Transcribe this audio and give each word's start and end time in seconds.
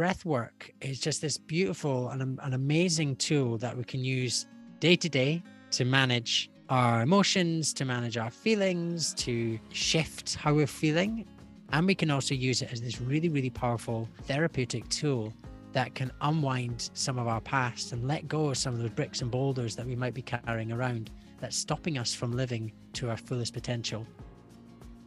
breath 0.00 0.24
work 0.24 0.72
is 0.80 0.98
just 0.98 1.20
this 1.20 1.36
beautiful 1.36 2.08
and 2.08 2.22
an 2.40 2.54
amazing 2.54 3.14
tool 3.16 3.58
that 3.58 3.76
we 3.76 3.84
can 3.84 4.02
use 4.02 4.46
day 4.78 4.96
to 4.96 5.10
day 5.10 5.42
to 5.70 5.84
manage 5.84 6.50
our 6.70 7.02
emotions, 7.02 7.74
to 7.74 7.84
manage 7.84 8.16
our 8.16 8.30
feelings, 8.30 9.12
to 9.12 9.60
shift 9.68 10.36
how 10.36 10.54
we're 10.54 10.66
feeling. 10.66 11.26
And 11.72 11.86
we 11.86 11.94
can 11.94 12.10
also 12.10 12.34
use 12.34 12.62
it 12.62 12.72
as 12.72 12.80
this 12.80 12.98
really, 12.98 13.28
really 13.28 13.50
powerful 13.50 14.08
therapeutic 14.22 14.88
tool 14.88 15.34
that 15.72 15.94
can 15.94 16.10
unwind 16.22 16.88
some 16.94 17.18
of 17.18 17.28
our 17.28 17.42
past 17.42 17.92
and 17.92 18.08
let 18.08 18.26
go 18.26 18.48
of 18.48 18.56
some 18.56 18.72
of 18.72 18.80
those 18.80 18.88
bricks 18.88 19.20
and 19.20 19.30
boulders 19.30 19.76
that 19.76 19.84
we 19.84 19.96
might 19.96 20.14
be 20.14 20.22
carrying 20.22 20.72
around 20.72 21.10
that's 21.40 21.58
stopping 21.58 21.98
us 21.98 22.14
from 22.14 22.32
living 22.32 22.72
to 22.94 23.10
our 23.10 23.18
fullest 23.18 23.52
potential. 23.52 24.06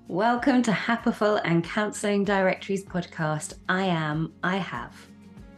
Welcome 0.09 0.61
to 0.63 0.71
Happiful 0.71 1.39
and 1.45 1.63
Counselling 1.63 2.25
Directories 2.25 2.83
podcast. 2.83 3.53
I 3.69 3.83
am, 3.85 4.33
I 4.43 4.57
have. 4.57 4.93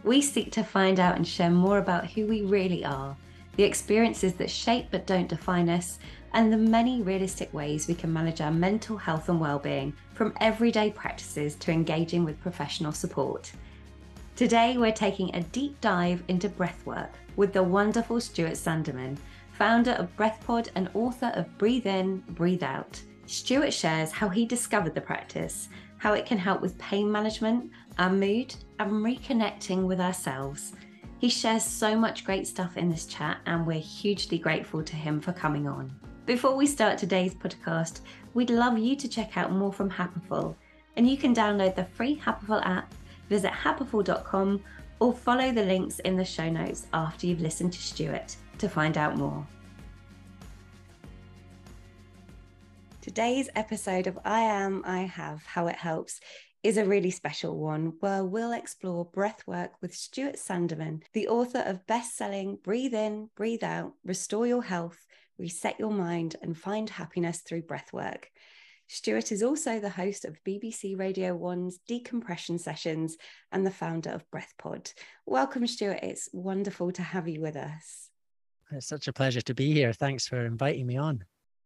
We 0.03 0.21
seek 0.21 0.51
to 0.51 0.63
find 0.63 0.99
out 0.99 1.15
and 1.15 1.27
share 1.27 1.49
more 1.49 1.79
about 1.79 2.05
who 2.11 2.27
we 2.27 2.43
really 2.43 2.85
are, 2.85 3.17
the 3.55 3.63
experiences 3.63 4.35
that 4.35 4.51
shape 4.51 4.89
but 4.91 5.07
don't 5.07 5.27
define 5.27 5.67
us, 5.67 5.97
and 6.33 6.53
the 6.53 6.57
many 6.57 7.01
realistic 7.01 7.51
ways 7.55 7.87
we 7.87 7.95
can 7.95 8.13
manage 8.13 8.39
our 8.39 8.51
mental 8.51 8.97
health 8.97 9.29
and 9.29 9.41
well-being 9.41 9.91
from 10.13 10.31
everyday 10.39 10.91
practices 10.91 11.55
to 11.55 11.71
engaging 11.71 12.23
with 12.23 12.39
professional 12.39 12.91
support. 12.91 13.51
Today, 14.35 14.77
we're 14.77 14.91
taking 14.91 15.33
a 15.33 15.41
deep 15.41 15.81
dive 15.81 16.23
into 16.27 16.49
breathwork 16.49 17.09
with 17.35 17.51
the 17.51 17.63
wonderful 17.63 18.21
Stuart 18.21 18.53
Sandeman, 18.53 19.17
founder 19.53 19.93
of 19.93 20.15
BreathPod 20.15 20.69
and 20.75 20.87
author 20.93 21.31
of 21.33 21.57
Breathe 21.57 21.87
In, 21.87 22.17
Breathe 22.29 22.63
Out. 22.63 23.01
Stuart 23.27 23.73
shares 23.73 24.11
how 24.11 24.29
he 24.29 24.45
discovered 24.45 24.93
the 24.93 25.01
practice, 25.01 25.69
how 25.97 26.13
it 26.13 26.25
can 26.25 26.37
help 26.37 26.61
with 26.61 26.77
pain 26.77 27.11
management, 27.11 27.71
our 27.97 28.11
mood, 28.11 28.53
and 28.79 28.91
reconnecting 28.91 29.87
with 29.87 29.99
ourselves. 29.99 30.73
He 31.19 31.29
shares 31.29 31.63
so 31.63 31.97
much 31.97 32.25
great 32.25 32.45
stuff 32.45 32.77
in 32.77 32.89
this 32.89 33.05
chat, 33.05 33.37
and 33.45 33.65
we're 33.65 33.79
hugely 33.79 34.37
grateful 34.37 34.83
to 34.83 34.95
him 34.95 35.19
for 35.19 35.33
coming 35.33 35.67
on. 35.67 35.93
Before 36.25 36.55
we 36.55 36.67
start 36.67 36.97
today's 36.97 37.33
podcast, 37.33 38.01
we'd 38.33 38.49
love 38.49 38.77
you 38.77 38.95
to 38.95 39.07
check 39.07 39.37
out 39.37 39.51
more 39.51 39.73
from 39.73 39.89
Happiful, 39.89 40.55
and 40.95 41.09
you 41.09 41.17
can 41.17 41.33
download 41.33 41.75
the 41.75 41.85
free 41.85 42.17
Happiful 42.17 42.65
app, 42.65 42.93
visit 43.29 43.51
happiful.com, 43.51 44.61
or 44.99 45.13
follow 45.13 45.51
the 45.51 45.63
links 45.63 45.99
in 45.99 46.15
the 46.15 46.25
show 46.25 46.49
notes 46.49 46.87
after 46.93 47.27
you've 47.27 47.41
listened 47.41 47.73
to 47.73 47.81
Stuart 47.81 48.35
to 48.57 48.69
find 48.69 48.97
out 48.97 49.17
more. 49.17 49.45
Today's 53.05 53.49
episode 53.55 54.07
of 54.07 54.17
I 54.25 54.39
Am, 54.39 54.81
I 54.83 55.01
Have, 55.01 55.45
How 55.45 55.67
It 55.67 55.75
Helps 55.75 56.19
is 56.63 56.77
a 56.77 56.85
really 56.85 57.11
special 57.11 57.55
one 57.55 57.93
where 57.99 58.25
we'll 58.25 58.51
explore 58.51 59.07
breathwork 59.11 59.69
with 59.79 59.93
Stuart 59.93 60.37
Sandeman, 60.37 61.03
the 61.13 61.27
author 61.27 61.59
of 61.59 61.85
best-selling 61.85 62.57
Breathe 62.63 62.95
In, 62.95 63.29
Breathe 63.37 63.63
Out, 63.63 63.93
Restore 64.03 64.47
Your 64.47 64.63
Health, 64.63 64.97
Reset 65.37 65.79
Your 65.79 65.91
Mind 65.91 66.35
and 66.41 66.57
Find 66.57 66.89
Happiness 66.89 67.41
Through 67.41 67.61
Breathwork. 67.61 68.23
Stuart 68.87 69.31
is 69.31 69.43
also 69.43 69.79
the 69.79 69.87
host 69.87 70.25
of 70.25 70.43
BBC 70.43 70.97
Radio 70.97 71.37
1's 71.37 71.77
Decompression 71.87 72.57
Sessions 72.57 73.17
and 73.51 73.63
the 73.67 73.69
founder 73.69 74.09
of 74.09 74.25
BreathPod. 74.31 74.91
Welcome, 75.27 75.67
Stuart. 75.67 75.99
It's 76.01 76.27
wonderful 76.33 76.91
to 76.93 77.03
have 77.03 77.27
you 77.27 77.39
with 77.39 77.55
us. 77.55 78.09
It's 78.71 78.87
such 78.87 79.07
a 79.07 79.13
pleasure 79.13 79.41
to 79.41 79.53
be 79.53 79.73
here. 79.73 79.93
Thanks 79.93 80.27
for 80.27 80.43
inviting 80.43 80.87
me 80.87 80.97
on. 80.97 81.23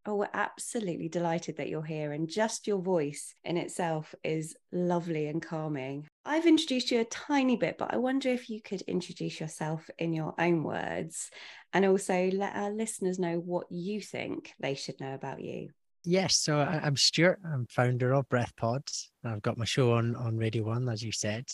Oh, 0.09 0.15
we're 0.15 0.29
absolutely 0.33 1.07
delighted 1.07 1.57
that 1.57 1.69
you're 1.69 1.83
here. 1.83 2.13
And 2.13 2.27
just 2.27 2.65
your 2.65 2.79
voice 2.79 3.35
in 3.43 3.57
itself 3.57 4.15
is 4.23 4.55
lovely 4.71 5.27
and 5.27 5.39
calming. 5.39 6.07
I've 6.25 6.47
introduced 6.47 6.89
you 6.89 7.01
a 7.01 7.05
tiny 7.05 7.57
bit, 7.57 7.77
but 7.77 7.93
I 7.93 7.97
wonder 7.97 8.29
if 8.29 8.49
you 8.49 8.59
could 8.59 8.81
introduce 8.81 9.39
yourself 9.39 9.87
in 9.99 10.13
your 10.13 10.33
own 10.39 10.63
words 10.63 11.29
and 11.73 11.85
also 11.85 12.31
let 12.33 12.55
our 12.55 12.71
listeners 12.71 13.19
know 13.19 13.35
what 13.35 13.67
you 13.69 14.01
think 14.01 14.51
they 14.59 14.73
should 14.73 14.99
know 14.99 15.13
about 15.13 15.41
you. 15.41 15.69
Yes, 16.03 16.37
so 16.37 16.57
I'm 16.57 16.97
Stuart. 16.97 17.39
I'm 17.45 17.67
founder 17.69 18.13
of 18.13 18.27
BreathPod. 18.29 18.89
I've 19.23 19.43
got 19.43 19.59
my 19.59 19.65
show 19.65 19.93
on 19.93 20.15
on 20.15 20.37
Radio 20.37 20.63
One, 20.63 20.89
as 20.89 21.03
you 21.03 21.11
said. 21.11 21.45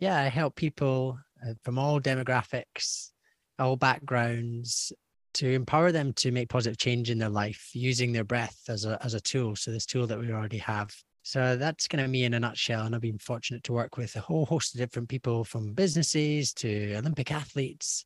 Yeah, 0.00 0.20
I 0.20 0.24
help 0.24 0.54
people 0.54 1.18
uh, 1.42 1.54
from 1.62 1.78
all 1.78 1.98
demographics, 1.98 3.08
all 3.58 3.76
backgrounds, 3.76 4.92
to 5.34 5.52
empower 5.52 5.92
them 5.92 6.12
to 6.14 6.30
make 6.30 6.48
positive 6.48 6.78
change 6.78 7.10
in 7.10 7.18
their 7.18 7.28
life 7.28 7.70
using 7.72 8.12
their 8.12 8.24
breath 8.24 8.58
as 8.68 8.84
a, 8.84 8.98
as 9.04 9.14
a 9.14 9.20
tool. 9.20 9.56
So 9.56 9.70
this 9.70 9.86
tool 9.86 10.06
that 10.06 10.18
we 10.18 10.32
already 10.32 10.58
have. 10.58 10.94
So 11.22 11.56
that's 11.56 11.86
kind 11.86 12.02
of 12.02 12.10
me 12.10 12.24
in 12.24 12.34
a 12.34 12.40
nutshell. 12.40 12.84
And 12.84 12.94
I've 12.94 13.00
been 13.00 13.18
fortunate 13.18 13.62
to 13.64 13.72
work 13.72 13.96
with 13.96 14.16
a 14.16 14.20
whole 14.20 14.44
host 14.44 14.74
of 14.74 14.80
different 14.80 15.08
people 15.08 15.44
from 15.44 15.72
businesses 15.72 16.52
to 16.54 16.96
Olympic 16.96 17.30
athletes, 17.30 18.04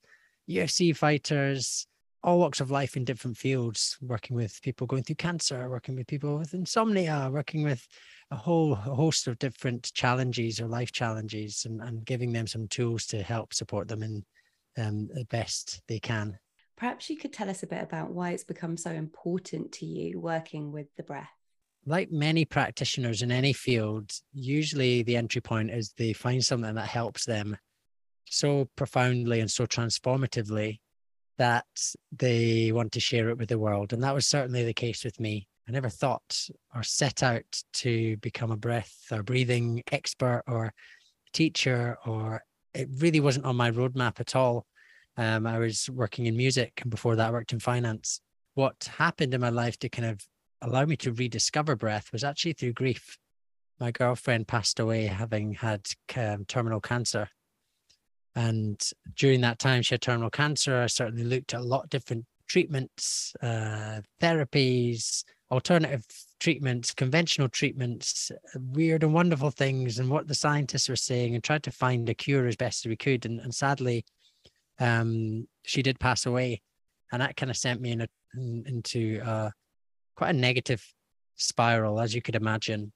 UFC 0.49 0.95
fighters, 0.95 1.87
all 2.23 2.39
walks 2.39 2.61
of 2.61 2.71
life 2.71 2.97
in 2.97 3.05
different 3.05 3.37
fields, 3.37 3.97
working 4.03 4.37
with 4.37 4.61
people 4.63 4.87
going 4.87 5.03
through 5.03 5.17
cancer, 5.17 5.71
working 5.71 5.95
with 5.95 6.07
people 6.07 6.37
with 6.39 6.55
insomnia, 6.55 7.31
working 7.33 7.63
with 7.63 7.87
a 8.31 8.37
whole 8.37 8.75
host 8.75 9.29
of 9.29 9.39
different 9.39 9.93
challenges 9.95 10.61
or 10.61 10.67
life 10.67 10.91
challenges 10.91 11.65
and, 11.65 11.81
and 11.81 12.05
giving 12.05 12.33
them 12.33 12.47
some 12.47 12.67
tools 12.67 13.07
to 13.07 13.23
help 13.23 13.55
support 13.55 13.87
them 13.87 14.03
in 14.03 14.25
um, 14.77 15.09
the 15.15 15.25
best 15.27 15.81
they 15.87 16.01
can. 16.01 16.37
Perhaps 16.77 17.09
you 17.09 17.17
could 17.17 17.33
tell 17.33 17.49
us 17.49 17.63
a 17.63 17.67
bit 17.67 17.83
about 17.83 18.11
why 18.11 18.33
it's 18.33 18.45
become 18.45 18.77
so 18.77 18.91
important 18.91 19.73
to 19.73 19.87
you 19.87 20.21
working 20.21 20.73
with 20.73 20.95
the 20.97 21.03
breath. 21.03 21.31
Like 21.87 22.11
many 22.11 22.45
practitioners 22.45 23.23
in 23.23 23.31
any 23.31 23.53
field, 23.53 24.13
usually 24.35 25.03
the 25.03 25.17
entry 25.17 25.41
point 25.41 25.71
is 25.71 25.93
they 25.97 26.13
find 26.13 26.45
something 26.45 26.75
that 26.75 26.89
helps 26.89 27.25
them 27.25 27.57
so 28.27 28.69
profoundly 28.77 29.41
and 29.41 29.51
so 29.51 29.67
transformatively 29.67 30.81
that 31.39 31.67
they 32.13 32.73
want 32.73 32.93
to 32.93 33.01
share 33.01 33.29
it 33.29 33.39
with 33.39 33.49
the 33.49 33.59
world. 33.59 33.93
And 33.93 34.03
that 34.03 34.15
was 34.15 34.27
certainly 34.27 34.65
the 34.65 34.75
case 34.75 35.05
with 35.05 35.21
me. 35.21 35.49
I 35.69 35.73
never 35.73 35.89
thought 35.89 36.49
or 36.75 36.83
set 36.83 37.23
out 37.23 37.63
to 37.75 38.17
become 38.19 38.51
a 38.51 38.57
breath 38.57 38.95
or 39.11 39.23
breathing 39.23 39.83
expert 39.91 40.43
or 40.47 40.73
teacher, 41.33 41.97
or 42.07 42.43
it 42.75 42.89
really 42.99 43.21
wasn't 43.21 43.47
on 43.47 43.57
my 43.57 43.71
roadmap 43.71 44.21
at 44.21 44.37
all. 44.37 44.67
Um, 45.17 45.47
I 45.47 45.59
was 45.59 45.89
working 45.91 46.27
in 46.27 46.37
music, 46.37 46.81
and 46.83 46.91
before 46.91 47.17
that, 47.17 47.29
I 47.29 47.33
worked 47.33 47.53
in 47.53 47.61
finance. 47.61 48.21
What 48.55 48.91
happened 48.99 49.35
in 49.35 49.41
my 49.41 49.51
life 49.51 49.79
to 49.81 49.89
kind 49.89 50.09
of 50.09 50.21
allow 50.63 50.85
me 50.85 50.97
to 50.99 51.13
rediscover 51.13 51.77
breath 51.77 52.13
was 52.13 52.25
actually 52.25 52.55
through 52.55 52.73
grief. 52.73 53.19
My 53.79 53.91
girlfriend 53.91 54.49
passed 54.49 54.81
away 54.81 55.07
having 55.07 55.55
had 55.55 55.87
um, 56.17 56.45
terminal 56.47 56.81
cancer. 56.81 57.29
And 58.35 58.79
during 59.15 59.41
that 59.43 59.59
time, 59.59 59.83
she 59.83 59.95
had 59.95 60.03
terminal 60.03 60.31
cancer. 60.31 60.83
I 60.83 60.87
certainly 60.87 61.25
looked 61.25 61.55
at 61.55 61.61
a 61.61 61.65
lot 61.65 61.85
of 61.85 61.91
different 61.91 62.27
treatments, 62.49 63.35
uh, 63.43 64.01
therapies, 64.21 65.25
alternative 65.51 66.05
treatments, 66.41 66.93
conventional 66.93 67.49
treatments, 67.49 68.31
weird 68.55 69.03
and 69.03 69.15
wonderful 69.15 69.51
things, 69.51 69.99
and 69.99 70.11
what 70.11 70.29
the 70.29 70.35
scientists 70.35 70.89
were 70.89 70.97
saying, 70.97 71.35
and 71.35 71.43
tried 71.43 71.63
to 71.63 71.71
find 71.71 72.09
a 72.09 72.15
cure 72.15 72.47
as 72.47 72.57
best 72.57 72.85
as 72.85 72.91
we 72.91 72.97
could. 72.97 73.25
And, 73.25 73.41
and 73.41 73.55
sadly, 73.55 74.05
um, 74.79 75.47
she 75.65 75.83
did 75.83 75.99
pass 75.99 76.27
away, 76.27 76.63
and 77.13 77.23
that 77.23 77.37
kind 77.37 77.51
of 77.51 77.57
sent 77.57 77.81
me 77.81 77.93
in 77.93 78.03
a, 78.03 78.09
in, 78.35 78.65
into 78.67 79.21
uh, 79.25 79.51
quite 80.17 80.31
a 80.31 80.39
negative 80.39 80.85
spiral, 81.37 82.01
as 82.01 82.15
you 82.15 82.23
could 82.23 82.37
imagine. 82.37 82.93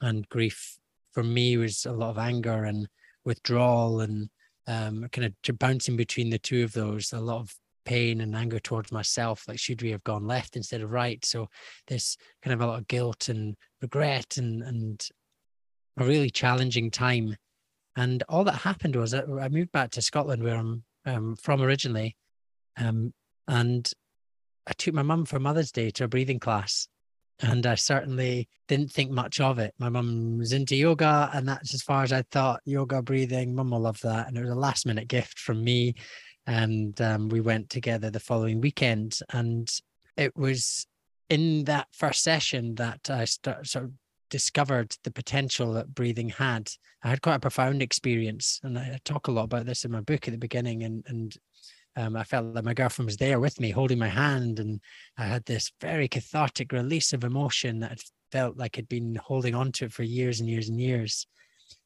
And 0.00 0.28
grief 0.28 0.78
for 1.12 1.22
me 1.22 1.56
was 1.56 1.86
a 1.86 1.92
lot 1.92 2.10
of 2.10 2.18
anger 2.18 2.64
and 2.64 2.86
withdrawal, 3.24 4.00
and 4.00 4.28
um, 4.66 5.06
kind 5.12 5.26
of 5.26 5.58
bouncing 5.58 5.96
between 5.96 6.30
the 6.30 6.38
two 6.38 6.64
of 6.64 6.72
those. 6.72 7.12
A 7.12 7.20
lot 7.20 7.40
of 7.40 7.54
pain 7.84 8.20
and 8.20 8.36
anger 8.36 8.60
towards 8.60 8.92
myself 8.92 9.44
like 9.48 9.58
should 9.58 9.82
we 9.82 9.90
have 9.90 10.04
gone 10.04 10.24
left 10.24 10.54
instead 10.54 10.80
of 10.80 10.92
right 10.92 11.24
so 11.24 11.48
there's 11.88 12.16
kind 12.40 12.54
of 12.54 12.60
a 12.60 12.66
lot 12.66 12.78
of 12.78 12.86
guilt 12.86 13.28
and 13.28 13.56
regret 13.80 14.36
and 14.36 14.62
and 14.62 15.08
a 15.98 16.04
really 16.04 16.30
challenging 16.30 16.92
time 16.92 17.34
and 17.96 18.22
all 18.28 18.44
that 18.44 18.52
happened 18.52 18.96
was 18.96 19.12
I 19.14 19.48
moved 19.48 19.72
back 19.72 19.90
to 19.92 20.02
Scotland 20.02 20.42
where 20.42 20.56
I'm 20.56 20.84
um, 21.04 21.36
from 21.36 21.62
originally. 21.62 22.16
Um, 22.76 23.12
and 23.48 23.90
I 24.66 24.72
took 24.72 24.94
my 24.94 25.02
mum 25.02 25.24
for 25.24 25.38
Mother's 25.38 25.72
Day 25.72 25.90
to 25.90 26.04
a 26.04 26.08
breathing 26.08 26.38
class. 26.38 26.88
And 27.40 27.66
I 27.66 27.74
certainly 27.74 28.48
didn't 28.68 28.92
think 28.92 29.10
much 29.10 29.40
of 29.40 29.58
it. 29.58 29.74
My 29.78 29.88
mum 29.88 30.38
was 30.38 30.52
into 30.52 30.76
yoga, 30.76 31.28
and 31.34 31.48
that's 31.48 31.74
as 31.74 31.82
far 31.82 32.04
as 32.04 32.12
I 32.12 32.22
thought 32.30 32.60
yoga, 32.64 33.02
breathing. 33.02 33.54
Mum 33.54 33.70
will 33.70 33.80
love 33.80 34.00
that. 34.02 34.28
And 34.28 34.36
it 34.36 34.42
was 34.42 34.50
a 34.50 34.54
last 34.54 34.86
minute 34.86 35.08
gift 35.08 35.38
from 35.38 35.64
me. 35.64 35.94
And 36.46 37.00
um, 37.00 37.28
we 37.28 37.40
went 37.40 37.68
together 37.68 38.10
the 38.10 38.20
following 38.20 38.60
weekend. 38.60 39.18
And 39.30 39.68
it 40.16 40.36
was 40.36 40.86
in 41.30 41.64
that 41.64 41.88
first 41.92 42.22
session 42.22 42.76
that 42.76 43.10
I 43.10 43.24
start, 43.24 43.66
sort 43.66 43.86
of 43.86 43.92
discovered 44.32 44.96
the 45.04 45.10
potential 45.10 45.74
that 45.74 45.94
breathing 45.94 46.30
had. 46.30 46.70
I 47.04 47.10
had 47.10 47.20
quite 47.20 47.34
a 47.34 47.40
profound 47.40 47.82
experience, 47.82 48.58
and 48.62 48.78
I 48.78 48.98
talk 49.04 49.28
a 49.28 49.30
lot 49.30 49.44
about 49.44 49.66
this 49.66 49.84
in 49.84 49.92
my 49.92 50.00
book 50.00 50.26
at 50.26 50.32
the 50.32 50.38
beginning. 50.38 50.84
And 50.84 51.04
and 51.06 51.36
um, 51.96 52.16
I 52.16 52.24
felt 52.24 52.54
that 52.54 52.64
my 52.64 52.72
girlfriend 52.72 53.06
was 53.06 53.18
there 53.18 53.38
with 53.38 53.60
me, 53.60 53.70
holding 53.70 53.98
my 53.98 54.08
hand, 54.08 54.58
and 54.58 54.80
I 55.18 55.24
had 55.24 55.44
this 55.44 55.70
very 55.82 56.08
cathartic 56.08 56.72
release 56.72 57.12
of 57.12 57.24
emotion 57.24 57.80
that 57.80 58.02
felt 58.32 58.56
like 58.56 58.78
I'd 58.78 58.88
been 58.88 59.16
holding 59.16 59.54
on 59.54 59.70
to 59.72 59.84
it 59.84 59.92
for 59.92 60.02
years 60.02 60.40
and 60.40 60.48
years 60.48 60.70
and 60.70 60.80
years. 60.80 61.26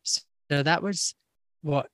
So 0.05 0.63
that 0.63 0.85
was 0.85 1.17
what 1.63 1.91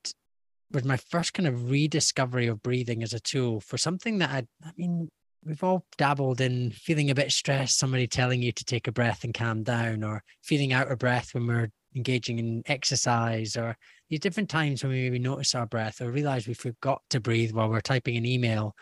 was 0.70 0.84
my 0.84 0.98
first 0.98 1.32
kind 1.32 1.48
of 1.48 1.70
rediscovery 1.70 2.46
of 2.46 2.62
breathing 2.62 3.02
as 3.02 3.14
a 3.14 3.20
tool 3.20 3.60
for 3.60 3.78
something 3.78 4.18
that 4.18 4.28
I, 4.28 4.46
I 4.62 4.72
mean, 4.76 5.08
we've 5.44 5.64
all 5.64 5.84
dabbled 5.98 6.40
in 6.40 6.70
feeling 6.70 7.10
a 7.10 7.14
bit 7.14 7.32
stressed, 7.32 7.78
somebody 7.78 8.06
telling 8.06 8.42
you 8.42 8.52
to 8.52 8.64
take 8.64 8.86
a 8.86 8.92
breath 8.92 9.24
and 9.24 9.34
calm 9.34 9.62
down, 9.62 10.04
or 10.04 10.22
feeling 10.42 10.72
out 10.72 10.90
of 10.90 10.98
breath 10.98 11.34
when 11.34 11.46
we're 11.46 11.70
engaging 11.94 12.38
in 12.38 12.62
exercise, 12.66 13.56
or 13.56 13.76
these 14.08 14.20
different 14.20 14.48
times 14.48 14.82
when 14.82 14.92
we 14.92 15.02
maybe 15.02 15.18
notice 15.18 15.54
our 15.54 15.66
breath 15.66 16.00
or 16.00 16.10
realize 16.10 16.46
we 16.46 16.54
forgot 16.54 17.02
to 17.10 17.20
breathe 17.20 17.52
while 17.52 17.68
we're 17.68 17.80
typing 17.80 18.16
an 18.16 18.26
email. 18.26 18.74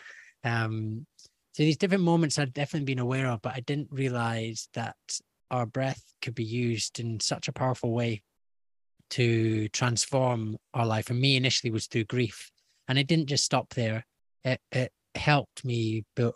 Um, 0.43 1.05
so 1.53 1.63
these 1.63 1.77
different 1.77 2.03
moments 2.03 2.39
I've 2.39 2.53
definitely 2.53 2.85
been 2.85 2.99
aware 2.99 3.27
of, 3.27 3.41
but 3.41 3.53
I 3.53 3.59
didn't 3.61 3.89
realize 3.91 4.69
that 4.73 4.95
our 5.49 5.65
breath 5.65 6.01
could 6.21 6.35
be 6.35 6.45
used 6.45 6.99
in 6.99 7.19
such 7.19 7.47
a 7.47 7.53
powerful 7.53 7.91
way 7.91 8.23
to 9.11 9.67
transform 9.69 10.57
our 10.73 10.85
life. 10.85 11.09
And 11.09 11.19
me 11.19 11.35
initially 11.35 11.71
was 11.71 11.87
through 11.87 12.05
grief. 12.05 12.51
And 12.87 12.97
it 12.97 13.07
didn't 13.07 13.27
just 13.27 13.43
stop 13.43 13.73
there. 13.73 14.05
It, 14.45 14.61
it 14.71 14.93
helped 15.15 15.65
me 15.65 16.03
uh, 16.19 16.31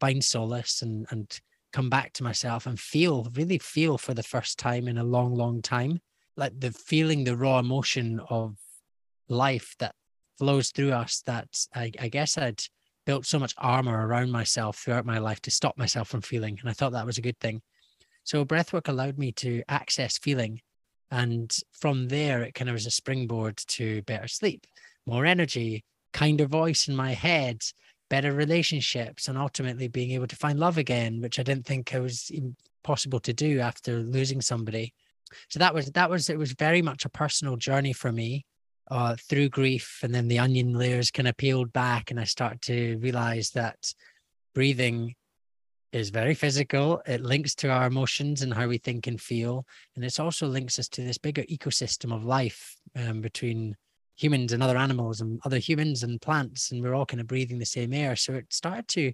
find 0.00 0.22
solace 0.22 0.82
and, 0.82 1.06
and 1.10 1.40
come 1.72 1.90
back 1.90 2.12
to 2.14 2.24
myself 2.24 2.66
and 2.66 2.78
feel, 2.78 3.28
really 3.34 3.58
feel 3.58 3.98
for 3.98 4.14
the 4.14 4.22
first 4.22 4.58
time 4.58 4.88
in 4.88 4.98
a 4.98 5.04
long, 5.04 5.34
long 5.34 5.62
time, 5.62 6.00
like 6.36 6.58
the 6.58 6.72
feeling, 6.72 7.24
the 7.24 7.36
raw 7.36 7.58
emotion 7.58 8.20
of 8.30 8.56
life 9.28 9.74
that 9.78 9.94
flows 10.38 10.70
through 10.70 10.92
us 10.92 11.22
that 11.26 11.48
I, 11.74 11.90
I 12.00 12.08
guess 12.08 12.38
I'd 12.38 12.62
built 13.04 13.24
so 13.24 13.38
much 13.38 13.54
armor 13.58 14.06
around 14.06 14.30
myself 14.30 14.78
throughout 14.78 15.06
my 15.06 15.18
life 15.18 15.40
to 15.42 15.50
stop 15.50 15.78
myself 15.78 16.08
from 16.08 16.22
feeling. 16.22 16.58
And 16.60 16.68
I 16.68 16.72
thought 16.72 16.92
that 16.92 17.06
was 17.06 17.18
a 17.18 17.22
good 17.22 17.38
thing. 17.40 17.62
So 18.24 18.44
breathwork 18.44 18.88
allowed 18.88 19.18
me 19.18 19.32
to 19.32 19.62
access 19.68 20.18
feeling. 20.18 20.60
And 21.10 21.54
from 21.72 22.08
there, 22.08 22.42
it 22.42 22.54
kind 22.54 22.68
of 22.68 22.74
was 22.74 22.86
a 22.86 22.90
springboard 22.90 23.56
to 23.68 24.02
better 24.02 24.26
sleep, 24.26 24.66
more 25.06 25.24
energy, 25.24 25.84
kinder 26.12 26.46
voice 26.46 26.88
in 26.88 26.96
my 26.96 27.12
head, 27.12 27.62
better 28.08 28.32
relationships, 28.32 29.28
and 29.28 29.38
ultimately 29.38 29.88
being 29.88 30.12
able 30.12 30.26
to 30.26 30.36
find 30.36 30.58
love 30.58 30.78
again, 30.78 31.20
which 31.20 31.38
I 31.38 31.42
didn't 31.42 31.66
think 31.66 31.92
it 31.92 32.00
was 32.00 32.30
possible 32.82 33.20
to 33.20 33.32
do 33.32 33.60
after 33.60 33.98
losing 33.98 34.40
somebody. 34.40 34.94
So 35.48 35.58
that 35.58 35.74
was 35.74 35.90
that 35.92 36.10
was 36.10 36.30
it 36.30 36.38
was 36.38 36.52
very 36.52 36.82
much 36.82 37.04
a 37.04 37.10
personal 37.10 37.56
journey 37.56 37.92
for 37.92 38.12
me 38.12 38.46
uh, 38.90 39.16
through 39.28 39.48
grief, 39.48 40.00
and 40.02 40.14
then 40.14 40.28
the 40.28 40.38
onion 40.38 40.74
layers 40.74 41.10
kind 41.10 41.28
of 41.28 41.36
peeled 41.36 41.72
back, 41.72 42.10
and 42.10 42.20
I 42.20 42.24
started 42.24 42.62
to 42.62 42.98
realize 42.98 43.50
that 43.50 43.92
breathing 44.54 45.14
is 45.92 46.10
very 46.10 46.34
physical. 46.34 47.02
It 47.06 47.22
links 47.22 47.54
to 47.56 47.70
our 47.70 47.86
emotions 47.86 48.42
and 48.42 48.52
how 48.54 48.68
we 48.68 48.78
think 48.78 49.06
and 49.06 49.20
feel, 49.20 49.66
and 49.94 50.04
it 50.04 50.20
also 50.20 50.46
links 50.46 50.78
us 50.78 50.88
to 50.90 51.02
this 51.02 51.18
bigger 51.18 51.42
ecosystem 51.42 52.14
of 52.14 52.24
life 52.24 52.76
um, 52.94 53.20
between 53.20 53.76
humans 54.16 54.52
and 54.52 54.62
other 54.62 54.78
animals 54.78 55.20
and 55.20 55.40
other 55.44 55.58
humans 55.58 56.02
and 56.02 56.20
plants, 56.20 56.70
and 56.70 56.82
we're 56.82 56.94
all 56.94 57.06
kind 57.06 57.20
of 57.20 57.26
breathing 57.26 57.58
the 57.58 57.66
same 57.66 57.92
air. 57.92 58.16
So 58.16 58.34
it 58.34 58.52
started 58.52 58.88
to 58.88 59.12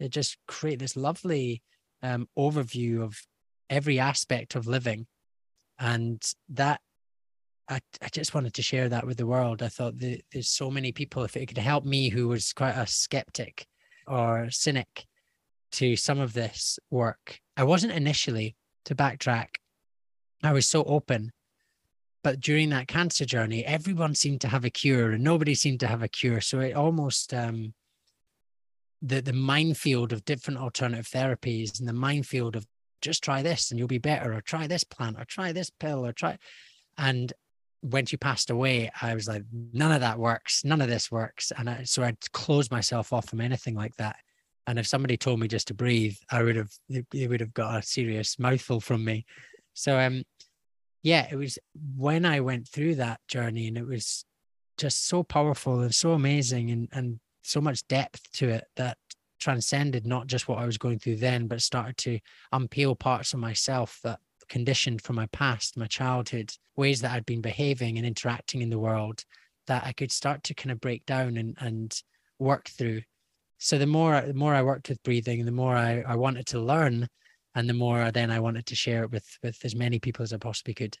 it 0.00 0.10
just 0.10 0.38
create 0.46 0.78
this 0.78 0.96
lovely 0.96 1.62
um, 2.02 2.28
overview 2.38 3.02
of 3.02 3.20
every 3.68 3.98
aspect 3.98 4.54
of 4.54 4.66
living, 4.66 5.06
and 5.78 6.22
that 6.48 6.80
I, 7.68 7.80
I 8.00 8.08
just 8.08 8.34
wanted 8.34 8.54
to 8.54 8.62
share 8.62 8.88
that 8.88 9.06
with 9.06 9.18
the 9.18 9.26
world. 9.26 9.62
I 9.62 9.68
thought 9.68 9.98
that 9.98 10.22
there's 10.32 10.48
so 10.48 10.70
many 10.70 10.92
people, 10.92 11.24
if 11.24 11.36
it 11.36 11.46
could 11.46 11.58
help 11.58 11.84
me 11.84 12.08
who 12.08 12.28
was 12.28 12.52
quite 12.52 12.76
a 12.76 12.86
skeptic 12.86 13.66
or 14.06 14.48
cynic 14.50 15.04
to 15.72 15.96
some 15.96 16.18
of 16.18 16.32
this 16.32 16.78
work. 16.90 17.40
I 17.56 17.64
wasn't 17.64 17.92
initially, 17.92 18.56
to 18.86 18.94
backtrack, 18.94 19.48
I 20.42 20.52
was 20.52 20.66
so 20.66 20.84
open. 20.84 21.32
But 22.24 22.40
during 22.40 22.70
that 22.70 22.88
cancer 22.88 23.24
journey, 23.24 23.64
everyone 23.64 24.14
seemed 24.14 24.40
to 24.40 24.48
have 24.48 24.64
a 24.64 24.70
cure 24.70 25.12
and 25.12 25.22
nobody 25.22 25.54
seemed 25.54 25.80
to 25.80 25.86
have 25.86 26.02
a 26.02 26.08
cure. 26.08 26.40
So 26.40 26.60
it 26.60 26.74
almost, 26.74 27.32
um, 27.32 27.74
the, 29.00 29.20
the 29.20 29.32
minefield 29.32 30.12
of 30.12 30.24
different 30.24 30.58
alternative 30.58 31.06
therapies 31.06 31.78
and 31.78 31.88
the 31.88 31.92
minefield 31.92 32.56
of 32.56 32.66
just 33.00 33.22
try 33.22 33.42
this 33.42 33.70
and 33.70 33.78
you'll 33.78 33.86
be 33.86 33.98
better, 33.98 34.32
or 34.32 34.40
try 34.40 34.66
this 34.66 34.82
plant, 34.82 35.16
or 35.18 35.24
try 35.24 35.52
this 35.52 35.70
pill, 35.70 36.04
or 36.04 36.12
try. 36.12 36.36
And 36.96 37.32
when 37.80 38.06
she 38.06 38.16
passed 38.16 38.50
away, 38.50 38.90
I 39.00 39.14
was 39.14 39.28
like, 39.28 39.44
none 39.72 39.92
of 39.92 40.00
that 40.00 40.18
works. 40.18 40.64
None 40.64 40.80
of 40.80 40.88
this 40.88 41.12
works. 41.12 41.52
And 41.56 41.70
I, 41.70 41.84
so 41.84 42.02
I'd 42.02 42.18
close 42.32 42.72
myself 42.72 43.12
off 43.12 43.28
from 43.28 43.40
anything 43.40 43.76
like 43.76 43.94
that. 43.96 44.16
And 44.66 44.80
if 44.80 44.86
somebody 44.88 45.16
told 45.16 45.38
me 45.38 45.46
just 45.46 45.68
to 45.68 45.74
breathe, 45.74 46.16
I 46.30 46.42
would 46.42 46.56
have, 46.56 46.72
they 46.88 47.28
would 47.28 47.40
have 47.40 47.54
got 47.54 47.78
a 47.78 47.82
serious 47.86 48.36
mouthful 48.38 48.80
from 48.80 49.04
me. 49.04 49.24
So, 49.74 49.98
um, 49.98 50.24
yeah, 51.02 51.26
it 51.30 51.36
was 51.36 51.58
when 51.96 52.24
I 52.24 52.40
went 52.40 52.68
through 52.68 52.96
that 52.96 53.20
journey 53.28 53.68
and 53.68 53.78
it 53.78 53.86
was 53.86 54.24
just 54.76 55.06
so 55.06 55.22
powerful 55.22 55.80
and 55.80 55.94
so 55.94 56.12
amazing 56.12 56.70
and, 56.70 56.88
and 56.92 57.20
so 57.42 57.60
much 57.60 57.86
depth 57.88 58.30
to 58.32 58.48
it 58.48 58.64
that 58.76 58.96
transcended 59.38 60.06
not 60.06 60.26
just 60.26 60.48
what 60.48 60.58
I 60.58 60.66
was 60.66 60.78
going 60.78 60.98
through 60.98 61.16
then, 61.16 61.46
but 61.46 61.62
started 61.62 61.96
to 61.98 62.18
unpeel 62.52 62.98
parts 62.98 63.32
of 63.32 63.40
myself 63.40 64.00
that 64.02 64.18
conditioned 64.48 65.02
from 65.02 65.16
my 65.16 65.26
past, 65.26 65.76
my 65.76 65.86
childhood, 65.86 66.52
ways 66.76 67.00
that 67.02 67.12
I'd 67.12 67.26
been 67.26 67.40
behaving 67.40 67.98
and 67.98 68.06
interacting 68.06 68.62
in 68.62 68.70
the 68.70 68.78
world 68.78 69.24
that 69.66 69.84
I 69.84 69.92
could 69.92 70.10
start 70.10 70.42
to 70.44 70.54
kind 70.54 70.72
of 70.72 70.80
break 70.80 71.04
down 71.06 71.36
and, 71.36 71.56
and 71.60 71.94
work 72.38 72.68
through. 72.68 73.02
So 73.58 73.76
the 73.76 73.86
more 73.86 74.20
the 74.20 74.34
more 74.34 74.54
I 74.54 74.62
worked 74.62 74.88
with 74.88 75.02
breathing, 75.02 75.44
the 75.44 75.52
more 75.52 75.74
I, 75.74 76.02
I 76.06 76.16
wanted 76.16 76.46
to 76.48 76.60
learn 76.60 77.08
and 77.58 77.68
the 77.68 77.74
more 77.74 78.10
then 78.12 78.30
I 78.30 78.38
wanted 78.38 78.66
to 78.66 78.76
share 78.76 79.02
it 79.02 79.10
with 79.10 79.38
with 79.42 79.64
as 79.64 79.74
many 79.74 79.98
people 79.98 80.22
as 80.22 80.32
I 80.32 80.36
possibly 80.36 80.74
could. 80.74 80.96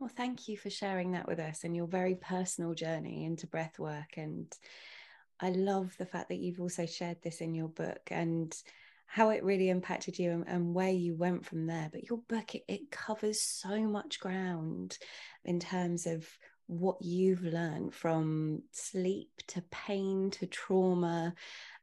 Well, 0.00 0.10
thank 0.14 0.48
you 0.48 0.56
for 0.56 0.70
sharing 0.70 1.12
that 1.12 1.28
with 1.28 1.38
us 1.38 1.62
and 1.62 1.76
your 1.76 1.86
very 1.86 2.16
personal 2.16 2.74
journey 2.74 3.24
into 3.24 3.46
breath 3.46 3.78
work. 3.78 4.16
And 4.16 4.50
I 5.38 5.50
love 5.50 5.94
the 5.98 6.06
fact 6.06 6.30
that 6.30 6.38
you've 6.38 6.60
also 6.60 6.86
shared 6.86 7.18
this 7.22 7.40
in 7.40 7.54
your 7.54 7.68
book 7.68 8.00
and 8.10 8.54
how 9.06 9.28
it 9.28 9.44
really 9.44 9.68
impacted 9.68 10.18
you 10.18 10.30
and, 10.30 10.44
and, 10.48 10.74
where 10.74 10.90
you 10.90 11.14
went 11.14 11.44
from 11.44 11.66
there. 11.66 11.90
But 11.92 12.08
your 12.08 12.18
book, 12.28 12.54
it, 12.54 12.62
it 12.66 12.90
covers 12.90 13.42
so 13.42 13.82
much 13.82 14.20
ground 14.20 14.96
in 15.44 15.60
terms 15.60 16.06
of 16.06 16.26
what 16.66 17.02
you've 17.02 17.42
learned 17.42 17.92
from 17.92 18.62
sleep 18.72 19.30
to 19.48 19.62
pain 19.70 20.30
to 20.30 20.46
trauma. 20.46 21.34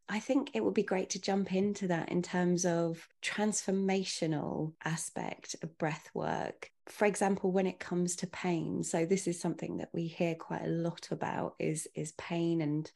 I 0.10 0.20
think 0.20 0.52
it 0.54 0.64
would 0.64 0.74
be 0.74 0.84
great 0.84 1.10
to 1.12 1.22
jump 1.22 1.54
into 1.54 1.88
that 1.88 2.10
in 2.10 2.22
terms 2.22 2.66
of 2.66 3.08
transformational 3.22 4.74
aspect 4.86 5.56
of 5.62 5.78
breath 5.78 6.10
work. 6.14 6.72
For 6.86 7.06
example, 7.06 7.52
when 7.52 7.68
it 7.68 7.80
comes 7.80 8.16
to 8.18 8.28
pain. 8.28 8.84
So 8.84 9.06
this 9.06 9.28
is 9.28 9.40
something 9.40 9.78
that 9.78 9.90
we 9.94 10.08
hear 10.08 10.36
quite 10.36 10.64
a 10.64 10.70
lot 10.70 11.10
about 11.12 11.56
is, 11.60 11.88
is 11.96 12.14
pain 12.14 12.62
and 12.62 12.90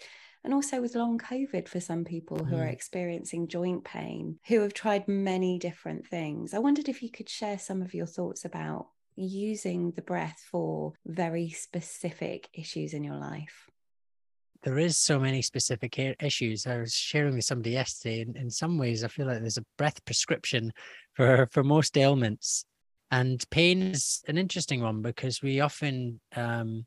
and 0.43 0.55
also 0.55 0.81
with 0.81 0.95
long 0.95 1.19
COVID 1.19 1.67
for 1.67 1.79
some 1.79 2.03
people 2.03 2.43
who 2.43 2.55
mm. 2.55 2.61
are 2.61 2.67
experiencing 2.67 3.47
joint 3.47 3.83
pain, 3.83 4.39
who 4.47 4.61
have 4.61 4.73
tried 4.73 5.07
many 5.07 5.59
different 5.59 6.07
things. 6.07 6.55
I 6.55 6.57
wondered 6.57 6.89
if 6.89 7.03
you 7.03 7.11
could 7.11 7.29
share 7.29 7.59
some 7.59 7.83
of 7.83 7.93
your 7.93 8.07
thoughts 8.07 8.43
about 8.43 8.87
using 9.15 9.91
the 9.91 10.01
breath 10.01 10.43
for 10.49 10.93
very 11.05 11.49
specific 11.49 12.49
issues 12.53 12.95
in 12.95 13.03
your 13.03 13.17
life 13.17 13.70
there 14.63 14.77
is 14.77 14.97
so 14.97 15.19
many 15.19 15.41
specific 15.41 15.97
issues. 16.19 16.67
I 16.67 16.77
was 16.77 16.93
sharing 16.93 17.35
with 17.35 17.45
somebody 17.45 17.71
yesterday. 17.71 18.21
In, 18.21 18.35
in 18.37 18.49
some 18.49 18.77
ways, 18.77 19.03
I 19.03 19.07
feel 19.07 19.27
like 19.27 19.39
there's 19.39 19.57
a 19.57 19.65
breath 19.77 20.03
prescription 20.05 20.71
for 21.13 21.47
for 21.51 21.63
most 21.63 21.97
ailments, 21.97 22.65
and 23.09 23.43
pain 23.49 23.81
is 23.81 24.23
an 24.27 24.37
interesting 24.37 24.81
one 24.81 25.01
because 25.01 25.41
we 25.41 25.59
often 25.59 26.19
um, 26.35 26.85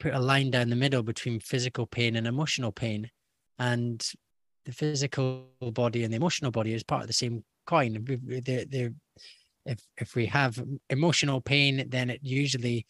put 0.00 0.14
a 0.14 0.18
line 0.18 0.50
down 0.50 0.70
the 0.70 0.76
middle 0.76 1.02
between 1.02 1.40
physical 1.40 1.86
pain 1.86 2.16
and 2.16 2.26
emotional 2.26 2.72
pain. 2.72 3.10
And 3.58 4.04
the 4.64 4.72
physical 4.72 5.46
body 5.60 6.04
and 6.04 6.12
the 6.12 6.16
emotional 6.16 6.50
body 6.50 6.74
is 6.74 6.82
part 6.82 7.02
of 7.02 7.06
the 7.06 7.12
same 7.12 7.44
coin. 7.66 8.04
They're, 8.44 8.64
they're, 8.64 8.92
if, 9.64 9.78
if 9.96 10.14
we 10.14 10.26
have 10.26 10.62
emotional 10.90 11.40
pain, 11.40 11.86
then 11.88 12.10
it 12.10 12.20
usually 12.22 12.86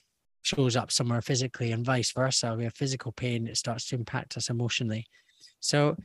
shows 0.47 0.77
up 0.77 0.93
somewhere 0.93 1.21
physically 1.21 1.73
and 1.73 1.85
vice 1.85 2.13
versa. 2.13 2.55
We 2.57 2.65
have 2.65 2.75
physical 2.75 3.13
pain, 3.13 3.47
it 3.47 3.57
starts 3.57 3.89
to 3.89 3.97
impact 3.97 4.37
us 4.37 4.49
emotionally. 4.49 5.07
So 5.61 5.97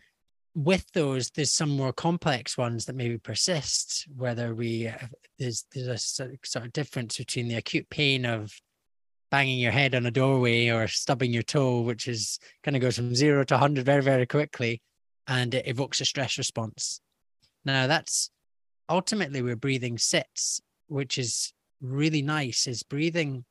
with 0.56 0.92
those, 0.94 1.30
there's 1.30 1.54
some 1.54 1.70
more 1.70 1.94
complex 1.94 2.58
ones 2.58 2.86
that 2.86 2.96
maybe 2.96 3.18
persist, 3.18 4.08
whether 4.16 4.54
we, 4.54 4.92
there's, 5.40 5.66
there's 5.74 5.88
a 5.88 5.98
sort 5.98 6.66
of 6.66 6.74
difference 6.74 7.18
between 7.18 7.48
the 7.48 7.56
acute 7.56 7.90
pain 7.90 8.26
of 8.26 8.52
banging 9.30 9.60
your 9.60 9.72
head 9.72 9.96
on 9.96 10.06
a 10.06 10.12
doorway 10.12 10.68
or 10.68 10.88
stubbing 10.88 11.32
your 11.32 11.44
toe, 11.44 11.82
which 11.82 12.08
is 12.08 12.38
kind 12.64 12.76
of 12.76 12.82
goes 12.82 12.98
from 12.98 13.16
zero 13.16 13.44
to 13.46 13.54
100 13.54 13.86
very, 13.86 14.02
very 14.02 14.26
quickly. 14.26 14.82
And 15.28 15.54
it 15.54 15.68
evokes 15.68 16.02
a 16.02 16.06
stress 16.06 16.38
response. 16.38 17.00
Now, 17.64 17.88
that's 17.88 18.30
ultimately 18.90 19.42
where 19.42 19.56
breathing 19.56 19.98
sits, 19.98 20.60
which 20.88 21.18
is 21.18 21.54
really 21.80 22.22
nice, 22.22 22.68
is 22.68 22.84
breathing 22.84 23.46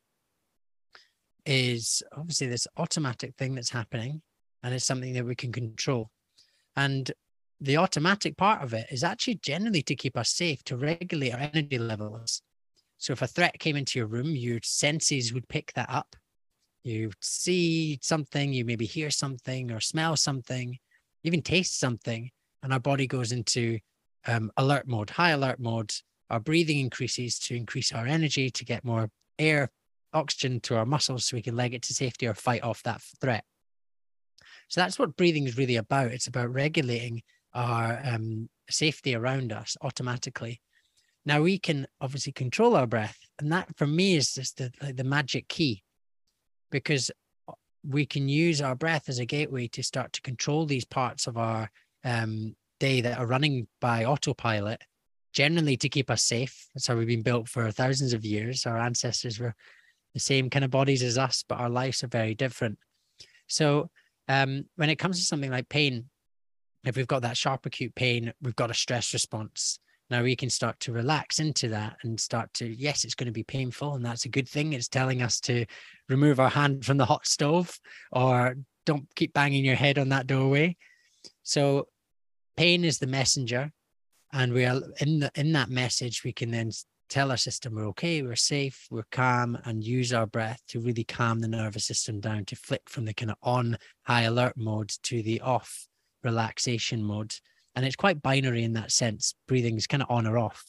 is 1.50 2.02
obviously 2.16 2.46
this 2.46 2.68
automatic 2.76 3.34
thing 3.36 3.54
that's 3.54 3.70
happening 3.70 4.22
and 4.62 4.72
it's 4.72 4.86
something 4.86 5.12
that 5.14 5.26
we 5.26 5.34
can 5.34 5.50
control. 5.52 6.10
And 6.76 7.10
the 7.60 7.76
automatic 7.76 8.36
part 8.36 8.62
of 8.62 8.72
it 8.72 8.86
is 8.90 9.02
actually 9.04 9.40
generally 9.42 9.82
to 9.82 9.96
keep 9.96 10.16
us 10.16 10.30
safe, 10.30 10.62
to 10.64 10.76
regulate 10.76 11.32
our 11.34 11.40
energy 11.40 11.78
levels. 11.78 12.42
So 12.98 13.12
if 13.12 13.22
a 13.22 13.26
threat 13.26 13.58
came 13.58 13.76
into 13.76 13.98
your 13.98 14.08
room, 14.08 14.36
your 14.36 14.60
senses 14.62 15.32
would 15.34 15.48
pick 15.48 15.72
that 15.74 15.90
up 15.90 16.16
You 16.84 17.10
see 17.20 17.98
something, 18.02 18.52
you 18.52 18.64
maybe 18.64 18.86
hear 18.86 19.10
something 19.10 19.70
or 19.70 19.80
smell 19.80 20.16
something, 20.16 20.78
even 21.24 21.42
taste 21.42 21.78
something, 21.78 22.30
and 22.62 22.72
our 22.72 22.80
body 22.80 23.06
goes 23.06 23.32
into 23.32 23.78
um, 24.26 24.50
alert 24.56 24.86
mode, 24.88 25.10
high 25.10 25.30
alert 25.30 25.60
mode. 25.60 25.92
Our 26.30 26.40
breathing 26.40 26.78
increases 26.78 27.38
to 27.40 27.54
increase 27.56 27.92
our 27.92 28.06
energy 28.06 28.50
to 28.50 28.64
get 28.64 28.84
more 28.84 29.10
air, 29.38 29.70
oxygen 30.12 30.60
to 30.60 30.76
our 30.76 30.86
muscles 30.86 31.24
so 31.24 31.36
we 31.36 31.42
can 31.42 31.56
leg 31.56 31.74
it 31.74 31.82
to 31.82 31.94
safety 31.94 32.26
or 32.26 32.34
fight 32.34 32.62
off 32.62 32.82
that 32.82 33.02
threat. 33.20 33.44
So 34.68 34.80
that's 34.80 34.98
what 34.98 35.16
breathing 35.16 35.46
is 35.46 35.58
really 35.58 35.76
about. 35.76 36.12
It's 36.12 36.26
about 36.26 36.52
regulating 36.52 37.22
our 37.54 38.00
um, 38.04 38.48
safety 38.68 39.14
around 39.14 39.52
us 39.52 39.76
automatically. 39.82 40.60
Now 41.26 41.42
we 41.42 41.58
can 41.58 41.86
obviously 42.00 42.32
control 42.32 42.76
our 42.76 42.86
breath, 42.86 43.18
and 43.38 43.52
that 43.52 43.76
for 43.76 43.86
me 43.86 44.16
is 44.16 44.34
just 44.34 44.58
the 44.58 44.72
like 44.80 44.96
the 44.96 45.04
magic 45.04 45.48
key, 45.48 45.82
because 46.70 47.10
we 47.86 48.06
can 48.06 48.28
use 48.28 48.60
our 48.62 48.74
breath 48.74 49.08
as 49.08 49.18
a 49.18 49.26
gateway 49.26 49.66
to 49.68 49.82
start 49.82 50.12
to 50.12 50.22
control 50.22 50.66
these 50.66 50.84
parts 50.84 51.26
of 51.26 51.36
our 51.36 51.70
um, 52.04 52.54
day 52.78 53.00
that 53.00 53.18
are 53.18 53.26
running 53.26 53.66
by 53.80 54.04
autopilot, 54.04 54.80
generally 55.32 55.76
to 55.76 55.88
keep 55.88 56.10
us 56.10 56.22
safe. 56.22 56.68
That's 56.74 56.86
how 56.86 56.96
we've 56.96 57.06
been 57.06 57.22
built 57.22 57.48
for 57.48 57.70
thousands 57.70 58.12
of 58.12 58.24
years. 58.24 58.64
Our 58.64 58.78
ancestors 58.78 59.38
were 59.40 59.54
the 60.14 60.20
same 60.20 60.50
kind 60.50 60.64
of 60.64 60.70
bodies 60.70 61.02
as 61.02 61.18
us, 61.18 61.44
but 61.48 61.60
our 61.60 61.70
lives 61.70 62.02
are 62.02 62.08
very 62.08 62.34
different. 62.34 62.78
So 63.46 63.90
um, 64.28 64.64
when 64.76 64.90
it 64.90 64.96
comes 64.96 65.18
to 65.18 65.24
something 65.24 65.50
like 65.50 65.68
pain, 65.68 66.08
if 66.84 66.96
we've 66.96 67.06
got 67.06 67.22
that 67.22 67.36
sharp 67.36 67.66
acute 67.66 67.94
pain, 67.94 68.32
we've 68.40 68.56
got 68.56 68.70
a 68.70 68.74
stress 68.74 69.12
response. 69.12 69.78
Now 70.08 70.22
we 70.22 70.34
can 70.34 70.50
start 70.50 70.80
to 70.80 70.92
relax 70.92 71.38
into 71.38 71.68
that 71.68 71.96
and 72.02 72.18
start 72.18 72.52
to, 72.54 72.66
yes, 72.66 73.04
it's 73.04 73.14
going 73.14 73.26
to 73.26 73.32
be 73.32 73.44
painful. 73.44 73.94
And 73.94 74.04
that's 74.04 74.24
a 74.24 74.30
good 74.30 74.48
thing. 74.48 74.72
It's 74.72 74.88
telling 74.88 75.22
us 75.22 75.38
to 75.40 75.66
remove 76.08 76.40
our 76.40 76.48
hand 76.48 76.84
from 76.84 76.96
the 76.96 77.04
hot 77.04 77.26
stove 77.26 77.78
or 78.10 78.56
don't 78.86 79.06
keep 79.14 79.32
banging 79.34 79.64
your 79.64 79.76
head 79.76 79.98
on 79.98 80.08
that 80.08 80.26
doorway. 80.26 80.76
So 81.44 81.86
pain 82.56 82.84
is 82.84 82.98
the 82.98 83.06
messenger. 83.06 83.70
And 84.32 84.52
we 84.52 84.64
are 84.64 84.80
in 85.00 85.20
the 85.20 85.30
in 85.34 85.52
that 85.52 85.70
message, 85.70 86.22
we 86.24 86.32
can 86.32 86.52
then 86.52 86.70
tell 87.10 87.30
our 87.30 87.36
system 87.36 87.74
we're 87.74 87.88
okay, 87.88 88.22
we're 88.22 88.36
safe, 88.36 88.86
we're 88.90 89.04
calm, 89.10 89.58
and 89.64 89.84
use 89.84 90.12
our 90.12 90.26
breath 90.26 90.62
to 90.68 90.80
really 90.80 91.04
calm 91.04 91.40
the 91.40 91.48
nervous 91.48 91.84
system 91.84 92.20
down 92.20 92.44
to 92.46 92.56
flick 92.56 92.88
from 92.88 93.04
the 93.04 93.12
kind 93.12 93.30
of 93.30 93.36
on 93.42 93.76
high 94.04 94.22
alert 94.22 94.56
mode 94.56 94.90
to 95.02 95.22
the 95.22 95.40
off 95.40 95.86
relaxation 96.22 97.02
mode. 97.02 97.34
And 97.74 97.84
it's 97.84 97.96
quite 97.96 98.22
binary 98.22 98.64
in 98.64 98.72
that 98.74 98.92
sense. 98.92 99.34
Breathing 99.46 99.76
is 99.76 99.86
kind 99.86 100.02
of 100.02 100.10
on 100.10 100.26
or 100.26 100.38
off, 100.38 100.64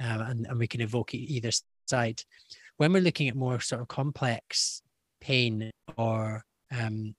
uh, 0.00 0.24
and, 0.28 0.46
and 0.46 0.58
we 0.58 0.66
can 0.66 0.80
evoke 0.80 1.14
either 1.14 1.50
side. 1.86 2.22
When 2.78 2.92
we're 2.92 3.02
looking 3.02 3.28
at 3.28 3.36
more 3.36 3.60
sort 3.60 3.82
of 3.82 3.88
complex 3.88 4.82
pain 5.20 5.70
or 5.96 6.42
um, 6.76 7.14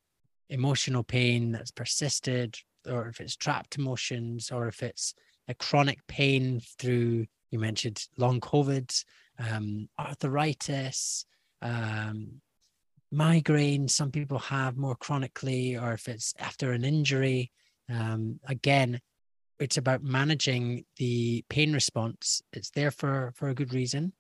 emotional 0.50 1.04
pain 1.04 1.52
that's 1.52 1.72
persisted, 1.72 2.58
or 2.90 3.08
if 3.08 3.22
it's 3.22 3.36
trapped 3.36 3.78
emotions, 3.78 4.52
or 4.52 4.68
if 4.68 4.82
it's 4.82 5.14
a 5.48 5.54
chronic 5.54 6.06
pain 6.08 6.60
through, 6.80 7.28
you 7.54 7.60
mentioned 7.60 8.08
long 8.18 8.42
COVID, 8.42 9.04
um, 9.38 9.88
arthritis, 10.00 11.26
um, 11.62 12.42
migraine, 13.12 13.88
some 13.88 14.12
people 14.12 14.40
have 14.40 14.76
more 14.76 14.96
chronically, 14.96 15.78
or 15.78 15.94
if 15.94 16.08
it's 16.08 16.34
after 16.40 16.72
an 16.72 16.84
injury, 16.84 17.52
um, 17.90 18.40
again, 18.48 19.00
it's 19.60 19.78
about 19.78 20.04
managing 20.04 20.84
the 20.98 21.46
pain 21.48 21.74
response. 21.74 22.42
It's 22.52 22.72
there 22.72 22.92
for 22.92 23.32
for 23.36 23.50
a 23.50 23.54
good 23.54 23.74
reason, 23.74 24.14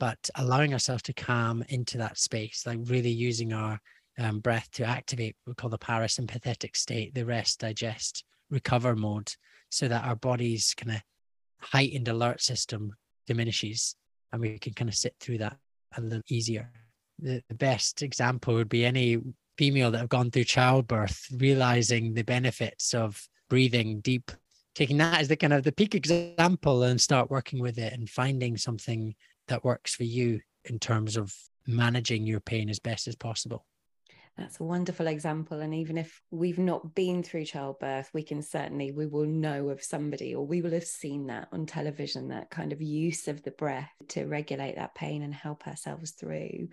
but 0.00 0.18
allowing 0.34 0.72
ourselves 0.72 1.04
to 1.04 1.12
calm 1.12 1.62
into 1.68 1.96
that 1.98 2.18
space, 2.18 2.64
like 2.66 2.80
really 2.82 3.10
using 3.10 3.52
our 3.52 3.80
um, 4.18 4.40
breath 4.40 4.68
to 4.72 4.84
activate 4.84 5.36
what 5.44 5.52
we 5.52 5.54
call 5.54 5.70
the 5.70 5.78
parasympathetic 5.78 6.76
state, 6.76 7.14
the 7.14 7.24
rest, 7.24 7.60
digest, 7.60 8.24
recover 8.50 8.96
mode, 8.96 9.32
so 9.68 9.86
that 9.86 10.04
our 10.04 10.16
bodies 10.16 10.74
kind 10.76 10.96
of 10.96 11.02
heightened 11.60 12.08
alert 12.08 12.40
system 12.40 12.92
diminishes 13.26 13.94
and 14.32 14.40
we 14.40 14.58
can 14.58 14.74
kind 14.74 14.88
of 14.88 14.94
sit 14.94 15.14
through 15.20 15.38
that 15.38 15.56
a 15.96 16.00
little 16.00 16.22
easier. 16.28 16.70
The, 17.18 17.42
the 17.48 17.54
best 17.54 18.02
example 18.02 18.54
would 18.54 18.68
be 18.68 18.84
any 18.84 19.18
female 19.58 19.90
that 19.90 19.98
have 19.98 20.08
gone 20.08 20.30
through 20.30 20.44
childbirth, 20.44 21.26
realizing 21.36 22.14
the 22.14 22.22
benefits 22.22 22.94
of 22.94 23.28
breathing 23.48 24.00
deep, 24.00 24.30
taking 24.74 24.96
that 24.98 25.20
as 25.20 25.28
the 25.28 25.36
kind 25.36 25.52
of 25.52 25.64
the 25.64 25.72
peak 25.72 25.94
example 25.94 26.84
and 26.84 27.00
start 27.00 27.30
working 27.30 27.60
with 27.60 27.78
it 27.78 27.92
and 27.92 28.08
finding 28.08 28.56
something 28.56 29.14
that 29.48 29.64
works 29.64 29.94
for 29.94 30.04
you 30.04 30.40
in 30.64 30.78
terms 30.78 31.16
of 31.16 31.34
managing 31.66 32.26
your 32.26 32.40
pain 32.40 32.70
as 32.70 32.78
best 32.78 33.06
as 33.08 33.16
possible. 33.16 33.66
That's 34.36 34.58
a 34.58 34.64
wonderful 34.64 35.06
example. 35.06 35.60
And 35.60 35.74
even 35.74 35.98
if 35.98 36.22
we've 36.30 36.58
not 36.58 36.94
been 36.94 37.22
through 37.22 37.44
childbirth, 37.44 38.10
we 38.14 38.22
can 38.22 38.40
certainly, 38.42 38.90
we 38.90 39.06
will 39.06 39.26
know 39.26 39.68
of 39.68 39.82
somebody 39.82 40.34
or 40.34 40.46
we 40.46 40.62
will 40.62 40.70
have 40.70 40.84
seen 40.84 41.26
that 41.26 41.48
on 41.52 41.66
television, 41.66 42.28
that 42.28 42.48
kind 42.48 42.72
of 42.72 42.80
use 42.80 43.28
of 43.28 43.42
the 43.42 43.50
breath 43.50 43.90
to 44.08 44.24
regulate 44.24 44.76
that 44.76 44.94
pain 44.94 45.22
and 45.22 45.34
help 45.34 45.66
ourselves 45.66 46.12
through. 46.12 46.68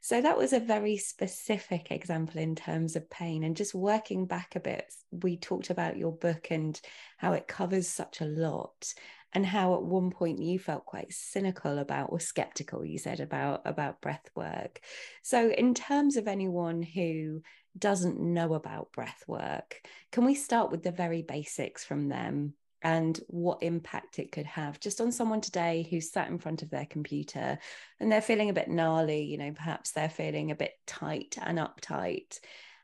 So 0.00 0.22
that 0.22 0.38
was 0.38 0.54
a 0.54 0.60
very 0.60 0.96
specific 0.96 1.90
example 1.90 2.40
in 2.40 2.54
terms 2.54 2.96
of 2.96 3.10
pain. 3.10 3.44
And 3.44 3.54
just 3.54 3.74
working 3.74 4.24
back 4.24 4.56
a 4.56 4.60
bit, 4.60 4.90
we 5.10 5.36
talked 5.36 5.68
about 5.68 5.98
your 5.98 6.12
book 6.12 6.46
and 6.50 6.80
how 7.18 7.34
it 7.34 7.46
covers 7.46 7.86
such 7.86 8.22
a 8.22 8.26
lot 8.26 8.94
and 9.32 9.46
how 9.46 9.74
at 9.74 9.82
one 9.82 10.10
point 10.10 10.42
you 10.42 10.58
felt 10.58 10.84
quite 10.84 11.12
cynical 11.12 11.78
about 11.78 12.10
or 12.10 12.20
skeptical 12.20 12.84
you 12.84 12.98
said 12.98 13.20
about 13.20 13.62
about 13.64 14.00
breath 14.00 14.28
work. 14.34 14.80
So 15.22 15.50
in 15.50 15.74
terms 15.74 16.16
of 16.16 16.28
anyone 16.28 16.82
who 16.82 17.42
doesn't 17.78 18.20
know 18.20 18.54
about 18.54 18.92
breath 18.92 19.22
work 19.28 19.80
can 20.10 20.24
we 20.24 20.34
start 20.34 20.72
with 20.72 20.82
the 20.82 20.90
very 20.90 21.22
basics 21.22 21.84
from 21.84 22.08
them 22.08 22.54
and 22.82 23.20
what 23.28 23.62
impact 23.62 24.18
it 24.18 24.32
could 24.32 24.46
have 24.46 24.80
just 24.80 25.00
on 25.00 25.12
someone 25.12 25.40
today 25.40 25.86
who's 25.88 26.10
sat 26.10 26.28
in 26.28 26.38
front 26.38 26.62
of 26.62 26.70
their 26.70 26.86
computer 26.86 27.58
and 28.00 28.10
they're 28.10 28.20
feeling 28.20 28.50
a 28.50 28.54
bit 28.54 28.68
gnarly 28.68 29.22
you 29.22 29.38
know 29.38 29.52
perhaps 29.52 29.92
they're 29.92 30.08
feeling 30.08 30.50
a 30.50 30.56
bit 30.56 30.72
tight 30.86 31.38
and 31.40 31.58
uptight? 31.58 32.40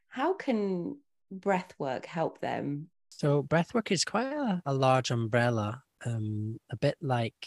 How 0.08 0.34
can 0.34 0.98
breath 1.30 1.74
work 1.78 2.06
help 2.06 2.40
them? 2.40 2.88
So 3.10 3.42
breath 3.42 3.74
work 3.74 3.90
is 3.90 4.04
quite 4.04 4.32
a, 4.32 4.62
a 4.64 4.74
large 4.74 5.10
umbrella 5.10 5.82
um, 6.06 6.58
a 6.70 6.76
bit 6.76 6.96
like 7.00 7.46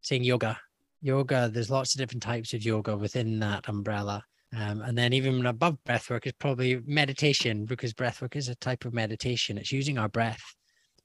saying 0.00 0.24
yoga 0.24 0.58
yoga 1.00 1.50
there's 1.52 1.70
lots 1.70 1.94
of 1.94 1.98
different 1.98 2.22
types 2.22 2.52
of 2.54 2.64
yoga 2.64 2.96
within 2.96 3.38
that 3.38 3.68
umbrella 3.68 4.22
um, 4.54 4.82
and 4.82 4.96
then 4.98 5.12
even 5.12 5.46
above 5.46 5.78
breathwork 5.86 6.26
is 6.26 6.32
probably 6.38 6.80
meditation 6.86 7.64
because 7.64 7.94
breathwork 7.94 8.36
is 8.36 8.48
a 8.48 8.54
type 8.56 8.84
of 8.84 8.92
meditation 8.92 9.58
it's 9.58 9.72
using 9.72 9.98
our 9.98 10.08
breath 10.08 10.42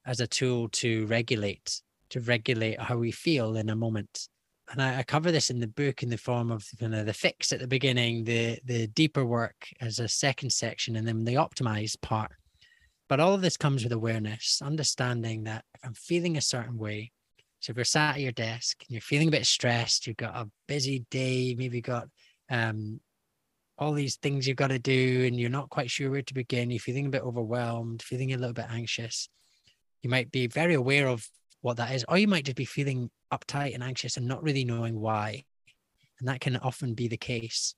as 0.08 0.22
a 0.22 0.28
tool 0.28 0.70
to 0.70 1.06
regulate, 1.08 1.82
to 2.10 2.22
regulate 2.22 2.80
how 2.80 2.98
we 2.98 3.12
feel 3.12 3.58
in 3.58 3.70
a 3.70 3.76
moment. 3.76 4.30
And 4.72 4.82
I, 4.82 5.00
I 5.00 5.04
cover 5.04 5.32
this 5.32 5.50
in 5.50 5.60
the 5.60 5.68
book 5.68 6.02
in 6.02 6.10
the 6.10 6.18
form 6.18 6.50
of 6.50 6.66
kind 6.80 6.96
of 6.96 7.06
the 7.06 7.14
fix 7.14 7.52
at 7.52 7.60
the 7.60 7.68
beginning, 7.68 8.24
the 8.24 8.60
the 8.66 8.88
deeper 8.88 9.26
work 9.26 9.68
as 9.80 10.00
a 10.00 10.08
second 10.08 10.52
section, 10.52 10.96
and 10.96 11.08
then 11.08 11.24
the 11.24 11.36
optimized 11.36 12.02
part. 12.02 12.32
But 13.10 13.20
all 13.20 13.34
of 13.34 13.42
this 13.42 13.58
comes 13.58 13.84
with 13.84 13.94
awareness, 13.94 14.62
understanding 14.64 15.46
that 15.46 15.64
if 15.74 15.82
I'm 15.84 15.94
feeling 15.94 16.38
a 16.38 16.42
certain 16.42 16.78
way, 16.78 17.12
so 17.60 17.72
if 17.72 17.78
you're 17.78 17.86
sat 17.86 18.16
at 18.16 18.22
your 18.22 18.32
desk 18.34 18.84
and 18.84 18.92
you're 18.94 19.02
feeling 19.02 19.30
a 19.30 19.32
bit 19.32 19.46
stressed, 19.46 20.06
you've 20.06 20.18
got 20.18 20.36
a 20.36 20.50
busy 20.68 21.06
day, 21.10 21.56
maybe 21.58 21.82
got 21.82 22.08
um, 22.50 23.00
all 23.78 23.94
these 23.94 24.18
things 24.18 24.48
you've 24.48 24.58
got 24.58 24.68
to 24.68 24.80
do, 24.80 25.26
and 25.26 25.40
you're 25.40 25.50
not 25.50 25.70
quite 25.70 25.90
sure 25.90 26.12
where 26.12 26.22
to 26.22 26.34
begin, 26.34 26.70
you're 26.70 26.80
feeling 26.80 27.08
a 27.08 27.10
bit 27.10 27.24
overwhelmed, 27.24 28.02
feeling 28.02 28.34
a 28.34 28.38
little 28.38 28.54
bit 28.54 28.68
anxious, 28.70 29.30
you 30.02 30.10
might 30.10 30.32
be 30.32 30.48
very 30.48 30.74
aware 30.74 31.08
of 31.08 31.28
what 31.62 31.78
that 31.78 31.94
is, 31.94 32.06
or 32.08 32.18
you 32.18 32.28
might 32.28 32.46
just 32.46 32.58
be 32.58 32.66
feeling 32.66 33.10
uptight 33.34 33.74
and 33.74 33.84
anxious 33.84 34.18
and 34.18 34.28
not 34.28 34.44
really 34.44 34.64
knowing 34.64 35.00
why. 35.00 35.44
And 36.20 36.28
that 36.28 36.40
can 36.40 36.58
often 36.58 36.94
be 36.94 37.08
the 37.08 37.18
case. 37.18 37.76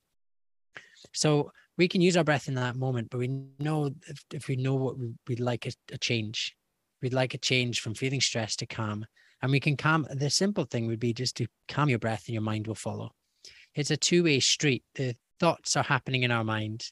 So 1.12 1.52
we 1.80 1.88
can 1.88 2.02
use 2.02 2.14
our 2.14 2.24
breath 2.24 2.46
in 2.46 2.56
that 2.56 2.76
moment, 2.76 3.08
but 3.10 3.16
we 3.16 3.28
know 3.58 3.90
if, 4.06 4.22
if 4.34 4.48
we 4.48 4.56
know 4.56 4.74
what 4.74 4.98
we, 4.98 5.14
would 5.30 5.40
like 5.40 5.64
a, 5.64 5.72
a 5.90 5.96
change, 5.96 6.54
we'd 7.00 7.14
like 7.14 7.32
a 7.32 7.38
change 7.38 7.80
from 7.80 7.94
feeling 7.94 8.20
stressed 8.20 8.58
to 8.58 8.66
calm. 8.66 9.06
And 9.40 9.50
we 9.50 9.60
can 9.60 9.78
calm. 9.78 10.06
The 10.10 10.28
simple 10.28 10.64
thing 10.64 10.88
would 10.88 11.00
be 11.00 11.14
just 11.14 11.38
to 11.38 11.46
calm 11.68 11.88
your 11.88 11.98
breath 11.98 12.24
and 12.26 12.34
your 12.34 12.42
mind 12.42 12.66
will 12.66 12.74
follow. 12.74 13.12
It's 13.74 13.90
a 13.90 13.96
two 13.96 14.24
way 14.24 14.40
street. 14.40 14.84
The 14.94 15.16
thoughts 15.38 15.74
are 15.74 15.82
happening 15.82 16.22
in 16.22 16.30
our 16.30 16.44
mind, 16.44 16.84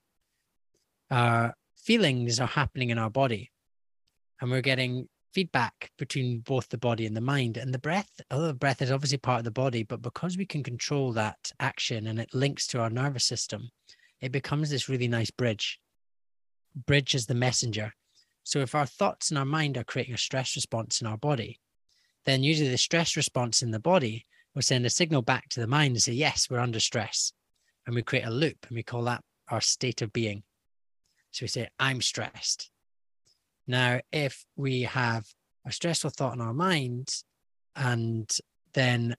our 1.11 1.52
feelings 1.76 2.40
are 2.40 2.47
happening 2.47 2.88
in 2.88 2.99
our 2.99 3.11
body. 3.11 3.50
And 4.40 4.50
we're 4.50 4.62
getting 4.62 5.07
feedback 5.35 5.90
between 5.99 6.38
both 6.38 6.71
the 6.71 6.78
body 6.78 7.04
and 7.04 7.14
the 7.14 7.21
mind 7.21 7.59
and 7.59 7.75
the 7.75 7.78
breath 7.78 8.11
although 8.30 8.47
the 8.47 8.54
breath 8.54 8.80
is 8.80 8.90
obviously 8.90 9.18
part 9.18 9.38
of 9.38 9.45
the 9.45 9.50
body 9.50 9.83
but 9.83 10.00
because 10.00 10.38
we 10.38 10.47
can 10.47 10.62
control 10.62 11.12
that 11.12 11.52
action 11.61 12.07
and 12.07 12.18
it 12.18 12.33
links 12.33 12.66
to 12.66 12.80
our 12.80 12.88
nervous 12.88 13.26
system 13.26 13.68
it 14.20 14.32
becomes 14.32 14.70
this 14.70 14.88
really 14.88 15.08
nice 15.08 15.30
bridge 15.30 15.80
bridge 16.87 17.14
is 17.14 17.26
the 17.26 17.34
messenger 17.34 17.92
so 18.44 18.60
if 18.60 18.75
our 18.75 18.87
thoughts 18.87 19.30
and 19.30 19.38
our 19.38 19.44
mind 19.44 19.76
are 19.76 19.84
creating 19.84 20.14
a 20.14 20.18
stress 20.18 20.54
response 20.56 21.00
in 21.00 21.06
our 21.06 21.18
body 21.18 21.58
then 22.25 22.42
usually 22.42 22.68
the 22.68 22.78
stress 22.78 23.16
response 23.16 23.62
in 23.62 23.70
the 23.70 23.80
body 23.80 24.26
will 24.54 24.62
send 24.62 24.84
a 24.84 24.90
signal 24.90 25.22
back 25.22 25.48
to 25.48 25.60
the 25.60 25.66
mind 25.66 25.92
and 25.92 26.02
say 26.02 26.12
yes 26.12 26.48
we're 26.50 26.58
under 26.58 26.80
stress 26.80 27.32
and 27.87 27.94
we 27.94 28.02
create 28.02 28.26
a 28.26 28.30
loop 28.30 28.66
and 28.68 28.76
we 28.76 28.82
call 28.82 29.02
that 29.04 29.25
our 29.48 29.62
state 29.62 30.02
of 30.02 30.12
being. 30.12 30.42
So 31.30 31.44
we 31.44 31.48
say, 31.48 31.68
I'm 31.78 32.02
stressed. 32.02 32.70
Now, 33.66 34.00
if 34.12 34.44
we 34.56 34.82
have 34.82 35.25
a 35.66 35.72
stressful 35.72 36.10
thought 36.10 36.34
in 36.34 36.40
our 36.40 36.52
mind 36.52 37.10
and 37.75 38.30
then 38.75 39.16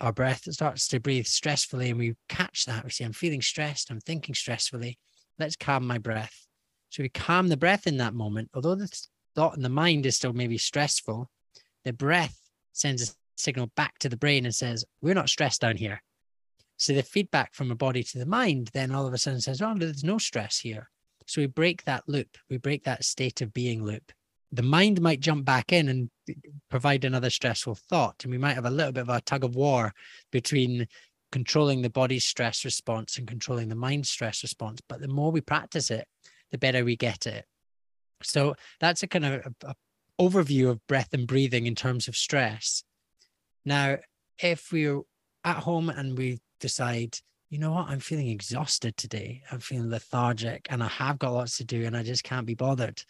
our 0.00 0.12
breath 0.12 0.42
starts 0.52 0.88
to 0.88 1.00
breathe 1.00 1.26
stressfully 1.26 1.90
and 1.90 1.98
we 1.98 2.14
catch 2.28 2.64
that, 2.66 2.84
we 2.84 2.90
say, 2.90 3.04
I'm 3.04 3.12
feeling 3.12 3.42
stressed, 3.42 3.90
I'm 3.90 4.00
thinking 4.00 4.34
stressfully, 4.34 4.96
let's 5.38 5.56
calm 5.56 5.86
my 5.86 5.98
breath. 5.98 6.46
So 6.88 7.02
we 7.02 7.08
calm 7.08 7.48
the 7.48 7.56
breath 7.56 7.86
in 7.86 7.98
that 7.98 8.14
moment, 8.14 8.50
although 8.54 8.74
the 8.74 8.90
thought 9.34 9.56
in 9.56 9.62
the 9.62 9.68
mind 9.68 10.06
is 10.06 10.16
still 10.16 10.32
maybe 10.32 10.58
stressful, 10.58 11.30
the 11.84 11.92
breath 11.92 12.38
sends 12.72 13.02
a 13.02 13.12
signal 13.36 13.70
back 13.76 13.98
to 13.98 14.08
the 14.08 14.16
brain 14.16 14.44
and 14.44 14.54
says, 14.54 14.84
We're 15.00 15.14
not 15.14 15.28
stressed 15.28 15.60
down 15.60 15.76
here. 15.76 16.02
So 16.76 16.94
the 16.94 17.02
feedback 17.02 17.54
from 17.54 17.68
the 17.68 17.74
body 17.74 18.02
to 18.02 18.18
the 18.18 18.26
mind 18.26 18.70
then 18.72 18.92
all 18.92 19.06
of 19.06 19.12
a 19.12 19.18
sudden 19.18 19.40
says, 19.40 19.62
Oh, 19.62 19.74
there's 19.76 20.04
no 20.04 20.18
stress 20.18 20.58
here. 20.58 20.90
So 21.26 21.40
we 21.40 21.46
break 21.46 21.84
that 21.84 22.04
loop, 22.08 22.38
we 22.48 22.56
break 22.56 22.84
that 22.84 23.04
state 23.04 23.40
of 23.40 23.52
being 23.52 23.84
loop. 23.84 24.12
The 24.52 24.62
mind 24.62 25.00
might 25.00 25.20
jump 25.20 25.44
back 25.44 25.72
in 25.72 25.88
and 25.88 26.10
provide 26.70 27.04
another 27.04 27.30
stressful 27.30 27.76
thought. 27.76 28.24
And 28.24 28.32
we 28.32 28.38
might 28.38 28.54
have 28.54 28.66
a 28.66 28.70
little 28.70 28.92
bit 28.92 29.02
of 29.02 29.08
a 29.08 29.20
tug 29.20 29.44
of 29.44 29.54
war 29.54 29.92
between 30.32 30.88
controlling 31.30 31.82
the 31.82 31.90
body's 31.90 32.24
stress 32.24 32.64
response 32.64 33.16
and 33.16 33.28
controlling 33.28 33.68
the 33.68 33.76
mind's 33.76 34.10
stress 34.10 34.42
response. 34.42 34.80
But 34.88 35.00
the 35.00 35.08
more 35.08 35.30
we 35.30 35.40
practice 35.40 35.90
it, 35.90 36.08
the 36.50 36.58
better 36.58 36.84
we 36.84 36.96
get 36.96 37.26
it. 37.26 37.44
So 38.22 38.54
that's 38.80 39.02
a 39.02 39.06
kind 39.06 39.24
of 39.24 39.32
a, 39.32 39.68
a 39.68 39.74
overview 40.20 40.68
of 40.68 40.86
breath 40.86 41.14
and 41.14 41.26
breathing 41.26 41.66
in 41.66 41.74
terms 41.74 42.08
of 42.08 42.16
stress. 42.16 42.84
Now, 43.64 43.98
if 44.42 44.70
we're 44.72 45.02
at 45.44 45.56
home 45.56 45.88
and 45.88 46.18
we 46.18 46.40
decide 46.58 47.18
you 47.50 47.58
know 47.58 47.72
what, 47.72 47.88
I'm 47.88 47.98
feeling 47.98 48.28
exhausted 48.28 48.96
today. 48.96 49.42
I'm 49.50 49.58
feeling 49.58 49.90
lethargic 49.90 50.68
and 50.70 50.84
I 50.84 50.86
have 50.86 51.18
got 51.18 51.32
lots 51.32 51.56
to 51.56 51.64
do 51.64 51.84
and 51.84 51.96
I 51.96 52.04
just 52.04 52.22
can't 52.22 52.46
be 52.46 52.54
bothered. 52.54 53.02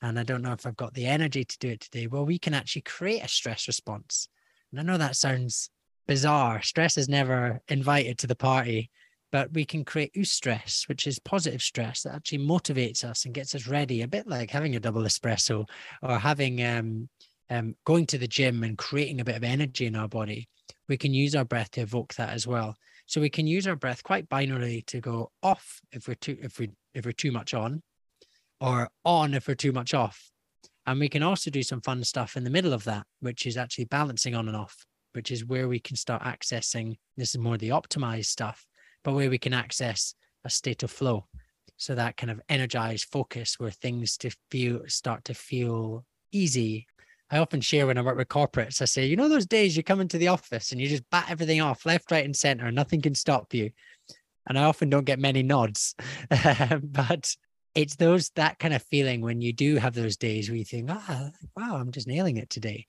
And 0.00 0.20
I 0.20 0.22
don't 0.22 0.42
know 0.42 0.52
if 0.52 0.64
I've 0.64 0.76
got 0.76 0.94
the 0.94 1.06
energy 1.06 1.44
to 1.44 1.58
do 1.58 1.70
it 1.70 1.80
today. 1.80 2.06
Well, 2.06 2.24
we 2.24 2.38
can 2.38 2.54
actually 2.54 2.82
create 2.82 3.24
a 3.24 3.28
stress 3.28 3.66
response. 3.66 4.28
And 4.70 4.78
I 4.78 4.84
know 4.84 4.98
that 4.98 5.16
sounds 5.16 5.70
bizarre. 6.06 6.62
Stress 6.62 6.96
is 6.96 7.08
never 7.08 7.60
invited 7.66 8.18
to 8.18 8.28
the 8.28 8.36
party, 8.36 8.88
but 9.32 9.52
we 9.52 9.64
can 9.64 9.84
create 9.84 10.14
eustress, 10.14 10.88
which 10.88 11.08
is 11.08 11.18
positive 11.18 11.60
stress 11.60 12.02
that 12.02 12.14
actually 12.14 12.46
motivates 12.46 13.02
us 13.02 13.24
and 13.24 13.34
gets 13.34 13.52
us 13.56 13.66
ready, 13.66 14.02
a 14.02 14.08
bit 14.08 14.28
like 14.28 14.50
having 14.50 14.76
a 14.76 14.80
double 14.80 15.02
espresso 15.02 15.68
or 16.02 16.20
having 16.20 16.64
um, 16.64 17.08
um, 17.50 17.74
going 17.84 18.06
to 18.06 18.18
the 18.18 18.28
gym 18.28 18.62
and 18.62 18.78
creating 18.78 19.20
a 19.20 19.24
bit 19.24 19.36
of 19.36 19.42
energy 19.42 19.86
in 19.86 19.96
our 19.96 20.08
body. 20.08 20.48
We 20.88 20.96
can 20.96 21.12
use 21.12 21.34
our 21.34 21.44
breath 21.44 21.72
to 21.72 21.80
evoke 21.80 22.14
that 22.14 22.30
as 22.30 22.46
well. 22.46 22.76
So 23.08 23.22
we 23.22 23.30
can 23.30 23.46
use 23.46 23.66
our 23.66 23.74
breath 23.74 24.02
quite 24.02 24.28
binarily 24.28 24.84
to 24.86 25.00
go 25.00 25.32
off 25.42 25.80
if 25.92 26.06
we're 26.06 26.14
too 26.14 26.36
if 26.42 26.58
we 26.58 26.70
if 26.92 27.06
we're 27.06 27.12
too 27.12 27.32
much 27.32 27.54
on, 27.54 27.82
or 28.60 28.90
on 29.02 29.32
if 29.32 29.48
we're 29.48 29.54
too 29.54 29.72
much 29.72 29.94
off. 29.94 30.30
And 30.86 31.00
we 31.00 31.08
can 31.08 31.22
also 31.22 31.50
do 31.50 31.62
some 31.62 31.80
fun 31.80 32.04
stuff 32.04 32.36
in 32.36 32.44
the 32.44 32.50
middle 32.50 32.74
of 32.74 32.84
that, 32.84 33.06
which 33.20 33.46
is 33.46 33.56
actually 33.56 33.86
balancing 33.86 34.34
on 34.34 34.46
and 34.46 34.56
off, 34.56 34.84
which 35.14 35.30
is 35.30 35.46
where 35.46 35.68
we 35.68 35.80
can 35.80 35.96
start 35.96 36.22
accessing 36.22 36.96
this 37.16 37.34
is 37.34 37.40
more 37.40 37.56
the 37.56 37.70
optimized 37.70 38.26
stuff, 38.26 38.66
but 39.02 39.14
where 39.14 39.30
we 39.30 39.38
can 39.38 39.54
access 39.54 40.14
a 40.44 40.50
state 40.50 40.82
of 40.82 40.90
flow. 40.90 41.26
So 41.78 41.94
that 41.94 42.18
kind 42.18 42.30
of 42.30 42.42
energized 42.50 43.06
focus 43.10 43.54
where 43.58 43.70
things 43.70 44.18
to 44.18 44.30
feel 44.50 44.82
start 44.86 45.24
to 45.24 45.34
feel 45.34 46.04
easy 46.30 46.86
I 47.30 47.38
often 47.38 47.60
share 47.60 47.86
when 47.86 47.98
I 47.98 48.02
work 48.02 48.16
with 48.16 48.28
corporates, 48.28 48.80
I 48.80 48.86
say, 48.86 49.06
you 49.06 49.16
know, 49.16 49.28
those 49.28 49.46
days 49.46 49.76
you 49.76 49.82
come 49.82 50.00
into 50.00 50.16
the 50.16 50.28
office 50.28 50.72
and 50.72 50.80
you 50.80 50.88
just 50.88 51.08
bat 51.10 51.26
everything 51.28 51.60
off 51.60 51.84
left, 51.84 52.10
right, 52.10 52.24
and 52.24 52.34
center, 52.34 52.66
and 52.66 52.76
nothing 52.76 53.02
can 53.02 53.14
stop 53.14 53.52
you. 53.52 53.70
And 54.46 54.58
I 54.58 54.64
often 54.64 54.88
don't 54.88 55.04
get 55.04 55.18
many 55.18 55.42
nods, 55.42 55.94
but 56.82 57.34
it's 57.74 57.96
those 57.96 58.30
that 58.30 58.58
kind 58.58 58.72
of 58.72 58.82
feeling 58.82 59.20
when 59.20 59.42
you 59.42 59.52
do 59.52 59.76
have 59.76 59.94
those 59.94 60.16
days 60.16 60.48
where 60.48 60.56
you 60.56 60.64
think, 60.64 60.88
ah, 60.90 61.30
wow, 61.54 61.76
I'm 61.76 61.92
just 61.92 62.06
nailing 62.06 62.38
it 62.38 62.48
today. 62.48 62.86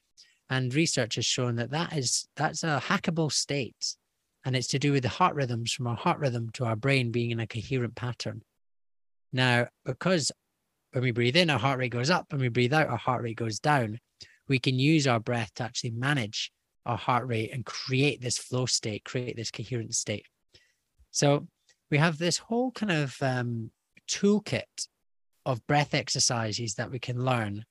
And 0.49 0.73
research 0.73 1.15
has 1.15 1.25
shown 1.25 1.57
that 1.57 1.71
that 1.71 1.95
is 1.95 2.27
that's 2.37 2.63
a 2.63 2.81
hackable 2.83 3.31
state, 3.31 3.95
and 4.45 4.55
it's 4.55 4.67
to 4.67 4.79
do 4.79 4.93
with 4.93 5.03
the 5.03 5.09
heart 5.09 5.35
rhythms 5.35 5.73
from 5.73 5.85
our 5.85 5.97
heart 5.97 6.17
rhythm 6.17 6.49
to 6.53 6.65
our 6.65 6.77
brain 6.77 7.11
being 7.11 7.31
in 7.31 7.41
a 7.41 7.45
coherent 7.45 7.95
pattern. 7.95 8.41
Now, 9.33 9.67
because 9.85 10.31
when 10.93 11.03
we 11.03 11.11
breathe 11.11 11.35
in, 11.35 11.49
our 11.49 11.59
heart 11.59 11.77
rate 11.77 11.91
goes 11.91 12.09
up, 12.09 12.27
and 12.31 12.39
we 12.39 12.47
breathe 12.47 12.73
out, 12.73 12.87
our 12.87 12.97
heart 12.97 13.21
rate 13.21 13.35
goes 13.35 13.59
down 13.59 13.99
we 14.49 14.59
can 14.59 14.77
use 14.77 15.07
our 15.07 15.19
breath 15.19 15.53
to 15.55 15.63
actually 15.63 15.91
manage 15.91 16.51
our 16.85 16.97
heart 16.97 17.27
rate 17.27 17.51
and 17.53 17.65
create 17.65 18.21
this 18.21 18.37
flow 18.37 18.65
state, 18.65 19.05
create 19.05 19.35
this 19.35 19.51
coherent 19.51 19.93
state. 19.95 20.25
So 21.11 21.47
we 21.91 21.97
have 21.97 22.17
this 22.17 22.37
whole 22.37 22.71
kind 22.71 22.91
of 22.91 23.15
um, 23.21 23.71
toolkit 24.09 24.87
of 25.45 25.65
breath 25.67 25.93
exercises 25.93 26.75
that 26.75 26.91
we 26.91 26.99
can 26.99 27.23
learn 27.23 27.65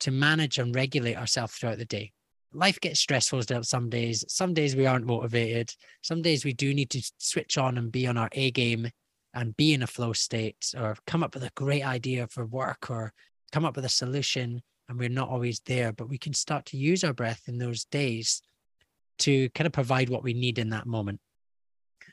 to 0.00 0.10
manage 0.10 0.58
and 0.58 0.74
regulate 0.74 1.16
ourselves 1.16 1.54
throughout 1.54 1.78
the 1.78 1.84
day. 1.84 2.12
Life 2.52 2.80
gets 2.80 3.00
stressful 3.00 3.42
some 3.62 3.90
days. 3.90 4.24
Some 4.28 4.54
days 4.54 4.76
we 4.76 4.86
aren't 4.86 5.06
motivated. 5.06 5.74
Some 6.02 6.22
days 6.22 6.44
we 6.44 6.52
do 6.52 6.72
need 6.72 6.90
to 6.90 7.12
switch 7.18 7.58
on 7.58 7.76
and 7.76 7.92
be 7.92 8.06
on 8.06 8.16
our 8.16 8.28
A 8.32 8.50
game 8.50 8.88
and 9.34 9.56
be 9.56 9.74
in 9.74 9.82
a 9.82 9.86
flow 9.86 10.12
state 10.12 10.72
or 10.78 10.96
come 11.06 11.22
up 11.22 11.34
with 11.34 11.44
a 11.44 11.50
great 11.54 11.84
idea 11.84 12.26
for 12.28 12.46
work 12.46 12.90
or 12.90 13.12
come 13.52 13.64
up 13.64 13.76
with 13.76 13.84
a 13.84 13.90
solution 13.90 14.62
and 14.88 14.98
we're 14.98 15.08
not 15.08 15.28
always 15.28 15.60
there, 15.66 15.92
but 15.92 16.08
we 16.08 16.18
can 16.18 16.32
start 16.32 16.66
to 16.66 16.76
use 16.76 17.02
our 17.04 17.12
breath 17.12 17.42
in 17.46 17.58
those 17.58 17.84
days 17.84 18.42
to 19.18 19.48
kind 19.50 19.66
of 19.66 19.72
provide 19.72 20.08
what 20.08 20.22
we 20.22 20.34
need 20.34 20.58
in 20.58 20.70
that 20.70 20.86
moment. 20.86 21.20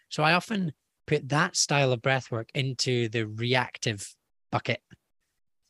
So 0.09 0.23
I 0.23 0.33
often 0.33 0.73
put 1.05 1.29
that 1.29 1.55
style 1.55 1.91
of 1.91 2.01
breath 2.01 2.31
work 2.31 2.49
into 2.53 3.09
the 3.09 3.25
reactive 3.25 4.15
bucket. 4.51 4.81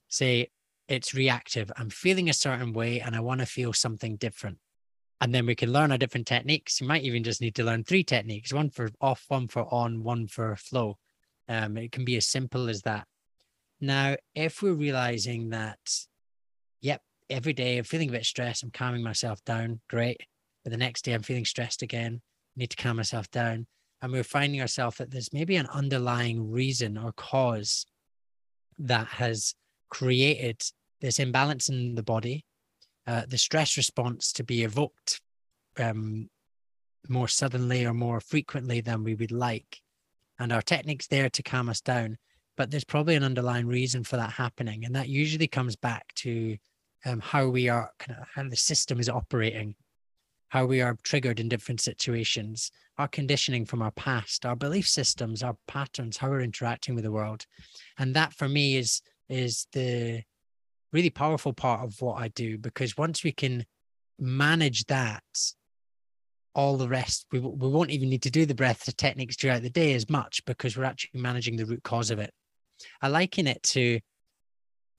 Say 0.08 0.50
it's 0.88 1.14
reactive. 1.14 1.72
I'm 1.76 1.90
feeling 1.90 2.30
a 2.30 2.34
certain 2.34 2.74
way 2.74 3.02
and 3.02 3.16
I 3.16 3.22
want 3.22 3.40
to 3.40 3.46
feel 3.46 3.74
something 3.74 4.18
different. 4.18 4.60
And 5.22 5.34
then 5.34 5.46
we 5.46 5.56
can 5.56 5.72
learn 5.72 5.92
our 5.92 5.98
different 5.98 6.28
techniques. 6.28 6.82
You 6.82 6.88
might 6.88 7.04
even 7.04 7.24
just 7.24 7.42
need 7.42 7.56
to 7.56 7.64
learn 7.64 7.84
three 7.84 8.04
techniques 8.04 8.54
one 8.54 8.70
for 8.70 8.90
off, 9.00 9.26
one 9.30 9.48
for 9.48 9.74
on, 9.74 10.04
one 10.04 10.28
for 10.28 10.56
flow. 10.56 10.98
Um, 11.48 11.78
it 11.78 11.92
can 11.92 12.06
be 12.06 12.18
as 12.18 12.28
simple 12.28 12.70
as 12.70 12.82
that. 12.82 13.08
Now, 13.80 14.18
if 14.36 14.62
we're 14.62 14.74
realizing 14.74 15.50
that 15.50 15.80
yep, 16.84 17.02
every 17.30 17.54
day 17.54 17.78
I'm 17.78 17.84
feeling 17.84 18.10
a 18.10 18.12
bit 18.12 18.26
stressed. 18.26 18.62
I'm 18.62 18.70
calming 18.70 19.02
myself 19.02 19.44
down. 19.46 19.80
Great. 19.90 20.22
But 20.64 20.72
the 20.72 20.78
next 20.78 21.04
day 21.04 21.14
I'm 21.14 21.24
feeling 21.24 21.46
stressed 21.46 21.82
again. 21.82 22.22
I 22.56 22.60
need 22.60 22.70
to 22.70 22.76
calm 22.76 22.98
myself 22.98 23.32
down. 23.32 23.66
And 24.02 24.12
we're 24.12 24.24
finding 24.24 24.62
ourselves 24.62 24.98
that 24.98 25.10
there's 25.10 25.34
maybe 25.34 25.56
an 25.56 25.68
underlying 25.68 26.52
reason 26.52 26.98
or 26.98 27.14
cause 27.14 27.86
that 28.78 29.08
has 29.08 29.56
created 29.90 30.62
this 31.00 31.20
imbalance 31.20 31.70
in 31.70 31.96
the 31.96 32.04
body, 32.04 32.46
uh, 33.08 33.24
the 33.28 33.38
stress 33.38 33.78
response 33.78 34.34
to 34.34 34.44
be 34.44 34.64
evoked 34.64 35.22
um, 35.80 36.30
more 37.08 37.28
suddenly 37.28 37.86
or 37.86 37.94
more 37.94 38.20
frequently 38.20 38.82
than 38.82 39.04
we 39.04 39.16
would 39.16 39.32
like. 39.32 39.82
And 40.38 40.52
our 40.52 40.62
techniques 40.62 41.08
there 41.08 41.30
to 41.30 41.44
calm 41.44 41.70
us 41.70 41.80
down. 41.80 42.18
But 42.56 42.70
there's 42.70 42.84
probably 42.84 43.16
an 43.16 43.24
underlying 43.24 43.68
reason 43.68 44.04
for 44.04 44.18
that 44.18 44.34
happening. 44.34 44.86
And 44.86 44.96
that 44.96 45.10
usually 45.10 45.48
comes 45.48 45.76
back 45.76 46.14
to 46.16 46.58
um, 47.06 47.20
how 47.20 47.48
we 47.48 47.70
are 47.70 47.92
kind 48.00 48.20
of 48.20 48.28
how 48.34 48.48
the 48.48 48.56
system 48.56 49.00
is 49.00 49.10
operating, 49.10 49.76
how 50.50 50.66
we 50.66 50.82
are 50.82 50.98
triggered 51.04 51.40
in 51.40 51.50
different 51.50 51.82
situations, 51.82 52.72
our 52.98 53.08
conditioning 53.08 53.66
from 53.66 53.82
our 53.82 53.92
past, 53.92 54.46
our 54.46 54.56
belief 54.56 54.88
systems, 54.88 55.44
our 55.44 55.58
patterns, 55.68 56.18
how 56.18 56.30
we're 56.30 56.42
interacting 56.42 56.96
with 56.96 57.04
the 57.04 57.12
world, 57.12 57.46
and 57.98 58.16
that 58.16 58.34
for 58.34 58.48
me 58.48 58.78
is 58.78 59.02
is 59.30 59.68
the 59.74 60.22
really 60.92 61.10
powerful 61.10 61.54
part 61.54 61.82
of 61.82 62.00
what 62.02 62.22
I 62.22 62.28
do 62.30 62.58
because 62.58 62.98
once 62.98 63.24
we 63.24 63.32
can 63.32 63.66
manage 64.20 64.86
that, 64.86 65.24
all 66.56 66.78
the 66.78 66.88
rest 66.88 67.26
we 67.32 67.40
we 67.40 67.68
won't 67.68 67.90
even 67.90 68.10
need 68.10 68.22
to 68.22 68.32
do 68.32 68.46
the 68.46 68.56
breath 68.56 68.96
techniques 68.96 69.36
throughout 69.36 69.64
the 69.64 69.70
day 69.70 69.94
as 69.94 70.10
much 70.10 70.46
because 70.46 70.78
we're 70.78 70.84
actually 70.84 71.20
managing 71.20 71.56
the 71.56 71.66
root 71.66 71.84
cause 71.84 72.12
of 72.12 72.20
it. 72.20 72.32
I 73.02 73.08
liken 73.08 73.48
it 73.48 73.64
to 73.64 74.00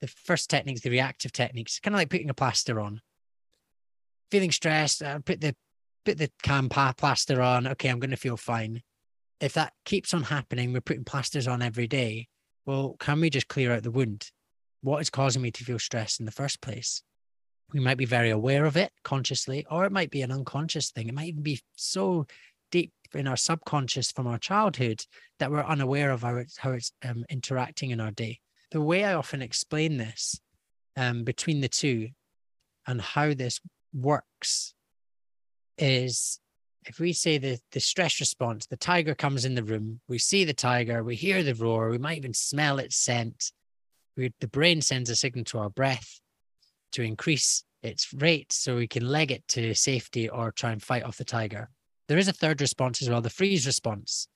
the 0.01 0.07
first 0.07 0.51
techniques, 0.51 0.81
the 0.83 0.91
reactive 0.91 1.33
techniques, 1.33 1.81
kind 1.81 1.95
of 1.95 1.99
like 1.99 2.11
putting 2.11 2.31
a 2.31 2.35
plaster 2.35 2.81
on. 2.81 3.01
Feeling 4.31 4.53
stressed, 4.53 5.03
uh, 5.03 5.19
put 5.21 5.41
the 5.41 5.55
put 6.05 6.19
the 6.19 6.31
cam 6.43 6.69
plaster 6.69 7.41
on. 7.41 7.67
Okay, 7.67 7.89
I'm 7.89 8.01
going 8.01 8.11
to 8.11 8.17
feel 8.17 8.37
fine. 8.37 8.83
If 9.41 9.55
that 9.55 9.73
keeps 9.85 10.15
on 10.15 10.25
happening, 10.25 10.73
we're 10.73 10.81
putting 10.81 11.05
plasters 11.05 11.49
on 11.49 11.63
every 11.63 11.87
day. 11.87 12.29
Well, 12.67 12.97
can 12.99 13.21
we 13.21 13.31
just 13.31 13.49
clear 13.49 13.73
out 13.73 13.83
the 13.83 13.91
wound? 13.91 14.31
What 14.83 15.01
is 15.01 15.11
causing 15.11 15.43
me 15.43 15.51
to 15.53 15.65
feel 15.65 15.79
stressed 15.79 16.21
in 16.21 16.27
the 16.27 16.33
first 16.33 16.61
place? 16.61 17.03
We 17.73 17.81
might 17.81 17.99
be 17.99 18.05
very 18.05 18.31
aware 18.31 18.67
of 18.67 18.77
it 18.77 18.93
consciously, 19.03 19.67
or 19.71 19.85
it 19.85 19.93
might 19.93 20.11
be 20.11 20.23
an 20.23 20.31
unconscious 20.31 20.91
thing. 20.91 21.09
It 21.09 21.15
might 21.15 21.29
even 21.29 21.43
be 21.43 21.61
so 21.77 22.27
deep 22.71 22.93
in 23.15 23.27
our 23.27 23.37
subconscious 23.37 24.13
from 24.13 24.27
our 24.27 24.39
childhood 24.39 25.05
that 25.39 25.51
we're 25.51 25.65
unaware 25.65 26.11
of 26.11 26.23
how 26.23 26.37
it's 26.37 26.59
how 26.59 26.73
it's 26.73 26.93
um, 27.05 27.25
interacting 27.31 27.91
in 27.91 28.01
our 28.01 28.11
day 28.11 28.41
the 28.75 28.81
way 28.81 29.05
I 29.05 29.15
often 29.15 29.41
explain 29.41 29.99
this 29.99 30.41
um, 30.97 31.23
between 31.23 31.61
the 31.61 31.69
two 31.69 32.09
and 32.89 33.01
how 33.01 33.33
this 33.33 33.61
works 33.93 34.75
is 35.79 36.41
if 36.85 36.99
we 36.99 37.13
say 37.13 37.39
the, 37.39 37.61
the 37.71 37.79
stress 37.79 38.19
response, 38.19 38.67
the 38.67 38.77
tiger 38.77 39.15
comes 39.15 39.45
in 39.45 39.55
the 39.55 39.63
room, 39.63 40.01
we 40.09 40.19
see 40.19 40.45
the 40.45 40.53
tiger, 40.53 41.05
we 41.05 41.15
hear 41.15 41.45
the 41.45 41.55
roar, 41.55 41.89
we 41.89 41.99
might 41.99 42.19
even 42.19 42.35
smell 42.35 42.81
its 42.81 42.97
scent. 42.97 43.53
We, 44.17 44.33
the 44.41 44.49
brain 44.49 44.81
sends 44.81 45.09
a 45.09 45.15
signal 45.15 45.45
to 45.47 45.59
our 45.59 45.71
breath 45.71 46.21
to 46.93 47.03
increase 47.03 47.63
its 47.85 48.13
rate 48.13 48.53
so 48.53 48.75
we 48.75 48.89
can 48.89 49.07
leg 49.07 49.31
it 49.31 49.47
to 49.51 49.73
safety 49.77 50.29
or 50.29 50.51
try 50.51 50.73
and 50.73 50.83
fight 50.83 51.05
off 51.05 51.17
the 51.17 51.25
tiger. 51.25 51.71
There 52.09 52.19
is 52.19 52.27
a 52.27 52.33
third 52.33 52.61
response 52.61 53.01
as 53.03 53.09
well, 53.09 53.21
the 53.21 53.31
freeze 53.31 53.69
response, 53.69 54.27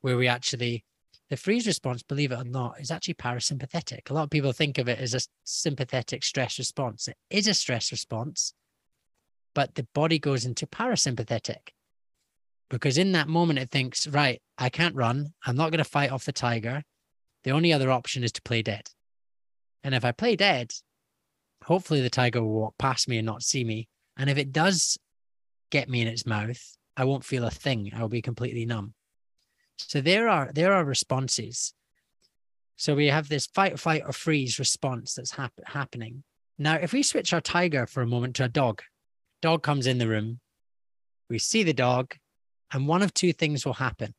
where 0.00 0.16
we 0.16 0.28
actually, 0.28 0.84
the 1.30 1.36
freeze 1.36 1.66
response, 1.66 2.02
believe 2.02 2.32
it 2.32 2.40
or 2.40 2.44
not, 2.44 2.80
is 2.80 2.90
actually 2.90 3.14
parasympathetic. 3.14 4.10
A 4.10 4.14
lot 4.14 4.24
of 4.24 4.30
people 4.30 4.52
think 4.52 4.78
of 4.78 4.88
it 4.88 4.98
as 4.98 5.14
a 5.14 5.20
sympathetic 5.44 6.24
stress 6.24 6.58
response. 6.58 7.06
It 7.08 7.16
is 7.30 7.46
a 7.46 7.54
stress 7.54 7.92
response, 7.92 8.52
but 9.54 9.76
the 9.76 9.86
body 9.94 10.18
goes 10.18 10.44
into 10.44 10.66
parasympathetic 10.66 11.70
because 12.68 12.98
in 12.98 13.12
that 13.12 13.28
moment 13.28 13.60
it 13.60 13.70
thinks, 13.70 14.08
right, 14.08 14.42
I 14.58 14.70
can't 14.70 14.96
run. 14.96 15.32
I'm 15.46 15.56
not 15.56 15.70
going 15.70 15.78
to 15.78 15.84
fight 15.84 16.10
off 16.10 16.24
the 16.24 16.32
tiger. 16.32 16.82
The 17.44 17.52
only 17.52 17.72
other 17.72 17.90
option 17.90 18.24
is 18.24 18.32
to 18.32 18.42
play 18.42 18.62
dead. 18.62 18.90
And 19.84 19.94
if 19.94 20.04
I 20.04 20.12
play 20.12 20.36
dead, 20.36 20.72
hopefully 21.64 22.00
the 22.00 22.10
tiger 22.10 22.42
will 22.42 22.50
walk 22.50 22.74
past 22.76 23.08
me 23.08 23.18
and 23.18 23.26
not 23.26 23.42
see 23.42 23.64
me. 23.64 23.88
And 24.16 24.28
if 24.28 24.36
it 24.36 24.52
does 24.52 24.98
get 25.70 25.88
me 25.88 26.02
in 26.02 26.08
its 26.08 26.26
mouth, 26.26 26.76
I 26.96 27.04
won't 27.04 27.24
feel 27.24 27.44
a 27.44 27.50
thing. 27.50 27.92
I'll 27.94 28.08
be 28.08 28.20
completely 28.20 28.66
numb. 28.66 28.94
So 29.88 30.00
there 30.00 30.28
are 30.28 30.50
there 30.54 30.72
are 30.72 30.84
responses. 30.84 31.74
So 32.76 32.94
we 32.94 33.08
have 33.08 33.28
this 33.28 33.46
fight, 33.46 33.78
fight, 33.78 34.02
or 34.06 34.12
freeze 34.12 34.58
response 34.58 35.14
that's 35.14 35.32
hap- 35.32 35.52
happening. 35.66 36.22
Now, 36.58 36.76
if 36.76 36.92
we 36.92 37.02
switch 37.02 37.32
our 37.32 37.40
tiger 37.40 37.86
for 37.86 38.02
a 38.02 38.06
moment 38.06 38.36
to 38.36 38.44
a 38.44 38.48
dog, 38.48 38.82
dog 39.42 39.62
comes 39.62 39.86
in 39.86 39.98
the 39.98 40.08
room, 40.08 40.40
we 41.28 41.38
see 41.38 41.62
the 41.62 41.74
dog, 41.74 42.14
and 42.72 42.88
one 42.88 43.02
of 43.02 43.12
two 43.12 43.32
things 43.32 43.66
will 43.66 43.74
happen. 43.74 44.14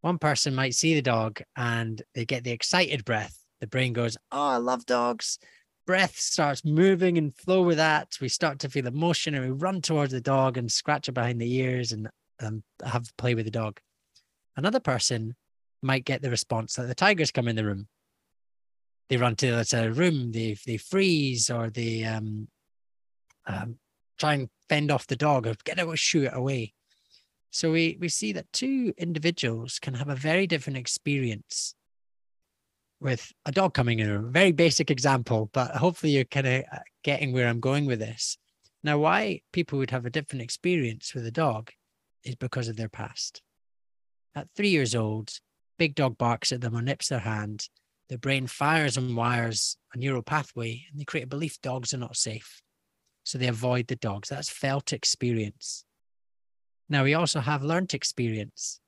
One 0.00 0.18
person 0.18 0.54
might 0.54 0.74
see 0.74 0.94
the 0.94 1.02
dog 1.02 1.40
and 1.56 2.00
they 2.14 2.24
get 2.24 2.44
the 2.44 2.52
excited 2.52 3.04
breath. 3.04 3.44
The 3.60 3.66
brain 3.66 3.92
goes, 3.92 4.16
Oh, 4.30 4.48
I 4.48 4.56
love 4.58 4.86
dogs. 4.86 5.38
Breath 5.86 6.16
starts 6.18 6.64
moving 6.64 7.18
and 7.18 7.34
flow 7.34 7.62
with 7.62 7.78
that. 7.78 8.16
We 8.20 8.28
start 8.28 8.60
to 8.60 8.68
feel 8.68 8.86
emotion 8.86 9.34
and 9.34 9.44
we 9.44 9.50
run 9.50 9.80
towards 9.80 10.12
the 10.12 10.20
dog 10.20 10.56
and 10.56 10.70
scratch 10.70 11.08
it 11.08 11.12
behind 11.12 11.40
the 11.40 11.52
ears 11.52 11.92
and 11.92 12.08
um, 12.40 12.62
have 12.84 13.10
play 13.16 13.34
with 13.34 13.46
the 13.46 13.50
dog. 13.50 13.80
Another 14.58 14.80
person 14.80 15.36
might 15.82 16.04
get 16.04 16.20
the 16.20 16.30
response 16.30 16.74
that 16.74 16.88
the 16.88 16.94
tigers 16.94 17.30
come 17.30 17.46
in 17.46 17.54
the 17.54 17.64
room. 17.64 17.86
They 19.08 19.16
run 19.16 19.36
to 19.36 19.64
a 19.72 19.90
room, 19.92 20.32
they, 20.32 20.56
they 20.66 20.78
freeze 20.78 21.48
or 21.48 21.70
they 21.70 22.02
um, 22.02 22.48
um, 23.46 23.78
try 24.18 24.34
and 24.34 24.48
fend 24.68 24.90
off 24.90 25.06
the 25.06 25.14
dog 25.14 25.46
or 25.46 25.54
get 25.62 25.78
away, 25.78 25.94
shoo 25.94 26.24
it 26.24 26.32
away. 26.34 26.74
So 27.52 27.70
we, 27.70 27.98
we 28.00 28.08
see 28.08 28.32
that 28.32 28.52
two 28.52 28.92
individuals 28.98 29.78
can 29.78 29.94
have 29.94 30.08
a 30.08 30.16
very 30.16 30.48
different 30.48 30.76
experience 30.76 31.76
with 32.98 33.32
a 33.46 33.52
dog 33.52 33.74
coming 33.74 34.00
in. 34.00 34.10
A 34.10 34.18
very 34.18 34.50
basic 34.50 34.90
example, 34.90 35.50
but 35.52 35.76
hopefully 35.76 36.14
you're 36.14 36.24
kind 36.24 36.48
of 36.48 36.64
uh, 36.72 36.78
getting 37.04 37.32
where 37.32 37.46
I'm 37.46 37.60
going 37.60 37.86
with 37.86 38.00
this. 38.00 38.36
Now, 38.82 38.98
why 38.98 39.42
people 39.52 39.78
would 39.78 39.92
have 39.92 40.04
a 40.04 40.10
different 40.10 40.42
experience 40.42 41.14
with 41.14 41.24
a 41.26 41.30
dog 41.30 41.70
is 42.24 42.34
because 42.34 42.66
of 42.66 42.76
their 42.76 42.88
past. 42.88 43.40
At 44.34 44.48
three 44.54 44.68
years 44.68 44.94
old, 44.94 45.30
big 45.78 45.94
dog 45.94 46.18
barks 46.18 46.52
at 46.52 46.60
them 46.60 46.76
or 46.76 46.82
nips 46.82 47.08
their 47.08 47.20
hand. 47.20 47.68
Their 48.08 48.18
brain 48.18 48.46
fires 48.46 48.96
and 48.96 49.16
wires 49.16 49.76
a 49.92 49.98
neural 49.98 50.22
pathway 50.22 50.86
and 50.90 51.00
they 51.00 51.04
create 51.04 51.24
a 51.24 51.28
belief 51.28 51.60
dogs 51.60 51.92
are 51.92 51.98
not 51.98 52.16
safe. 52.16 52.62
So 53.24 53.36
they 53.36 53.48
avoid 53.48 53.88
the 53.88 53.96
dogs. 53.96 54.28
That's 54.28 54.48
felt 54.48 54.92
experience. 54.92 55.84
Now, 56.88 57.04
we 57.04 57.14
also 57.14 57.40
have 57.40 57.62
learnt 57.62 57.92
experience. 57.92 58.80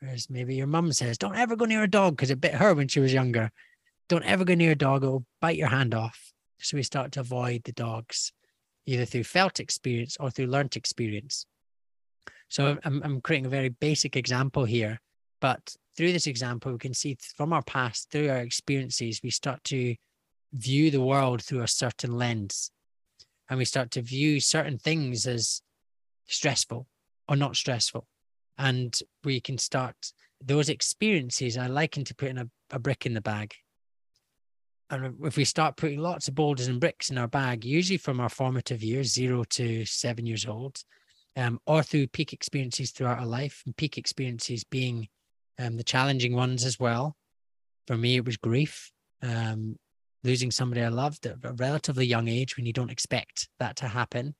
Whereas 0.00 0.28
maybe 0.28 0.56
your 0.56 0.66
mum 0.66 0.92
says, 0.92 1.16
don't 1.16 1.36
ever 1.36 1.56
go 1.56 1.64
near 1.64 1.84
a 1.84 1.90
dog 1.90 2.16
because 2.16 2.30
it 2.30 2.40
bit 2.40 2.54
her 2.54 2.74
when 2.74 2.88
she 2.88 3.00
was 3.00 3.12
younger. 3.12 3.50
Don't 4.08 4.24
ever 4.24 4.44
go 4.44 4.54
near 4.54 4.72
a 4.72 4.76
dog, 4.76 5.02
it'll 5.02 5.24
bite 5.40 5.56
your 5.56 5.68
hand 5.68 5.94
off. 5.94 6.32
So 6.58 6.76
we 6.76 6.82
start 6.82 7.12
to 7.12 7.20
avoid 7.20 7.64
the 7.64 7.72
dogs, 7.72 8.32
either 8.86 9.04
through 9.04 9.24
felt 9.24 9.60
experience 9.60 10.16
or 10.18 10.30
through 10.30 10.46
learnt 10.46 10.76
experience. 10.76 11.46
So 12.48 12.78
I'm, 12.84 13.02
I'm 13.04 13.20
creating 13.20 13.46
a 13.46 13.50
very 13.50 13.68
basic 13.68 14.16
example 14.16 14.64
here, 14.64 15.00
but 15.40 15.76
through 15.96 16.12
this 16.12 16.26
example, 16.26 16.72
we 16.72 16.78
can 16.78 16.94
see 16.94 17.16
from 17.36 17.52
our 17.52 17.62
past, 17.62 18.10
through 18.10 18.28
our 18.30 18.38
experiences, 18.38 19.20
we 19.22 19.30
start 19.30 19.64
to 19.64 19.96
view 20.52 20.90
the 20.90 21.00
world 21.00 21.42
through 21.42 21.62
a 21.62 21.68
certain 21.68 22.16
lens. 22.16 22.70
And 23.48 23.58
we 23.58 23.64
start 23.64 23.90
to 23.92 24.02
view 24.02 24.40
certain 24.40 24.78
things 24.78 25.26
as 25.26 25.62
stressful 26.26 26.86
or 27.28 27.36
not 27.36 27.56
stressful. 27.56 28.06
And 28.58 28.98
we 29.24 29.40
can 29.40 29.58
start 29.58 29.94
those 30.42 30.68
experiences 30.68 31.56
I 31.56 31.66
liken 31.66 32.04
to 32.04 32.14
putting 32.14 32.38
a, 32.38 32.48
a 32.70 32.78
brick 32.78 33.06
in 33.06 33.14
the 33.14 33.20
bag. 33.20 33.54
And 34.90 35.16
if 35.24 35.36
we 35.36 35.44
start 35.44 35.76
putting 35.76 35.98
lots 35.98 36.28
of 36.28 36.34
boulders 36.34 36.68
and 36.68 36.80
bricks 36.80 37.10
in 37.10 37.18
our 37.18 37.26
bag, 37.26 37.64
usually 37.64 37.96
from 37.96 38.20
our 38.20 38.28
formative 38.28 38.82
years, 38.82 39.12
zero 39.12 39.44
to 39.50 39.84
seven 39.84 40.26
years 40.26 40.46
old, 40.46 40.82
um, 41.36 41.60
or 41.66 41.82
through 41.82 42.08
peak 42.08 42.32
experiences 42.32 42.90
throughout 42.90 43.18
our 43.18 43.26
life, 43.26 43.62
and 43.66 43.76
peak 43.76 43.98
experiences 43.98 44.64
being 44.64 45.08
um, 45.58 45.76
the 45.76 45.84
challenging 45.84 46.34
ones 46.34 46.64
as 46.64 46.80
well. 46.80 47.16
For 47.86 47.96
me, 47.96 48.16
it 48.16 48.24
was 48.24 48.36
grief, 48.36 48.90
um, 49.22 49.76
losing 50.24 50.50
somebody 50.50 50.82
I 50.82 50.88
loved 50.88 51.26
at 51.26 51.36
a 51.44 51.52
relatively 51.52 52.06
young 52.06 52.28
age 52.28 52.56
when 52.56 52.66
you 52.66 52.72
don't 52.72 52.90
expect 52.90 53.48
that 53.60 53.76
to 53.76 53.88
happen. 53.88 54.34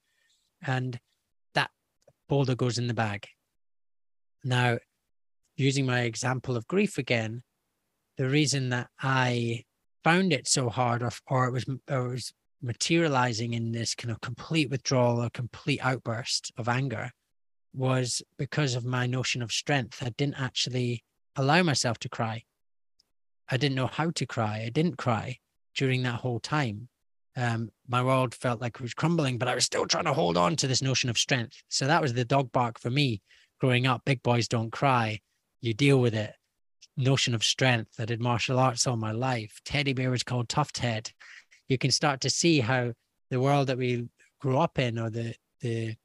And 0.66 0.98
that 1.54 1.70
boulder 2.28 2.54
goes 2.54 2.78
in 2.78 2.86
the 2.86 2.94
bag. 2.94 3.26
Now, 4.42 4.78
using 5.56 5.86
my 5.86 6.00
example 6.00 6.56
of 6.56 6.66
grief 6.66 6.98
again, 6.98 7.42
the 8.16 8.28
reason 8.28 8.70
that 8.70 8.88
I 9.00 9.64
found 10.02 10.32
it 10.32 10.48
so 10.48 10.68
hard 10.68 11.02
or, 11.02 11.10
or 11.26 11.46
it 11.46 11.52
was 11.52 11.66
or 11.90 12.06
it 12.06 12.10
was 12.10 12.32
materializing 12.62 13.54
in 13.54 13.72
this 13.72 13.94
kind 13.94 14.10
of 14.10 14.20
complete 14.20 14.70
withdrawal 14.70 15.22
or 15.22 15.30
complete 15.30 15.80
outburst 15.82 16.52
of 16.56 16.68
anger 16.68 17.10
was 17.74 18.22
because 18.38 18.74
of 18.74 18.84
my 18.84 19.06
notion 19.06 19.42
of 19.42 19.52
strength. 19.52 20.02
I 20.02 20.10
didn't 20.10 20.40
actually 20.40 21.04
allow 21.36 21.62
myself 21.62 21.98
to 22.00 22.08
cry. 22.08 22.44
I 23.48 23.56
didn't 23.56 23.76
know 23.76 23.86
how 23.86 24.10
to 24.10 24.26
cry. 24.26 24.62
I 24.66 24.70
didn't 24.70 24.96
cry 24.96 25.38
during 25.74 26.02
that 26.02 26.20
whole 26.20 26.40
time 26.40 26.88
um, 27.36 27.70
my 27.86 28.02
world 28.02 28.34
felt 28.34 28.60
like 28.60 28.76
it 28.76 28.80
was 28.80 28.94
crumbling, 28.94 29.36
but 29.36 29.48
I 29.48 29.54
was 29.54 29.64
still 29.64 29.86
trying 29.86 30.06
to 30.06 30.14
hold 30.14 30.36
on 30.36 30.56
to 30.56 30.66
this 30.66 30.82
notion 30.82 31.10
of 31.10 31.18
strength. 31.18 31.62
So 31.68 31.86
that 31.86 32.00
was 32.00 32.14
the 32.14 32.24
dog 32.24 32.50
bark 32.50 32.80
for 32.80 32.90
me 32.90 33.20
growing 33.60 33.86
up. 33.86 34.02
Big 34.04 34.22
boys 34.22 34.48
don't 34.48 34.72
cry. 34.72 35.20
You 35.60 35.74
deal 35.74 36.00
with 36.00 36.14
it. 36.14 36.32
Notion 36.96 37.34
of 37.34 37.44
strength. 37.44 37.92
I 37.98 38.06
did 38.06 38.22
martial 38.22 38.58
arts 38.58 38.86
all 38.86 38.96
my 38.96 39.12
life. 39.12 39.60
Teddy 39.66 39.92
bear 39.92 40.10
was 40.10 40.22
called 40.22 40.48
Tough 40.48 40.72
Ted. 40.72 41.12
You 41.68 41.78
can 41.78 41.90
start 41.90 42.20
to 42.22 42.30
see 42.30 42.60
how 42.60 42.92
the 43.30 43.40
world 43.40 43.66
that 43.68 43.78
we 43.78 44.08
grew 44.40 44.58
up 44.58 44.78
in 44.78 44.98
or 44.98 45.10
the 45.10 45.34
the 45.60 45.96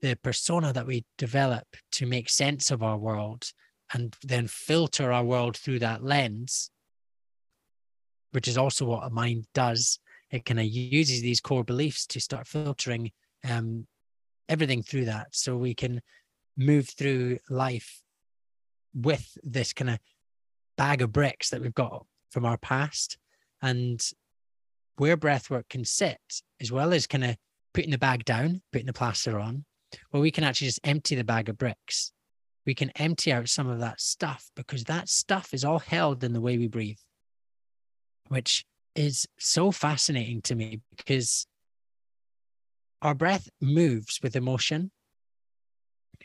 the 0.00 0.16
persona 0.16 0.72
that 0.72 0.86
we 0.86 1.04
develop 1.16 1.66
to 1.92 2.06
make 2.06 2.28
sense 2.28 2.70
of 2.70 2.82
our 2.82 2.96
world 2.96 3.52
and 3.92 4.14
then 4.22 4.46
filter 4.46 5.12
our 5.12 5.24
world 5.24 5.56
through 5.56 5.78
that 5.80 6.04
lens, 6.04 6.70
which 8.32 8.46
is 8.46 8.58
also 8.58 8.84
what 8.84 9.04
a 9.04 9.10
mind 9.10 9.46
does. 9.54 9.98
It 10.30 10.44
kind 10.44 10.60
of 10.60 10.66
uses 10.66 11.22
these 11.22 11.40
core 11.40 11.64
beliefs 11.64 12.06
to 12.08 12.20
start 12.20 12.46
filtering 12.46 13.10
um, 13.48 13.86
everything 14.48 14.82
through 14.82 15.06
that. 15.06 15.28
So 15.32 15.56
we 15.56 15.74
can 15.74 16.02
move 16.56 16.88
through 16.90 17.38
life 17.48 18.02
with 18.94 19.36
this 19.42 19.72
kind 19.72 19.90
of 19.90 19.98
bag 20.76 21.02
of 21.02 21.12
bricks 21.12 21.50
that 21.50 21.60
we've 21.60 21.74
got 21.74 22.06
from 22.30 22.44
our 22.44 22.58
past 22.58 23.16
and 23.62 24.00
where 24.98 25.16
breathwork 25.16 25.68
can 25.68 25.84
sit 25.84 26.18
as 26.60 26.70
well 26.70 26.92
as 26.92 27.06
kind 27.06 27.24
of 27.24 27.36
putting 27.74 27.90
the 27.90 27.98
bag 27.98 28.24
down 28.24 28.60
putting 28.72 28.86
the 28.86 28.92
plaster 28.92 29.38
on 29.38 29.64
where 30.10 30.20
we 30.20 30.30
can 30.30 30.44
actually 30.44 30.66
just 30.66 30.80
empty 30.84 31.14
the 31.14 31.24
bag 31.24 31.48
of 31.48 31.58
bricks 31.58 32.12
we 32.66 32.74
can 32.74 32.90
empty 32.96 33.32
out 33.32 33.48
some 33.48 33.68
of 33.68 33.80
that 33.80 34.00
stuff 34.00 34.50
because 34.54 34.84
that 34.84 35.08
stuff 35.08 35.54
is 35.54 35.64
all 35.64 35.78
held 35.78 36.22
in 36.22 36.32
the 36.32 36.40
way 36.40 36.58
we 36.58 36.68
breathe 36.68 36.98
which 38.28 38.64
is 38.94 39.26
so 39.38 39.70
fascinating 39.70 40.42
to 40.42 40.54
me 40.54 40.80
because 40.96 41.46
our 43.00 43.14
breath 43.14 43.48
moves 43.60 44.18
with 44.22 44.36
emotion. 44.36 44.90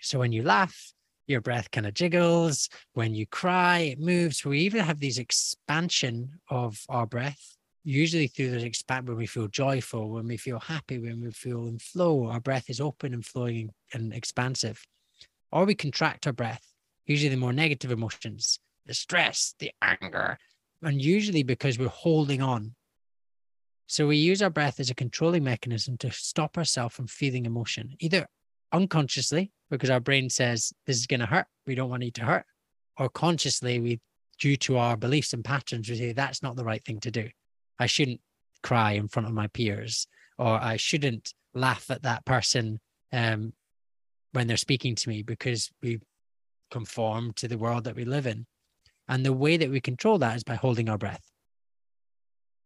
So 0.01 0.19
when 0.19 0.31
you 0.31 0.43
laugh, 0.43 0.91
your 1.27 1.39
breath 1.39 1.71
kind 1.71 1.88
of 1.88 1.93
jiggles. 1.93 2.69
When 2.93 3.13
you 3.13 3.25
cry, 3.25 3.79
it 3.79 3.99
moves. 3.99 4.43
We 4.43 4.59
even 4.62 4.81
have 4.81 4.99
these 4.99 5.19
expansion 5.19 6.39
of 6.49 6.79
our 6.89 7.05
breath, 7.05 7.55
usually 7.84 8.28
through 8.28 8.52
the 8.52 8.65
expand 8.65 9.08
when 9.08 9.17
we 9.17 9.26
feel 9.26 9.48
joyful, 9.48 10.10
when 10.10 10.28
we 10.28 10.38
feel 10.38 10.60
happy, 10.60 11.00
when 11.00 11.22
we 11.22 11.32
feel 11.32 11.67
in 11.67 11.80
flow, 11.80 12.28
our 12.28 12.39
breath 12.39 12.69
is 12.69 12.80
open 12.80 13.13
and 13.13 13.26
flowing 13.26 13.69
and 13.93 14.13
expansive. 14.13 14.82
Or 15.52 15.65
we 15.65 15.76
contract 15.76 16.26
our 16.26 16.34
breath, 16.34 16.65
usually 17.06 17.30
the 17.30 17.38
more 17.38 17.54
negative 17.54 17.91
emotions, 17.91 18.60
the 18.86 18.93
stress, 18.93 19.54
the 19.60 19.72
anger, 19.82 20.38
and 20.82 21.02
usually 21.02 21.43
because 21.43 21.78
we're 21.78 21.89
holding 21.89 22.41
on. 22.41 22.74
So 23.88 24.08
we 24.08 24.17
use 24.17 24.41
our 24.41 24.50
breath 24.50 24.80
as 24.80 24.89
a 24.89 24.96
controlling 24.96 25.43
mechanism 25.43 25.98
to 25.98 26.12
stop 26.12 26.58
ourselves 26.58 26.96
from 26.96 27.08
feeling 27.08 27.46
emotion, 27.46 27.96
either 28.00 28.26
unconsciously 28.72 29.52
because 29.69 29.89
our 29.89 30.00
brain 30.00 30.30
says 30.30 30.74
this 30.88 30.98
is 30.98 31.08
going 31.08 31.19
to 31.19 31.26
hurt. 31.26 31.46
We 31.67 31.76
don't 31.76 31.89
want 31.89 32.04
you 32.04 32.12
to 32.12 32.26
hurt. 32.26 32.46
Or 32.98 33.10
consciously, 33.10 33.80
we, 33.80 34.00
due 34.39 34.56
to 34.58 34.78
our 34.78 34.96
beliefs 34.96 35.34
and 35.34 35.43
patterns, 35.43 35.89
we 35.89 35.96
say 35.98 36.13
that's 36.13 36.41
not 36.41 36.56
the 36.56 36.63
right 36.63 36.84
thing 36.84 37.00
to 37.02 37.12
do. 37.12 37.30
I 37.79 37.86
shouldn't 37.86 38.21
cry 38.62 38.93
in 38.93 39.07
front 39.07 39.27
of 39.27 39.33
my 39.33 39.47
peers, 39.47 40.07
or 40.38 40.62
I 40.62 40.77
shouldn't 40.77 41.33
laugh 41.53 41.89
at 41.91 42.03
that 42.03 42.25
person 42.25 42.79
um, 43.12 43.53
when 44.31 44.47
they're 44.47 44.57
speaking 44.57 44.95
to 44.95 45.09
me 45.09 45.23
because 45.23 45.71
we 45.81 45.99
conform 46.71 47.33
to 47.33 47.47
the 47.47 47.57
world 47.57 47.83
that 47.83 47.95
we 47.95 48.05
live 48.05 48.25
in. 48.25 48.45
And 49.07 49.25
the 49.25 49.33
way 49.33 49.57
that 49.57 49.69
we 49.69 49.81
control 49.81 50.17
that 50.19 50.38
is 50.38 50.43
by 50.43 50.55
holding 50.55 50.89
our 50.89 50.97
breath. 50.97 51.29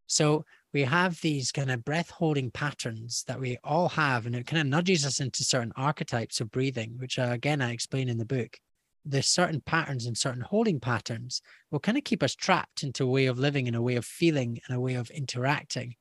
So 0.05 0.45
we 0.73 0.83
have 0.83 1.19
these 1.19 1.51
kind 1.51 1.71
of 1.71 1.83
breath 1.83 2.09
holding 2.09 2.51
patterns 2.51 3.23
that 3.27 3.39
we 3.39 3.57
all 3.63 3.89
have, 3.89 4.25
and 4.25 4.35
it 4.35 4.47
kind 4.47 4.61
of 4.61 4.67
nudges 4.67 5.05
us 5.05 5.19
into 5.19 5.43
certain 5.43 5.73
archetypes 5.75 6.39
of 6.39 6.51
breathing, 6.51 6.95
which 6.97 7.19
uh, 7.19 7.29
again 7.31 7.61
I 7.61 7.71
explain 7.71 8.07
in 8.07 8.17
the 8.17 8.25
book. 8.25 8.59
There's 9.05 9.27
certain 9.27 9.61
patterns 9.61 10.05
and 10.05 10.17
certain 10.17 10.41
holding 10.41 10.79
patterns 10.79 11.41
will 11.71 11.79
kind 11.79 11.97
of 11.97 12.03
keep 12.03 12.21
us 12.23 12.35
trapped 12.35 12.83
into 12.83 13.03
a 13.03 13.09
way 13.09 13.25
of 13.27 13.39
living 13.39 13.67
and 13.67 13.75
a 13.75 13.81
way 13.81 13.95
of 13.95 14.05
feeling 14.05 14.59
and 14.67 14.77
a 14.77 14.81
way 14.81 14.95
of 14.95 15.09
interacting. 15.11 15.95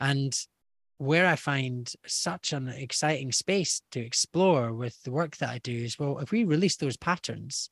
And 0.00 0.34
where 0.98 1.26
I 1.26 1.36
find 1.36 1.90
such 2.06 2.52
an 2.52 2.68
exciting 2.68 3.32
space 3.32 3.82
to 3.92 4.00
explore 4.00 4.72
with 4.72 5.02
the 5.02 5.10
work 5.10 5.36
that 5.38 5.48
I 5.48 5.58
do 5.58 5.72
is 5.72 5.98
well, 5.98 6.18
if 6.18 6.30
we 6.30 6.44
release 6.44 6.76
those 6.76 6.96
patterns, 6.96 7.70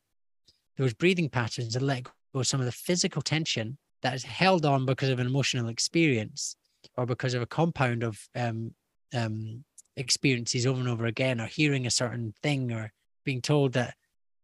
those 0.77 0.95
breathing 0.95 1.29
patterns, 1.29 1.77
and 1.77 1.87
let 1.87 2.07
go 2.35 2.43
some 2.43 2.61
of 2.61 2.67
the 2.67 2.73
physical 2.73 3.23
tension 3.23 3.79
that 4.03 4.15
is 4.15 4.25
held 4.25 4.65
on 4.65 4.87
because 4.87 5.09
of 5.09 5.19
an 5.19 5.27
emotional 5.27 5.69
experience 5.69 6.57
or 6.97 7.05
because 7.05 7.35
of 7.35 7.43
a 7.43 7.47
compound 7.47 8.03
of 8.03 8.19
um, 8.35 8.73
um, 9.15 9.65
experiences 9.97 10.67
over 10.67 10.81
and 10.81 10.89
over 10.89 11.07
again, 11.07 11.41
or 11.41 11.47
hearing 11.47 11.87
a 11.87 11.91
certain 11.91 12.33
thing, 12.43 12.73
or 12.73 12.93
being 13.25 13.43
told 13.43 13.73
that 13.75 13.95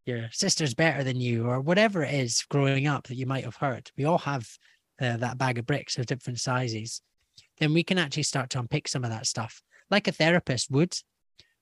your 0.06 0.28
sister's 0.32 0.74
better 0.74 1.02
than 1.04 1.20
you, 1.20 1.46
or 1.46 1.60
whatever 1.60 2.02
it 2.02 2.14
is 2.14 2.44
growing 2.50 2.86
up 2.86 3.06
that 3.08 3.16
you 3.16 3.26
might 3.26 3.44
have 3.44 3.56
heard. 3.56 3.90
We 3.96 4.04
all 4.04 4.18
have 4.18 4.48
uh, 5.00 5.16
that 5.18 5.38
bag 5.38 5.58
of 5.58 5.66
bricks 5.66 5.98
of 5.98 6.06
different 6.06 6.40
sizes 6.40 7.02
then 7.58 7.74
we 7.74 7.82
can 7.82 7.98
actually 7.98 8.24
start 8.24 8.50
to 8.50 8.58
unpick 8.58 8.88
some 8.88 9.04
of 9.04 9.10
that 9.10 9.26
stuff 9.26 9.62
like 9.90 10.08
a 10.08 10.12
therapist 10.12 10.70
would. 10.70 10.96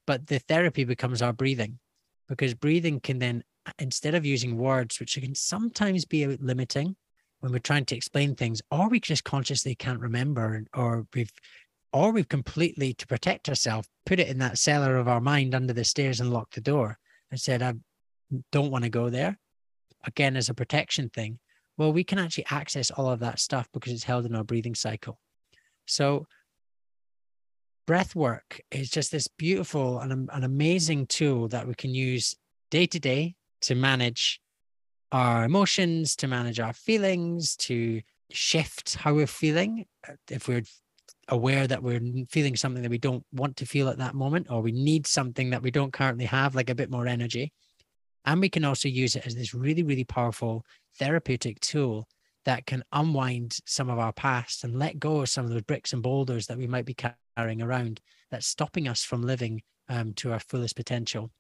But 0.07 0.26
the 0.26 0.38
therapy 0.40 0.85
becomes 0.85 1.22
our 1.22 1.33
breathing 1.33 1.78
because 2.28 2.55
breathing 2.55 3.00
can 3.00 3.18
then, 3.18 3.44
instead 3.78 4.14
of 4.14 4.26
using 4.26 4.57
words, 4.57 4.98
which 4.98 5.20
can 5.20 5.35
sometimes 5.35 6.05
be 6.05 6.26
limiting 6.26 6.96
when 7.40 7.52
we're 7.52 7.59
trying 7.59 7.85
to 7.87 7.96
explain 7.96 8.35
things, 8.35 8.62
or 8.70 8.88
we 8.88 9.00
just 9.00 9.24
consciously 9.24 9.74
can't 9.74 10.00
remember, 10.00 10.64
or 10.74 11.07
we've 11.14 11.33
or 11.92 12.11
we've 12.11 12.28
completely 12.28 12.94
to 12.94 13.07
protect 13.07 13.50
ourselves 13.50 13.87
put 14.07 14.18
it 14.18 14.28
in 14.28 14.38
that 14.38 14.57
cellar 14.57 14.96
of 14.96 15.09
our 15.09 15.20
mind 15.20 15.55
under 15.55 15.74
the 15.74 15.85
stairs 15.85 16.20
and 16.20 16.33
locked 16.33 16.55
the 16.55 16.61
door 16.62 16.98
and 17.31 17.38
said 17.38 17.61
i 17.61 17.74
don't 18.51 18.71
want 18.71 18.85
to 18.85 18.90
go 18.90 19.11
there 19.11 19.38
again 20.05 20.37
as 20.37 20.49
a 20.49 20.55
protection 20.55 21.09
thing 21.09 21.38
well 21.77 21.92
we 21.92 22.05
can 22.05 22.18
actually 22.18 22.47
access 22.51 22.90
all 22.90 23.11
of 23.11 23.21
that 23.21 23.38
stuff 23.38 23.68
because 23.73 23.92
it's 23.92 24.05
held 24.05 24.27
in 24.27 24.35
our 24.35 24.45
breathing 24.45 24.75
cycle 24.75 25.18
so 25.87 26.27
breath 27.87 28.14
work 28.14 28.61
is 28.71 28.90
just 28.90 29.11
this 29.11 29.29
beautiful 29.29 29.99
and 30.01 30.31
an 30.33 30.45
amazing 30.45 31.07
tool 31.07 31.49
that 31.49 31.66
we 31.66 31.75
can 31.75 31.95
use 31.95 32.35
day 32.71 32.87
to 32.87 32.99
day 32.99 33.35
to 33.61 33.75
manage 33.75 34.40
our 35.12 35.45
emotions, 35.45 36.16
to 36.16 36.27
manage 36.27 36.59
our 36.59 36.73
feelings, 36.73 37.55
to 37.57 38.01
shift 38.31 38.95
how 38.95 39.14
we're 39.14 39.27
feeling. 39.27 39.85
Uh, 40.09 40.14
if 40.31 40.49
we're 40.49 40.62
aware 41.29 41.66
that 41.66 41.83
we're 41.83 42.01
feeling 42.31 42.57
something 42.57 42.83
that 42.83 42.90
we 42.90 42.99
don't 42.99 43.25
want 43.33 43.57
to 43.59 43.66
feel 43.66 43.88
at 43.88 43.99
that 43.99 44.14
moment, 44.14 44.47
or 44.51 44.61
we 44.62 44.73
need 44.73 45.07
something 45.07 45.51
that 45.51 45.62
we 45.62 45.71
don't 45.71 45.92
currently 45.92 46.25
have, 46.25 46.55
like 46.55 46.71
a 46.71 46.75
bit 46.75 46.90
more 46.90 47.07
energy. 47.07 47.53
And 48.25 48.41
we 48.41 48.49
can 48.49 48.65
also 48.65 48.89
use 48.89 49.17
it 49.17 49.27
as 49.27 49.35
this 49.35 49.55
really, 49.55 49.83
really 49.83 50.05
powerful 50.05 50.65
therapeutic 50.99 51.61
tool 51.61 52.09
that 52.45 52.67
can 52.67 52.83
unwind 52.93 53.59
some 53.67 53.89
of 53.89 53.99
our 53.99 54.13
past 54.13 54.65
and 54.65 54.79
let 54.79 54.99
go 54.99 55.21
of 55.21 55.29
some 55.29 55.45
of 55.45 55.51
those 55.51 55.63
bricks 55.63 55.93
and 55.93 56.03
boulders 56.03 56.47
that 56.47 56.59
we 56.59 56.67
might 56.67 56.85
be 56.85 56.97
carrying 57.37 57.63
around 57.63 58.01
that's 58.31 58.47
stopping 58.47 58.89
us 58.89 59.05
from 59.05 59.23
living 59.23 59.63
um, 59.89 60.13
to 60.15 60.33
our 60.33 60.41
fullest 60.41 60.77
potential. 60.77 61.31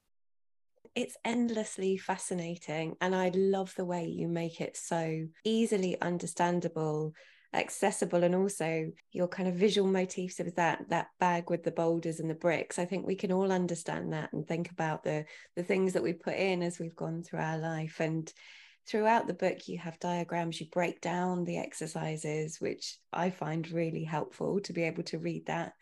It's 0.94 1.16
endlessly 1.24 1.96
fascinating. 1.96 2.96
And 3.00 3.14
I 3.14 3.30
love 3.34 3.74
the 3.76 3.84
way 3.84 4.06
you 4.06 4.28
make 4.28 4.60
it 4.60 4.76
so 4.76 5.26
easily 5.44 6.00
understandable 6.00 7.14
accessible 7.54 8.24
and 8.24 8.34
also 8.34 8.90
your 9.12 9.28
kind 9.28 9.48
of 9.48 9.54
visual 9.54 9.86
motifs 9.86 10.40
of 10.40 10.54
that 10.54 10.88
that 10.88 11.08
bag 11.20 11.50
with 11.50 11.62
the 11.62 11.70
boulders 11.70 12.18
and 12.18 12.30
the 12.30 12.34
bricks 12.34 12.78
i 12.78 12.84
think 12.84 13.06
we 13.06 13.14
can 13.14 13.30
all 13.30 13.52
understand 13.52 14.12
that 14.12 14.32
and 14.32 14.46
think 14.46 14.70
about 14.70 15.04
the 15.04 15.24
the 15.54 15.62
things 15.62 15.92
that 15.92 16.02
we 16.02 16.14
put 16.14 16.34
in 16.34 16.62
as 16.62 16.78
we've 16.78 16.96
gone 16.96 17.22
through 17.22 17.40
our 17.40 17.58
life 17.58 18.00
and 18.00 18.32
throughout 18.88 19.26
the 19.26 19.34
book 19.34 19.68
you 19.68 19.78
have 19.78 19.98
diagrams 20.00 20.60
you 20.60 20.66
break 20.72 21.00
down 21.02 21.44
the 21.44 21.58
exercises 21.58 22.58
which 22.58 22.96
i 23.12 23.28
find 23.28 23.70
really 23.70 24.04
helpful 24.04 24.58
to 24.60 24.72
be 24.72 24.84
able 24.84 25.02
to 25.02 25.18
read 25.18 25.44
that 25.46 25.74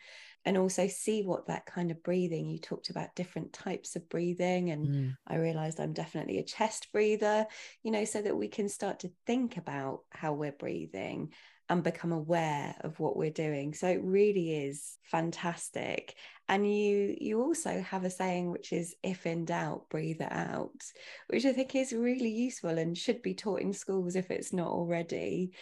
and 0.43 0.57
also 0.57 0.87
see 0.87 1.21
what 1.21 1.47
that 1.47 1.65
kind 1.65 1.91
of 1.91 2.01
breathing 2.03 2.49
you 2.49 2.57
talked 2.57 2.89
about 2.89 3.15
different 3.15 3.53
types 3.53 3.95
of 3.95 4.09
breathing 4.09 4.71
and 4.71 4.87
mm. 4.87 5.15
i 5.27 5.35
realized 5.35 5.79
i'm 5.79 5.93
definitely 5.93 6.37
a 6.37 6.43
chest 6.43 6.89
breather 6.91 7.45
you 7.83 7.91
know 7.91 8.05
so 8.05 8.21
that 8.21 8.35
we 8.35 8.47
can 8.47 8.67
start 8.67 8.99
to 8.99 9.11
think 9.25 9.57
about 9.57 10.01
how 10.11 10.33
we're 10.33 10.51
breathing 10.51 11.31
and 11.71 11.83
become 11.83 12.11
aware 12.11 12.75
of 12.81 12.99
what 12.99 13.15
we're 13.15 13.31
doing. 13.31 13.73
So 13.73 13.87
it 13.87 14.03
really 14.03 14.65
is 14.65 14.97
fantastic. 15.03 16.15
And 16.49 16.67
you 16.67 17.15
you 17.17 17.41
also 17.41 17.79
have 17.79 18.03
a 18.03 18.09
saying 18.09 18.51
which 18.51 18.73
is 18.73 18.93
if 19.01 19.25
in 19.25 19.45
doubt 19.45 19.89
breathe 19.89 20.19
it 20.19 20.31
out 20.33 20.83
which 21.27 21.45
i 21.45 21.53
think 21.53 21.73
is 21.73 21.93
really 21.93 22.29
useful 22.29 22.77
and 22.77 22.97
should 22.97 23.21
be 23.21 23.33
taught 23.33 23.61
in 23.61 23.71
schools 23.71 24.17
if 24.17 24.29
it's 24.31 24.51
not 24.51 24.67
already. 24.67 25.53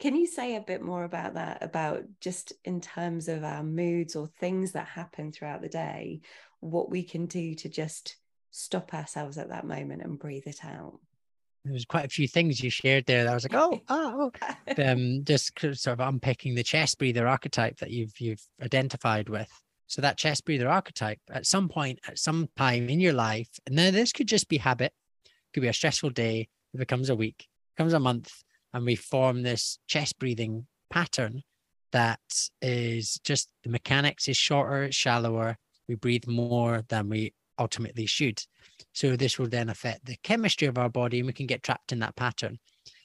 Can 0.00 0.16
you 0.16 0.26
say 0.26 0.56
a 0.56 0.60
bit 0.60 0.82
more 0.82 1.04
about 1.04 1.34
that 1.34 1.62
about 1.62 2.02
just 2.20 2.52
in 2.64 2.80
terms 2.80 3.28
of 3.28 3.44
our 3.44 3.62
moods 3.62 4.16
or 4.16 4.26
things 4.26 4.72
that 4.72 4.88
happen 4.88 5.30
throughout 5.30 5.62
the 5.62 5.68
day 5.68 6.22
what 6.58 6.90
we 6.90 7.04
can 7.04 7.26
do 7.26 7.54
to 7.54 7.68
just 7.68 8.16
stop 8.50 8.92
ourselves 8.94 9.38
at 9.38 9.50
that 9.50 9.64
moment 9.64 10.02
and 10.02 10.18
breathe 10.18 10.46
it 10.48 10.64
out 10.64 10.98
there 11.64 11.72
was 11.72 11.84
quite 11.84 12.04
a 12.04 12.08
few 12.08 12.26
things 12.26 12.62
you 12.62 12.70
shared 12.70 13.06
there 13.06 13.24
that 13.24 13.30
I 13.30 13.34
was 13.34 13.44
like, 13.44 13.54
oh, 13.54 13.80
oh, 13.88 14.32
oh. 14.78 14.82
um, 14.84 15.24
just 15.24 15.58
sort 15.58 15.88
of 15.88 16.00
unpicking 16.00 16.54
the 16.54 16.62
chest 16.62 16.98
breather 16.98 17.26
archetype 17.26 17.78
that 17.78 17.90
you've 17.90 18.18
you've 18.18 18.42
identified 18.62 19.28
with. 19.28 19.50
So 19.86 20.00
that 20.02 20.16
chest 20.16 20.44
breather 20.44 20.68
archetype, 20.68 21.20
at 21.30 21.46
some 21.46 21.68
point, 21.68 22.00
at 22.08 22.18
some 22.18 22.48
time 22.56 22.88
in 22.88 22.98
your 22.98 23.12
life, 23.12 23.48
and 23.66 23.76
now 23.76 23.90
this 23.90 24.12
could 24.12 24.26
just 24.26 24.48
be 24.48 24.56
habit, 24.58 24.92
could 25.52 25.60
be 25.60 25.68
a 25.68 25.72
stressful 25.72 26.10
day, 26.10 26.48
it 26.72 26.78
becomes 26.78 27.10
a 27.10 27.14
week, 27.14 27.46
becomes 27.76 27.92
a 27.92 28.00
month, 28.00 28.32
and 28.72 28.86
we 28.86 28.94
form 28.94 29.42
this 29.42 29.78
chest 29.86 30.18
breathing 30.18 30.66
pattern 30.90 31.42
that 31.92 32.20
is 32.62 33.20
just 33.22 33.50
the 33.64 33.70
mechanics 33.70 34.28
is 34.28 34.36
shorter, 34.36 34.90
shallower. 34.90 35.58
We 35.88 35.94
breathe 35.94 36.26
more 36.26 36.84
than 36.88 37.10
we 37.10 37.34
ultimately 37.58 38.06
should. 38.06 38.42
So 38.92 39.16
this 39.16 39.38
will 39.38 39.48
then 39.48 39.68
affect 39.68 40.04
the 40.04 40.16
chemistry 40.22 40.68
of 40.68 40.78
our 40.78 40.88
body 40.88 41.18
and 41.18 41.26
we 41.26 41.32
can 41.32 41.46
get 41.46 41.62
trapped 41.62 41.92
in 41.92 42.00
that 42.00 42.16
pattern. 42.16 42.58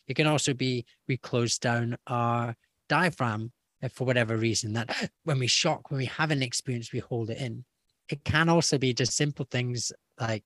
It 0.08 0.16
can 0.16 0.28
also 0.28 0.54
be 0.54 0.86
we 1.08 1.18
close 1.18 1.58
down 1.58 1.98
our 2.08 2.56
diaphragm 2.90 3.52
for 3.94 4.06
whatever 4.06 4.38
reason 4.38 4.74
that 4.74 5.10
when 5.24 5.40
we 5.40 5.48
shock, 5.48 5.92
when 5.92 6.00
we 6.00 6.06
have 6.06 6.32
an 6.32 6.44
experience, 6.44 6.92
we 6.92 7.00
hold 7.00 7.30
it 7.30 7.38
in. 7.38 7.66
It 8.10 8.24
can 8.24 8.50
also 8.50 8.78
be 8.78 8.94
just 8.94 9.14
simple 9.14 9.46
things 9.50 9.92
like 10.20 10.44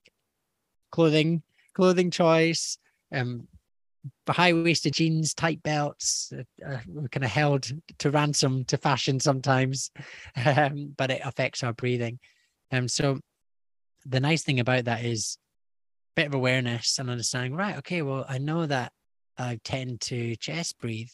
clothing, 0.90 1.42
clothing 1.74 2.10
choice, 2.10 2.78
um, 3.12 3.46
high-waisted 4.28 4.92
jeans, 4.92 5.32
tight 5.32 5.62
belts, 5.62 6.32
uh, 6.36 6.68
uh, 6.68 6.78
kind 7.10 7.24
of 7.24 7.30
held 7.30 7.70
to 7.98 8.10
ransom 8.10 8.64
to 8.64 8.76
fashion 8.76 9.20
sometimes, 9.20 9.90
um, 10.46 10.92
but 10.96 11.10
it 11.10 11.20
affects 11.24 11.62
our 11.62 11.72
breathing. 11.72 12.18
Um, 12.72 12.88
so 12.88 13.20
the 14.04 14.20
nice 14.20 14.42
thing 14.42 14.60
about 14.60 14.84
that 14.86 15.04
is 15.04 15.38
a 16.16 16.20
bit 16.20 16.26
of 16.26 16.34
awareness 16.34 16.98
and 16.98 17.10
understanding, 17.10 17.54
right, 17.54 17.76
okay, 17.78 18.02
well, 18.02 18.24
I 18.28 18.38
know 18.38 18.66
that 18.66 18.92
I 19.38 19.58
tend 19.64 20.00
to 20.02 20.36
chest 20.36 20.78
breathe. 20.78 21.10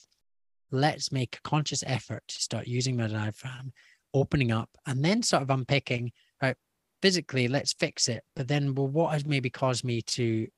Let's 0.71 1.13
make 1.13 1.37
a 1.37 1.49
conscious 1.49 1.83
effort 1.87 2.23
to 2.29 2.35
start 2.35 2.67
using 2.67 2.97
my 2.97 3.07
diaphragm, 3.07 3.73
opening 4.13 4.53
up, 4.53 4.71
and 4.87 5.05
then 5.05 5.23
sort 5.23 5.43
of 5.43 5.51
unpicking, 5.51 6.13
right, 6.43 6.57
physically, 7.01 7.49
let's 7.49 7.73
fix 7.73 8.09
it. 8.09 8.23
But 8.37 8.49
then, 8.49 8.75
well, 8.75 8.89
what 8.89 9.13
has 9.13 9.25
maybe 9.25 9.51
caused 9.51 9.85
me 9.85 10.03
to 10.03 10.49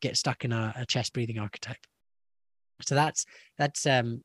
get 0.00 0.16
stuck 0.16 0.44
in 0.44 0.52
a, 0.52 0.72
a 0.76 0.86
chest 0.86 1.12
breathing 1.12 1.38
archetype? 1.38 1.84
So 2.82 2.94
that's 2.94 3.24
that's 3.58 3.86
um 3.86 4.22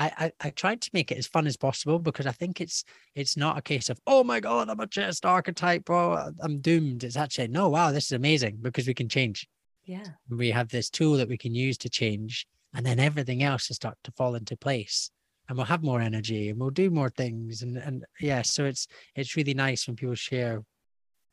I, 0.00 0.12
I, 0.18 0.46
I 0.46 0.50
tried 0.50 0.80
to 0.80 0.90
make 0.94 1.12
it 1.12 1.18
as 1.18 1.26
fun 1.26 1.46
as 1.46 1.58
possible 1.58 1.98
because 1.98 2.26
I 2.26 2.32
think 2.32 2.60
it's 2.60 2.84
it's 3.14 3.36
not 3.36 3.58
a 3.58 3.62
case 3.62 3.90
of 3.90 4.00
oh 4.06 4.24
my 4.24 4.40
god 4.40 4.70
I'm 4.70 4.80
a 4.80 4.86
chest 4.86 5.26
archetype 5.26 5.84
bro 5.84 6.32
I'm 6.42 6.60
doomed. 6.60 7.04
It's 7.04 7.18
actually 7.18 7.48
no 7.48 7.68
wow 7.68 7.92
this 7.92 8.06
is 8.06 8.12
amazing 8.12 8.58
because 8.62 8.88
we 8.88 8.94
can 8.94 9.08
change. 9.08 9.46
Yeah, 9.84 10.06
we 10.28 10.50
have 10.50 10.68
this 10.68 10.88
tool 10.88 11.16
that 11.18 11.28
we 11.28 11.36
can 11.36 11.54
use 11.54 11.76
to 11.78 11.88
change, 11.90 12.46
and 12.74 12.84
then 12.84 12.98
everything 12.98 13.42
else 13.42 13.68
will 13.68 13.74
start 13.74 13.98
to 14.04 14.12
fall 14.12 14.34
into 14.36 14.56
place, 14.56 15.10
and 15.48 15.56
we'll 15.56 15.66
have 15.66 15.82
more 15.82 16.00
energy 16.00 16.48
and 16.48 16.58
we'll 16.58 16.70
do 16.70 16.90
more 16.90 17.10
things 17.10 17.62
and 17.62 17.76
and 17.76 18.04
yeah. 18.20 18.42
So 18.42 18.64
it's 18.64 18.86
it's 19.14 19.36
really 19.36 19.54
nice 19.54 19.86
when 19.86 19.96
people 19.96 20.14
share 20.14 20.62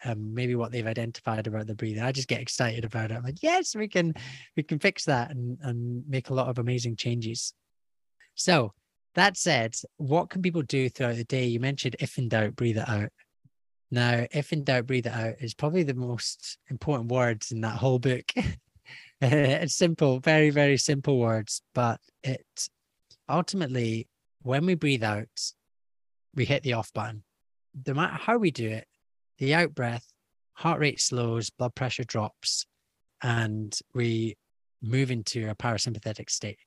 um, 0.03 0.33
maybe 0.33 0.55
what 0.55 0.71
they've 0.71 0.85
identified 0.85 1.47
about 1.47 1.67
the 1.67 1.75
breathing. 1.75 2.03
I 2.03 2.11
just 2.11 2.27
get 2.27 2.41
excited 2.41 2.83
about 2.83 3.11
it. 3.11 3.15
I'm 3.15 3.23
like, 3.23 3.41
yes, 3.41 3.75
we 3.75 3.87
can 3.87 4.13
we 4.57 4.63
can 4.63 4.79
fix 4.79 5.05
that 5.05 5.31
and, 5.31 5.57
and 5.61 6.03
make 6.07 6.29
a 6.29 6.33
lot 6.33 6.49
of 6.49 6.59
amazing 6.59 6.97
changes. 6.97 7.53
So 8.37 8.71
that 9.15 9.35
said, 9.35 9.75
what 9.97 10.29
can 10.29 10.41
people 10.41 10.61
do 10.61 10.89
throughout 10.89 11.15
the 11.15 11.23
day? 11.25 11.45
You 11.45 11.59
mentioned 11.59 11.95
if 11.99 12.17
in 12.17 12.29
doubt, 12.29 12.55
breathe 12.55 12.77
it 12.77 12.87
out. 12.87 13.09
Now, 13.89 14.27
if 14.31 14.53
in 14.53 14.63
doubt, 14.63 14.85
breathe 14.85 15.07
it 15.07 15.13
out 15.13 15.35
is 15.39 15.53
probably 15.53 15.83
the 15.83 15.95
most 15.95 16.57
important 16.69 17.11
words 17.11 17.51
in 17.51 17.61
that 17.61 17.77
whole 17.77 17.99
book. 17.99 18.31
it's 19.21 19.75
simple, 19.75 20.19
very, 20.19 20.51
very 20.51 20.77
simple 20.77 21.17
words, 21.19 21.61
but 21.73 21.99
it 22.23 22.45
ultimately, 23.27 24.07
when 24.43 24.65
we 24.65 24.75
breathe 24.75 25.03
out, 25.03 25.27
we 26.35 26.45
hit 26.45 26.61
the 26.61 26.73
off 26.73 26.93
button. 26.93 27.23
No 27.87 27.95
matter 27.95 28.13
how 28.13 28.37
we 28.37 28.51
do 28.51 28.69
it, 28.69 28.87
the 29.39 29.55
out 29.55 29.73
breath, 29.73 30.05
heart 30.53 30.79
rate 30.79 31.01
slows, 31.01 31.49
blood 31.49 31.73
pressure 31.73 32.03
drops, 32.03 32.67
and 33.23 33.77
we 33.95 34.37
move 34.81 35.09
into 35.09 35.49
a 35.49 35.55
parasympathetic 35.55 36.29
state. 36.29 36.59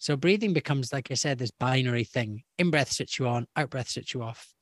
So 0.00 0.16
breathing 0.16 0.54
becomes, 0.54 0.94
like 0.94 1.10
I 1.10 1.14
said, 1.14 1.38
this 1.38 1.50
binary 1.50 2.04
thing. 2.04 2.42
In 2.58 2.70
breath 2.70 2.90
switch 2.90 3.18
you 3.18 3.28
on, 3.28 3.46
out 3.54 3.68
breath 3.68 3.90
switch 3.90 4.14
you 4.14 4.22
off. 4.22 4.54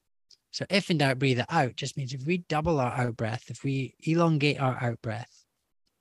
So 0.50 0.66
if 0.68 0.90
in 0.90 0.98
doubt, 0.98 1.20
breathe 1.20 1.38
it 1.38 1.46
out 1.48 1.76
just 1.76 1.96
means 1.96 2.12
if 2.12 2.26
we 2.26 2.38
double 2.38 2.80
our 2.80 2.90
out 2.90 3.16
breath, 3.16 3.44
if 3.48 3.62
we 3.62 3.94
elongate 4.00 4.60
our 4.60 4.76
out 4.82 5.00
breath, 5.00 5.44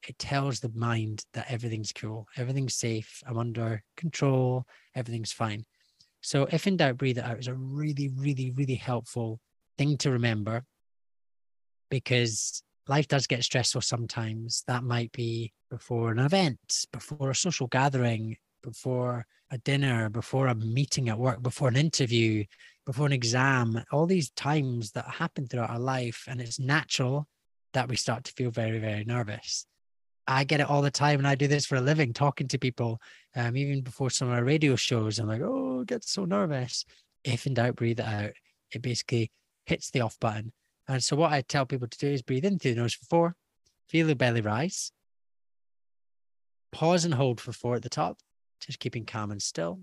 it 0.08 0.17
tells 0.17 0.60
the 0.60 0.71
mind 0.73 1.23
that 1.34 1.52
everything's 1.52 1.91
cool, 1.91 2.28
everything's 2.36 2.73
safe, 2.73 3.21
I'm 3.28 3.38
under 3.38 3.84
control, 3.95 4.65
everything's 4.95 5.32
fine. 5.32 5.65
So 6.21 6.47
if 6.52 6.65
in 6.65 6.78
doubt, 6.78 6.97
breathe 6.97 7.19
it 7.19 7.23
out 7.23 7.38
is 7.38 7.47
a 7.47 7.54
really, 7.54 8.10
really, 8.15 8.50
really 8.50 8.76
helpful 8.76 9.39
thing 9.78 9.97
to 9.97 10.10
remember 10.10 10.63
because 11.91 12.63
life 12.88 13.08
does 13.08 13.28
get 13.28 13.43
stressful 13.43 13.82
sometimes. 13.82 14.63
That 14.65 14.84
might 14.84 15.12
be 15.12 15.54
before 15.69 16.12
an 16.12 16.17
event, 16.17 16.88
before 16.91 17.30
a 17.30 17.36
social 17.36 17.67
gathering, 17.67 18.38
before 18.67 19.25
a 19.49 19.58
dinner, 19.60 20.10
before 20.10 20.47
a 20.47 20.56
meeting 20.56 21.08
at 21.08 21.17
work, 21.17 21.41
before 21.41 21.69
an 21.69 21.77
interview, 21.77 22.43
before 22.86 23.06
an 23.06 23.13
exam, 23.13 23.82
all 23.93 24.06
these 24.06 24.30
times 24.32 24.91
that 24.91 25.08
happen 25.08 25.47
throughout 25.47 25.69
our 25.69 25.80
life. 25.80 26.25
And 26.27 26.41
it's 26.41 26.60
natural 26.60 27.27
that 27.71 27.88
we 27.88 27.95
start 27.95 28.25
to 28.25 28.34
feel 28.34 28.51
very, 28.51 28.80
very 28.80 29.06
nervous. 29.06 29.65
I 30.27 30.43
get 30.43 30.60
it 30.60 30.69
all 30.69 30.82
the 30.82 30.91
time, 30.91 31.19
and 31.19 31.27
I 31.27 31.36
do 31.36 31.47
this 31.47 31.65
for 31.65 31.77
a 31.77 31.82
living, 31.82 32.12
talking 32.12 32.49
to 32.49 32.58
people. 32.58 32.99
Um, 33.38 33.56
even 33.56 33.82
before 33.82 34.10
some 34.10 34.27
of 34.27 34.34
our 34.34 34.43
radio 34.43 34.75
shows, 34.75 35.17
I'm 35.17 35.30
like, 35.30 35.41
oh, 35.41 35.86
get 35.86 36.03
so 36.03 36.25
nervous. 36.25 36.84
If 37.23 37.47
in 37.47 37.53
doubt, 37.53 37.77
breathe 37.77 38.01
it 38.01 38.06
out. 38.06 38.32
It 38.71 38.82
basically 38.82 39.32
hits 39.65 39.91
the 39.91 40.01
off 40.01 40.19
button. 40.19 40.51
And 40.89 41.01
so, 41.01 41.15
what 41.15 41.32
I 41.32 41.39
tell 41.39 41.65
people 41.65 41.88
to 41.88 41.97
do 41.97 42.10
is 42.10 42.21
breathe 42.21 42.43
in 42.43 42.60
through 42.60 42.73
the 42.73 42.82
nose 42.82 42.93
for 42.93 43.06
four, 43.06 43.36
feel 43.88 44.08
the 44.08 44.15
belly 44.15 44.41
rise, 44.41 44.91
pause 46.73 47.06
and 47.06 47.13
hold 47.13 47.39
for 47.39 47.53
four 47.53 47.75
at 47.75 47.82
the 47.82 47.89
top, 47.89 48.17
just 48.59 48.79
keeping 48.79 49.05
calm 49.05 49.31
and 49.31 49.41
still. 49.41 49.79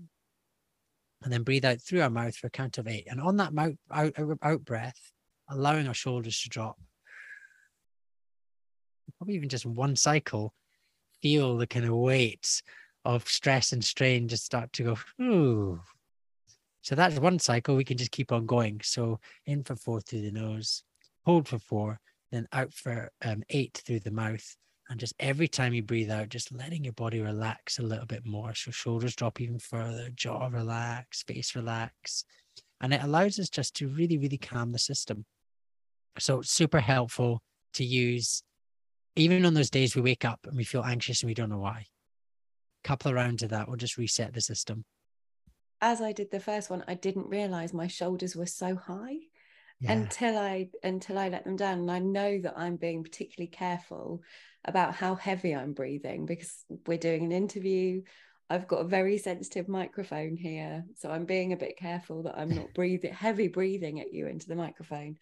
And 1.23 1.31
then 1.31 1.43
breathe 1.43 1.65
out 1.65 1.81
through 1.81 2.01
our 2.01 2.09
mouth 2.09 2.35
for 2.35 2.47
a 2.47 2.51
count 2.51 2.77
of 2.77 2.87
eight. 2.87 3.07
And 3.09 3.19
on 3.19 3.37
that 3.37 3.53
mouth, 3.53 3.75
out, 3.91 4.13
out 4.41 4.65
breath, 4.65 4.99
allowing 5.49 5.87
our 5.87 5.93
shoulders 5.93 6.39
to 6.41 6.49
drop 6.49 6.77
probably 9.17 9.35
even 9.35 9.49
just 9.49 9.65
one 9.65 9.95
cycle, 9.95 10.53
feel 11.21 11.57
the 11.57 11.67
kind 11.67 11.85
of 11.85 11.93
weight 11.93 12.61
of 13.03 13.27
stress 13.27 13.71
and 13.71 13.83
strain 13.83 14.27
just 14.27 14.45
start 14.45 14.71
to 14.73 14.83
go, 14.83 14.97
ooh. 15.23 15.79
So 16.81 16.95
that's 16.95 17.19
one 17.19 17.39
cycle. 17.39 17.75
We 17.75 17.83
can 17.83 17.97
just 17.97 18.11
keep 18.11 18.31
on 18.31 18.45
going. 18.45 18.81
So 18.83 19.19
in 19.45 19.63
for 19.63 19.75
four 19.75 20.01
through 20.01 20.21
the 20.21 20.31
nose, 20.31 20.83
hold 21.25 21.47
for 21.47 21.57
four, 21.57 21.99
then 22.31 22.47
out 22.53 22.73
for 22.73 23.11
um, 23.23 23.43
eight 23.49 23.81
through 23.85 24.01
the 24.01 24.11
mouth. 24.11 24.55
And 24.89 24.99
just 24.99 25.13
every 25.19 25.47
time 25.47 25.73
you 25.73 25.81
breathe 25.81 26.11
out, 26.11 26.29
just 26.29 26.51
letting 26.51 26.83
your 26.83 26.93
body 26.93 27.19
relax 27.19 27.79
a 27.79 27.83
little 27.83 28.05
bit 28.05 28.25
more. 28.25 28.53
So 28.53 28.71
shoulders 28.71 29.15
drop 29.15 29.41
even 29.41 29.57
further, 29.57 30.09
jaw 30.13 30.47
relax, 30.47 31.23
face 31.23 31.55
relax. 31.55 32.23
And 32.81 32.93
it 32.93 33.01
allows 33.01 33.39
us 33.39 33.49
just 33.49 33.75
to 33.77 33.87
really, 33.87 34.17
really 34.17 34.37
calm 34.37 34.71
the 34.71 34.79
system. 34.79 35.25
So 36.19 36.39
it's 36.39 36.51
super 36.51 36.79
helpful 36.79 37.41
to 37.73 37.83
use 37.83 38.43
even 39.15 39.45
on 39.45 39.53
those 39.53 39.69
days 39.69 39.95
we 39.95 40.01
wake 40.01 40.25
up 40.25 40.39
and 40.45 40.57
we 40.57 40.63
feel 40.63 40.83
anxious 40.83 41.21
and 41.21 41.29
we 41.29 41.33
don't 41.33 41.49
know 41.49 41.59
why. 41.59 41.85
A 42.83 42.87
couple 42.87 43.09
of 43.09 43.15
rounds 43.15 43.43
of 43.43 43.49
that 43.49 43.67
will 43.67 43.77
just 43.77 43.97
reset 43.97 44.33
the 44.33 44.41
system. 44.41 44.83
As 45.81 46.01
I 46.01 46.11
did 46.11 46.31
the 46.31 46.39
first 46.39 46.69
one, 46.69 46.83
I 46.87 46.95
didn't 46.95 47.29
realize 47.29 47.73
my 47.73 47.87
shoulders 47.87 48.35
were 48.35 48.45
so 48.45 48.75
high 48.75 49.17
yeah. 49.79 49.91
until 49.91 50.37
I 50.37 50.69
until 50.83 51.17
I 51.17 51.29
let 51.29 51.43
them 51.43 51.55
down. 51.55 51.79
And 51.79 51.91
I 51.91 51.99
know 51.99 52.39
that 52.41 52.57
I'm 52.57 52.75
being 52.75 53.03
particularly 53.03 53.49
careful 53.49 54.21
about 54.63 54.95
how 54.95 55.15
heavy 55.15 55.55
I'm 55.55 55.73
breathing 55.73 56.25
because 56.25 56.63
we're 56.87 56.97
doing 56.97 57.23
an 57.25 57.31
interview. 57.31 58.01
I've 58.49 58.67
got 58.67 58.81
a 58.81 58.87
very 58.87 59.17
sensitive 59.17 59.67
microphone 59.67 60.35
here. 60.37 60.85
So 60.95 61.09
I'm 61.09 61.25
being 61.25 61.53
a 61.53 61.57
bit 61.57 61.77
careful 61.77 62.23
that 62.23 62.37
I'm 62.37 62.49
not 62.49 62.73
breathing 62.75 63.13
heavy 63.13 63.47
breathing 63.47 63.99
at 63.99 64.13
you 64.13 64.27
into 64.27 64.47
the 64.47 64.55
microphone 64.55 65.17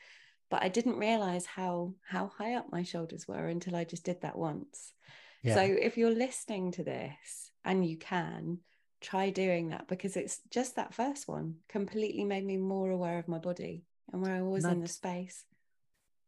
but 0.53 0.61
I 0.61 0.69
didn't 0.69 0.99
realize 0.99 1.47
how 1.47 1.95
how 2.07 2.27
high 2.37 2.53
up 2.53 2.71
my 2.71 2.83
shoulders 2.83 3.27
were 3.27 3.47
until 3.47 3.75
I 3.75 3.85
just 3.85 4.03
did 4.03 4.21
that 4.21 4.37
once. 4.37 4.93
Yeah. 5.41 5.55
So 5.55 5.61
if 5.61 5.97
you're 5.97 6.13
listening 6.13 6.73
to 6.73 6.83
this 6.83 7.49
and 7.65 7.83
you 7.83 7.97
can 7.97 8.59
try 9.01 9.31
doing 9.31 9.69
that 9.69 9.87
because 9.87 10.15
it's 10.15 10.41
just 10.51 10.75
that 10.75 10.93
first 10.93 11.27
one 11.27 11.55
completely 11.67 12.23
made 12.23 12.45
me 12.45 12.57
more 12.57 12.91
aware 12.91 13.17
of 13.17 13.27
my 13.27 13.39
body 13.39 13.83
and 14.11 14.21
where 14.21 14.35
I 14.35 14.41
was 14.41 14.65
in 14.65 14.81
the 14.81 14.87
space. 14.87 15.45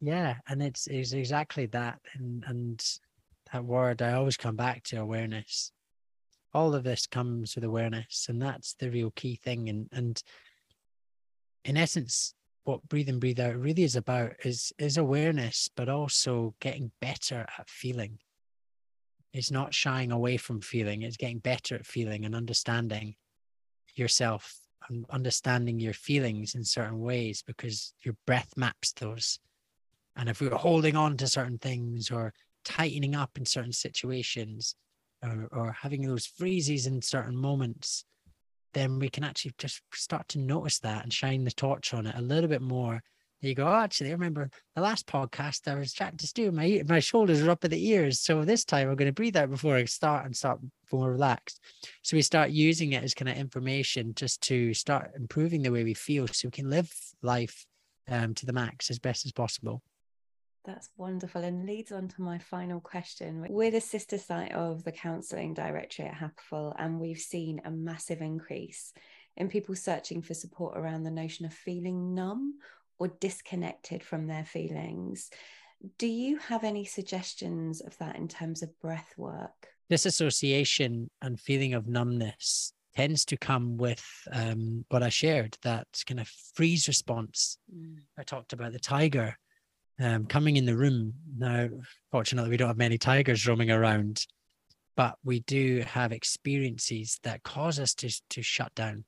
Yeah, 0.01 0.35
and 0.47 0.61
it's 0.61 0.88
it's 0.88 1.13
exactly 1.13 1.65
that 1.67 1.99
and 2.13 2.43
and 2.47 2.83
that 3.51 3.63
word 3.63 4.01
I 4.01 4.13
always 4.13 4.38
come 4.38 4.55
back 4.55 4.83
to 4.85 4.97
awareness. 4.97 5.71
All 6.53 6.73
of 6.73 6.83
this 6.83 7.05
comes 7.05 7.55
with 7.55 7.63
awareness 7.63 8.27
and 8.29 8.41
that's 8.41 8.75
the 8.75 8.89
real 8.89 9.11
key 9.11 9.35
thing 9.35 9.69
and 9.69 9.89
and 9.91 10.21
in 11.65 11.75
essence 11.75 12.33
what 12.63 12.88
breathe 12.88 13.09
and 13.09 13.19
breathe 13.19 13.39
out 13.39 13.57
really 13.57 13.83
is 13.83 13.95
about 13.95 14.33
is 14.43 14.71
is 14.77 14.97
awareness 14.97 15.69
but 15.75 15.89
also 15.89 16.55
getting 16.59 16.91
better 17.01 17.45
at 17.59 17.69
feeling 17.69 18.19
it's 19.33 19.51
not 19.51 19.73
shying 19.73 20.11
away 20.11 20.38
from 20.38 20.61
feeling 20.61 21.01
it's 21.01 21.17
getting 21.17 21.39
better 21.39 21.75
at 21.75 21.85
feeling 21.85 22.25
and 22.25 22.35
understanding 22.35 23.15
yourself 23.95 24.64
understanding 25.10 25.80
your 25.80 25.93
feelings 25.93 26.56
in 26.56 26.63
certain 26.63 27.00
ways 27.00 27.43
because 27.45 27.93
your 28.04 28.15
breath 28.26 28.52
maps 28.56 28.93
those 28.93 29.39
and 30.15 30.30
if 30.30 30.39
we're 30.39 30.56
holding 30.56 30.95
on 30.95 31.17
to 31.17 31.28
certain 31.28 31.58
things 31.58 32.10
or 32.10 32.34
tightening 32.63 33.15
up 33.15 33.32
in 33.38 33.45
certain 33.45 33.74
situations 33.74 34.76
or, 35.24 35.48
or 35.52 35.71
having 35.71 36.02
those 36.02 36.26
freezes 36.26 36.88
in 36.88 37.02
certain 37.02 37.36
moments 37.36 38.06
then 38.76 39.00
we 39.00 39.10
can 39.10 39.24
actually 39.24 39.54
just 39.58 39.82
start 39.93 40.28
to 40.28 40.38
notice 40.38 40.80
that 40.80 41.02
and 41.04 41.12
shine 41.12 41.45
the 41.45 41.52
torch 41.52 41.93
on 41.93 42.06
it 42.06 42.15
a 42.15 42.21
little 42.21 42.50
bit 42.50 42.62
more. 42.62 43.02
You 43.45 43.55
go, 43.55 43.67
oh, 43.67 43.75
actually, 43.75 44.10
I 44.10 44.13
remember 44.13 44.49
the 44.75 44.81
last 44.81 45.08
podcast 45.08 45.71
I 45.71 45.75
was 45.75 45.93
chatting 45.93 46.17
to 46.17 46.27
Stu, 46.27 46.51
my 46.51 46.84
my 46.88 46.99
shoulders 46.99 47.41
are 47.41 47.51
up 47.51 47.63
at 47.63 47.71
the 47.71 47.89
ears. 47.89 48.19
So 48.21 48.43
this 48.43 48.65
time 48.65 48.89
I'm 48.89 48.95
going 48.95 49.08
to 49.08 49.13
breathe 49.13 49.38
out 49.38 49.49
before 49.49 49.75
I 49.75 49.86
start 49.86 50.25
and 50.25 50.36
start 50.36 50.60
more 50.91 51.12
relaxed. 51.12 51.60
So 52.01 52.17
we 52.17 52.21
start 52.21 52.51
using 52.51 52.93
it 52.93 53.03
as 53.03 53.13
kind 53.13 53.29
of 53.29 53.38
information 53.38 54.13
just 54.15 54.41
to 54.43 54.73
start 54.73 55.12
improving 55.15 55.62
the 55.62 55.71
way 55.71 55.84
we 55.84 55.93
feel 55.93 56.27
so 56.27 56.47
we 56.47 56.51
can 56.51 56.69
live 56.69 56.91
life 57.21 57.65
um, 58.08 58.34
to 58.36 58.45
the 58.45 58.53
max 58.53 58.89
as 58.89 58.99
best 58.99 59.25
as 59.25 59.31
possible. 59.31 59.81
That's 60.65 60.89
wonderful 60.97 61.43
and 61.43 61.67
leads 61.67 61.91
on 61.91 62.08
to 62.08 62.21
my 62.21 62.39
final 62.39 62.79
question. 62.79 63.45
We're 63.49 63.69
the 63.69 63.81
sister 63.81 64.17
site 64.17 64.51
of 64.51 64.84
the 64.84 64.91
Counselling 64.91 65.53
Directory 65.53 66.05
at 66.05 66.15
Happiful, 66.15 66.73
and 66.79 66.99
we've 66.99 67.19
seen 67.19 67.62
a 67.63 67.69
massive 67.69 68.21
increase 68.21 68.91
in 69.38 69.47
people 69.47 69.75
searching 69.75 70.23
for 70.23 70.34
support 70.34 70.75
around 70.75 71.03
the 71.03 71.12
notion 71.12 71.45
of 71.45 71.53
feeling 71.53 72.15
numb 72.15 72.55
or 72.99 73.08
disconnected 73.08 74.03
from 74.03 74.27
their 74.27 74.45
feelings. 74.45 75.29
Do 75.97 76.08
you 76.08 76.38
have 76.38 76.63
any 76.63 76.86
suggestions 76.86 77.82
of 77.82 77.97
that 77.97 78.15
in 78.15 78.28
terms 78.28 78.63
of 78.63 78.78
breath 78.80 79.13
work? 79.17 79.67
Disassociation 79.89 81.09
and 81.22 81.39
feeling 81.39 81.74
of 81.74 81.88
numbness 81.88 82.74
tends 82.95 83.26
to 83.26 83.38
come 83.38 83.78
with 83.78 84.03
um, 84.32 84.86
what 84.89 85.03
I 85.03 85.09
shared 85.09 85.57
that 85.63 85.88
kind 86.07 86.20
of 86.20 86.28
freeze 86.53 86.88
response. 86.88 87.57
Mm. 87.74 87.97
I 88.17 88.24
talked 88.24 88.53
about 88.53 88.72
the 88.72 88.80
tiger 88.80 89.38
um, 89.99 90.26
coming 90.26 90.57
in 90.57 90.65
the 90.65 90.78
room 90.78 91.13
now. 91.38 91.70
Fortunately, 92.11 92.49
we 92.49 92.57
don't 92.57 92.70
have 92.70 92.78
many 92.78 92.97
tigers 92.97 93.47
roaming 93.47 93.72
around, 93.72 94.26
but 94.95 95.15
we 95.24 95.41
do 95.41 95.84
have 95.88 96.11
experiences 96.11 97.20
that 97.24 97.43
cause 97.43 97.80
us 97.80 97.93
to 97.95 98.09
to 98.30 98.41
shut 98.41 98.74
down. 98.76 99.03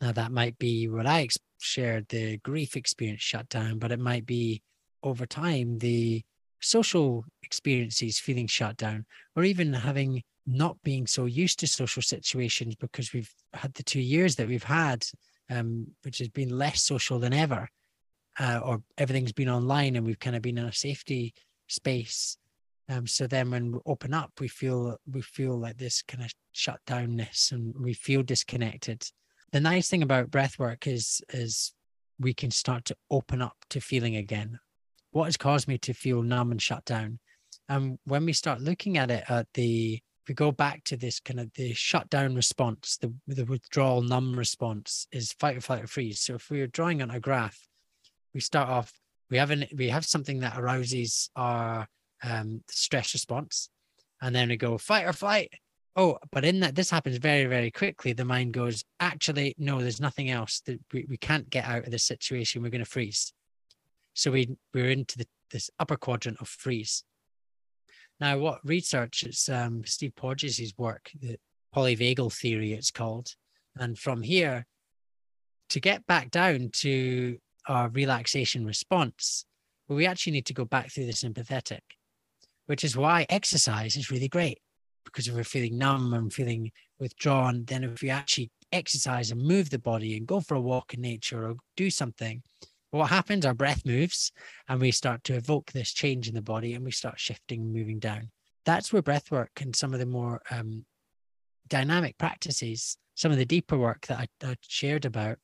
Now, 0.00 0.12
that 0.12 0.32
might 0.32 0.58
be 0.58 0.88
what 0.88 1.06
I 1.06 1.22
ex- 1.22 1.38
shared 1.60 2.08
the 2.08 2.38
grief 2.38 2.76
experience 2.76 3.22
shut 3.22 3.48
down, 3.48 3.78
but 3.78 3.92
it 3.92 3.98
might 3.98 4.26
be 4.26 4.62
over 5.02 5.26
time 5.26 5.78
the 5.78 6.22
social 6.60 7.24
experiences 7.42 8.18
feeling 8.18 8.46
shut 8.46 8.76
down, 8.76 9.06
or 9.36 9.44
even 9.44 9.72
having 9.72 10.22
not 10.46 10.80
being 10.82 11.06
so 11.06 11.26
used 11.26 11.58
to 11.60 11.66
social 11.66 12.02
situations 12.02 12.74
because 12.76 13.12
we've 13.12 13.32
had 13.52 13.74
the 13.74 13.82
two 13.82 14.00
years 14.00 14.36
that 14.36 14.48
we've 14.48 14.64
had, 14.64 15.04
um, 15.50 15.86
which 16.02 16.18
has 16.18 16.28
been 16.28 16.56
less 16.56 16.82
social 16.82 17.18
than 17.18 17.32
ever 17.32 17.68
uh, 18.38 18.60
or 18.62 18.82
everything's 18.96 19.32
been 19.32 19.48
online 19.48 19.96
and 19.96 20.06
we've 20.06 20.18
kind 20.18 20.36
of 20.36 20.42
been 20.42 20.58
in 20.58 20.66
a 20.66 20.72
safety 20.72 21.34
space. 21.66 22.36
Um, 22.88 23.06
so 23.06 23.26
then 23.26 23.50
when 23.50 23.72
we 23.72 23.78
open 23.84 24.14
up, 24.14 24.32
we 24.40 24.48
feel 24.48 24.96
we 25.10 25.20
feel 25.20 25.58
like 25.58 25.76
this 25.76 26.02
kind 26.02 26.24
of 26.24 26.32
shut 26.52 26.80
downness 26.86 27.52
and 27.52 27.74
we 27.78 27.92
feel 27.92 28.22
disconnected. 28.22 29.04
The 29.52 29.60
nice 29.60 29.88
thing 29.88 30.02
about 30.02 30.30
breath 30.30 30.58
work 30.58 30.86
is 30.86 31.22
is 31.30 31.72
we 32.18 32.34
can 32.34 32.50
start 32.50 32.84
to 32.86 32.96
open 33.10 33.40
up 33.40 33.56
to 33.70 33.80
feeling 33.80 34.16
again. 34.16 34.58
What 35.12 35.24
has 35.24 35.36
caused 35.36 35.68
me 35.68 35.78
to 35.78 35.94
feel 35.94 36.22
numb 36.22 36.50
and 36.50 36.60
shut 36.60 36.84
down? 36.84 37.18
And 37.68 37.98
when 38.04 38.24
we 38.24 38.32
start 38.32 38.60
looking 38.60 38.98
at 38.98 39.10
it 39.10 39.24
at 39.28 39.46
the 39.54 40.00
we 40.28 40.34
go 40.34 40.52
back 40.52 40.84
to 40.84 40.96
this 40.96 41.20
kind 41.20 41.40
of 41.40 41.50
the 41.54 41.72
shutdown 41.72 42.34
response, 42.34 42.98
the 43.00 43.12
the 43.26 43.46
withdrawal 43.46 44.02
numb 44.02 44.38
response 44.38 45.06
is 45.12 45.32
fight 45.32 45.56
or 45.56 45.60
flight 45.62 45.84
or 45.84 45.86
freeze. 45.86 46.20
So 46.20 46.34
if 46.34 46.50
we 46.50 46.60
are 46.60 46.66
drawing 46.66 47.00
on 47.00 47.10
a 47.10 47.20
graph, 47.20 47.58
we 48.34 48.40
start 48.40 48.68
off, 48.68 48.92
we 49.30 49.38
have 49.38 49.50
an 49.50 49.64
we 49.74 49.88
have 49.88 50.04
something 50.04 50.40
that 50.40 50.58
arouses 50.58 51.30
our 51.34 51.88
um, 52.22 52.62
stress 52.68 53.14
response, 53.14 53.70
and 54.20 54.34
then 54.34 54.50
we 54.50 54.58
go 54.58 54.76
fight 54.76 55.06
or 55.06 55.14
flight. 55.14 55.52
Oh, 56.00 56.16
but 56.30 56.44
in 56.44 56.60
that 56.60 56.76
this 56.76 56.90
happens 56.90 57.16
very, 57.16 57.46
very 57.46 57.72
quickly. 57.72 58.12
The 58.12 58.24
mind 58.24 58.54
goes, 58.54 58.84
actually, 59.00 59.56
no, 59.58 59.80
there's 59.80 60.00
nothing 60.00 60.30
else 60.30 60.62
that 60.66 60.78
we, 60.92 61.04
we 61.08 61.16
can't 61.16 61.50
get 61.50 61.64
out 61.64 61.86
of 61.86 61.90
this 61.90 62.04
situation. 62.04 62.62
We're 62.62 62.70
going 62.70 62.84
to 62.84 62.88
freeze. 62.88 63.32
So 64.14 64.30
we 64.30 64.56
we're 64.72 64.90
into 64.90 65.18
the, 65.18 65.26
this 65.50 65.70
upper 65.80 65.96
quadrant 65.96 66.40
of 66.40 66.46
freeze. 66.46 67.02
Now, 68.20 68.38
what 68.38 68.60
research, 68.62 69.24
it's 69.24 69.48
um, 69.48 69.82
Steve 69.84 70.14
Porges' 70.14 70.72
work, 70.78 71.10
the 71.20 71.36
polyvagal 71.74 72.32
theory, 72.32 72.74
it's 72.74 72.92
called. 72.92 73.34
And 73.76 73.98
from 73.98 74.22
here, 74.22 74.66
to 75.70 75.80
get 75.80 76.06
back 76.06 76.30
down 76.30 76.70
to 76.74 77.38
our 77.66 77.88
relaxation 77.88 78.64
response, 78.64 79.46
well, 79.88 79.96
we 79.96 80.06
actually 80.06 80.34
need 80.34 80.46
to 80.46 80.54
go 80.54 80.64
back 80.64 80.92
through 80.92 81.06
the 81.06 81.12
sympathetic, 81.12 81.82
which 82.66 82.84
is 82.84 82.96
why 82.96 83.26
exercise 83.28 83.96
is 83.96 84.12
really 84.12 84.28
great. 84.28 84.60
Because 85.12 85.28
if 85.28 85.34
we're 85.34 85.44
feeling 85.44 85.78
numb 85.78 86.14
and 86.14 86.32
feeling 86.32 86.70
withdrawn, 86.98 87.64
then 87.66 87.84
if 87.84 88.02
we 88.02 88.10
actually 88.10 88.50
exercise 88.72 89.30
and 89.30 89.40
move 89.40 89.70
the 89.70 89.78
body 89.78 90.16
and 90.16 90.26
go 90.26 90.40
for 90.40 90.54
a 90.54 90.60
walk 90.60 90.94
in 90.94 91.00
nature 91.00 91.48
or 91.48 91.56
do 91.76 91.90
something, 91.90 92.42
what 92.90 93.10
happens? 93.10 93.44
Our 93.44 93.54
breath 93.54 93.84
moves 93.84 94.32
and 94.68 94.80
we 94.80 94.90
start 94.90 95.24
to 95.24 95.34
evoke 95.34 95.72
this 95.72 95.92
change 95.92 96.28
in 96.28 96.34
the 96.34 96.42
body 96.42 96.74
and 96.74 96.84
we 96.84 96.90
start 96.90 97.18
shifting, 97.18 97.72
moving 97.72 97.98
down. 97.98 98.30
That's 98.64 98.92
where 98.92 99.02
breath 99.02 99.30
work 99.30 99.50
and 99.60 99.74
some 99.74 99.92
of 99.92 100.00
the 100.00 100.06
more 100.06 100.42
um, 100.50 100.84
dynamic 101.68 102.18
practices, 102.18 102.96
some 103.14 103.30
of 103.30 103.38
the 103.38 103.44
deeper 103.44 103.76
work 103.76 104.06
that 104.06 104.20
I, 104.20 104.46
I 104.46 104.56
shared 104.62 105.04
about 105.04 105.38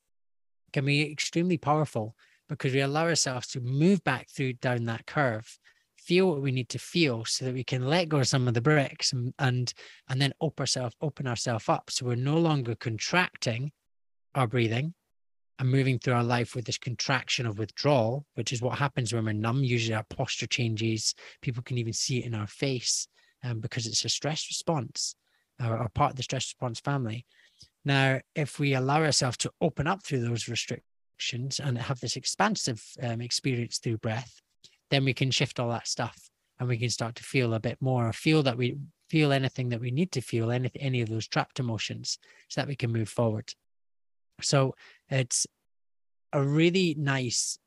can 0.72 0.84
be 0.84 1.10
extremely 1.10 1.58
powerful 1.58 2.14
because 2.48 2.72
we 2.72 2.80
allow 2.80 3.04
ourselves 3.04 3.46
to 3.48 3.60
move 3.60 4.02
back 4.04 4.28
through 4.28 4.54
down 4.54 4.84
that 4.84 5.06
curve 5.06 5.58
feel 6.04 6.28
what 6.28 6.42
we 6.42 6.52
need 6.52 6.68
to 6.68 6.78
feel 6.78 7.24
so 7.24 7.44
that 7.44 7.54
we 7.54 7.64
can 7.64 7.86
let 7.86 8.08
go 8.08 8.18
of 8.18 8.28
some 8.28 8.46
of 8.46 8.54
the 8.54 8.60
bricks 8.60 9.12
and 9.12 9.32
and, 9.38 9.74
and 10.08 10.20
then 10.20 10.32
open 10.40 10.62
ourselves 10.62 10.94
open 11.00 11.26
ourselves 11.26 11.68
up 11.68 11.90
so 11.90 12.06
we're 12.06 12.14
no 12.14 12.38
longer 12.38 12.74
contracting 12.74 13.72
our 14.34 14.46
breathing 14.46 14.94
and 15.58 15.70
moving 15.70 15.98
through 15.98 16.14
our 16.14 16.24
life 16.24 16.54
with 16.54 16.64
this 16.64 16.78
contraction 16.78 17.46
of 17.46 17.58
withdrawal, 17.58 18.26
which 18.34 18.52
is 18.52 18.60
what 18.60 18.78
happens 18.78 19.12
when 19.12 19.24
we're 19.24 19.32
numb. 19.32 19.62
Usually 19.62 19.94
our 19.94 20.04
posture 20.04 20.46
changes. 20.46 21.14
People 21.42 21.62
can 21.62 21.78
even 21.78 21.92
see 21.92 22.18
it 22.18 22.26
in 22.26 22.34
our 22.34 22.46
face 22.46 23.06
um, 23.44 23.60
because 23.60 23.86
it's 23.86 24.04
a 24.04 24.08
stress 24.08 24.46
response 24.48 25.14
or, 25.64 25.78
or 25.78 25.88
part 25.90 26.10
of 26.10 26.16
the 26.16 26.22
stress 26.22 26.46
response 26.46 26.80
family. 26.80 27.24
Now, 27.84 28.20
if 28.34 28.58
we 28.58 28.74
allow 28.74 29.02
ourselves 29.02 29.36
to 29.38 29.52
open 29.60 29.86
up 29.86 30.02
through 30.02 30.22
those 30.22 30.48
restrictions 30.48 31.60
and 31.60 31.78
have 31.78 32.00
this 32.00 32.16
expansive 32.16 32.82
um, 33.02 33.20
experience 33.20 33.78
through 33.78 33.98
breath, 33.98 34.40
then 34.94 35.04
we 35.04 35.14
can 35.14 35.30
shift 35.30 35.58
all 35.58 35.70
that 35.70 35.88
stuff 35.88 36.30
and 36.58 36.68
we 36.68 36.78
can 36.78 36.90
start 36.90 37.16
to 37.16 37.24
feel 37.24 37.54
a 37.54 37.60
bit 37.60 37.78
more, 37.80 38.12
feel 38.12 38.42
that 38.44 38.56
we 38.56 38.76
feel 39.10 39.32
anything 39.32 39.68
that 39.70 39.80
we 39.80 39.90
need 39.90 40.12
to 40.12 40.20
feel, 40.20 40.50
any, 40.50 40.70
any 40.78 41.02
of 41.02 41.08
those 41.08 41.28
trapped 41.28 41.58
emotions, 41.60 42.18
so 42.48 42.60
that 42.60 42.68
we 42.68 42.76
can 42.76 42.92
move 42.92 43.08
forward. 43.08 43.52
So 44.40 44.74
it's 45.10 45.46
a 46.32 46.42
really 46.42 46.94
nice 46.98 47.58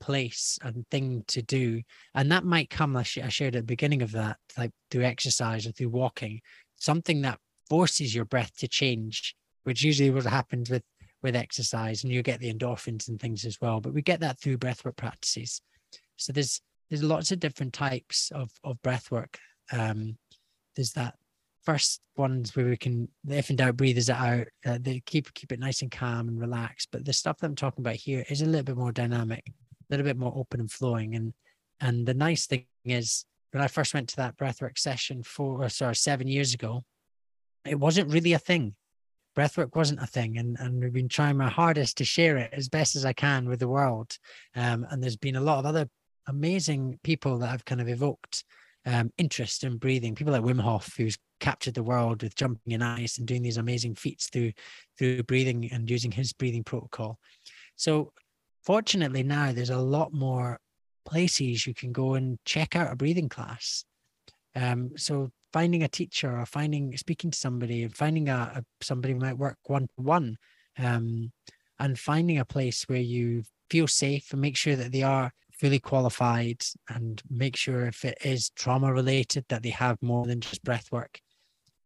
place 0.00 0.58
and 0.62 0.84
thing 0.90 1.24
to 1.28 1.42
do. 1.42 1.82
And 2.14 2.30
that 2.32 2.44
might 2.44 2.70
come, 2.70 2.96
I 2.96 3.02
shared 3.02 3.56
at 3.56 3.60
the 3.60 3.62
beginning 3.62 4.02
of 4.02 4.12
that, 4.12 4.38
like 4.58 4.72
through 4.90 5.04
exercise 5.04 5.66
or 5.66 5.72
through 5.72 5.90
walking, 5.90 6.40
something 6.76 7.22
that 7.22 7.38
forces 7.68 8.14
your 8.14 8.24
breath 8.24 8.56
to 8.58 8.68
change, 8.68 9.34
which 9.64 9.82
usually 9.82 10.10
what 10.10 10.24
happens 10.24 10.70
with 10.70 10.82
with 11.24 11.34
exercise 11.34 12.04
and 12.04 12.12
you 12.12 12.22
get 12.22 12.38
the 12.38 12.52
endorphins 12.52 13.08
and 13.08 13.18
things 13.18 13.46
as 13.46 13.58
well. 13.60 13.80
But 13.80 13.94
we 13.94 14.02
get 14.02 14.20
that 14.20 14.38
through 14.38 14.58
breathwork 14.58 14.96
practices. 14.96 15.62
So 16.16 16.32
there's 16.32 16.60
there's 16.90 17.02
lots 17.02 17.32
of 17.32 17.40
different 17.40 17.72
types 17.72 18.30
of 18.34 18.50
of 18.62 18.80
breathwork. 18.82 19.36
Um, 19.72 20.16
there's 20.76 20.92
that 20.92 21.14
first 21.64 22.00
ones 22.16 22.54
where 22.54 22.66
we 22.66 22.76
can, 22.76 23.08
if 23.28 23.50
in 23.50 23.56
doubt, 23.56 23.76
breathe 23.76 23.98
it 23.98 24.10
out. 24.10 24.46
Uh, 24.64 24.78
they 24.80 25.00
keep 25.06 25.32
keep 25.34 25.52
it 25.52 25.60
nice 25.60 25.82
and 25.82 25.90
calm 25.90 26.28
and 26.28 26.40
relaxed. 26.40 26.88
But 26.92 27.04
the 27.04 27.12
stuff 27.12 27.38
that 27.38 27.46
I'm 27.46 27.56
talking 27.56 27.82
about 27.82 27.96
here 27.96 28.24
is 28.28 28.42
a 28.42 28.46
little 28.46 28.64
bit 28.64 28.76
more 28.76 28.92
dynamic, 28.92 29.44
a 29.48 29.52
little 29.90 30.04
bit 30.04 30.18
more 30.18 30.32
open 30.36 30.60
and 30.60 30.70
flowing. 30.70 31.14
And 31.14 31.32
and 31.80 32.06
the 32.06 32.14
nice 32.14 32.46
thing 32.46 32.66
is, 32.84 33.24
when 33.50 33.62
I 33.62 33.68
first 33.68 33.94
went 33.94 34.08
to 34.10 34.16
that 34.16 34.36
breathwork 34.36 34.78
session 34.78 35.22
four 35.22 35.62
or 35.62 35.68
sorry 35.68 35.96
seven 35.96 36.28
years 36.28 36.54
ago, 36.54 36.84
it 37.64 37.78
wasn't 37.78 38.12
really 38.12 38.34
a 38.34 38.38
thing. 38.38 38.74
Breathwork 39.36 39.74
wasn't 39.74 40.02
a 40.02 40.06
thing, 40.06 40.38
and 40.38 40.56
and 40.60 40.80
we've 40.80 40.92
been 40.92 41.08
trying 41.08 41.36
my 41.36 41.48
hardest 41.48 41.96
to 41.98 42.04
share 42.04 42.36
it 42.36 42.50
as 42.52 42.68
best 42.68 42.94
as 42.94 43.04
I 43.04 43.12
can 43.12 43.48
with 43.48 43.60
the 43.60 43.68
world. 43.68 44.16
Um, 44.54 44.86
and 44.90 45.02
there's 45.02 45.16
been 45.16 45.36
a 45.36 45.40
lot 45.40 45.58
of 45.58 45.66
other 45.66 45.88
amazing 46.26 46.98
people 47.02 47.38
that 47.38 47.48
have 47.48 47.64
kind 47.64 47.80
of 47.80 47.88
evoked 47.88 48.44
um, 48.86 49.10
interest 49.18 49.64
in 49.64 49.78
breathing. 49.78 50.14
People 50.14 50.32
like 50.32 50.42
Wim 50.42 50.60
Hof, 50.60 50.94
who's 50.96 51.18
captured 51.40 51.74
the 51.74 51.82
world 51.82 52.22
with 52.22 52.34
jumping 52.34 52.72
in 52.72 52.82
ice 52.82 53.18
and 53.18 53.26
doing 53.26 53.42
these 53.42 53.56
amazing 53.56 53.94
feats 53.94 54.28
through 54.28 54.52
through 54.98 55.22
breathing 55.24 55.70
and 55.72 55.90
using 55.90 56.10
his 56.10 56.32
breathing 56.32 56.64
protocol. 56.64 57.18
So 57.76 58.12
fortunately 58.62 59.22
now 59.22 59.52
there's 59.52 59.70
a 59.70 59.78
lot 59.78 60.12
more 60.12 60.58
places 61.04 61.66
you 61.66 61.74
can 61.74 61.92
go 61.92 62.14
and 62.14 62.38
check 62.44 62.76
out 62.76 62.92
a 62.92 62.96
breathing 62.96 63.28
class. 63.28 63.84
Um, 64.56 64.92
so 64.96 65.30
finding 65.52 65.82
a 65.82 65.88
teacher 65.88 66.38
or 66.38 66.46
finding 66.46 66.96
speaking 66.96 67.30
to 67.30 67.38
somebody 67.38 67.82
and 67.82 67.94
finding 67.94 68.28
a, 68.28 68.52
a 68.56 68.64
somebody 68.80 69.14
might 69.14 69.38
work 69.38 69.58
one 69.66 69.82
to 69.82 70.02
one 70.02 70.36
and 70.76 71.98
finding 71.98 72.38
a 72.38 72.44
place 72.44 72.84
where 72.84 73.00
you 73.00 73.42
feel 73.70 73.86
safe 73.86 74.32
and 74.32 74.40
make 74.40 74.56
sure 74.56 74.76
that 74.76 74.92
they 74.92 75.02
are 75.02 75.32
fully 75.58 75.78
qualified 75.78 76.62
and 76.88 77.22
make 77.30 77.56
sure 77.56 77.86
if 77.86 78.04
it 78.04 78.18
is 78.24 78.50
trauma 78.50 78.92
related 78.92 79.44
that 79.48 79.62
they 79.62 79.70
have 79.70 79.96
more 80.02 80.26
than 80.26 80.40
just 80.40 80.64
breath 80.64 80.90
work. 80.90 81.20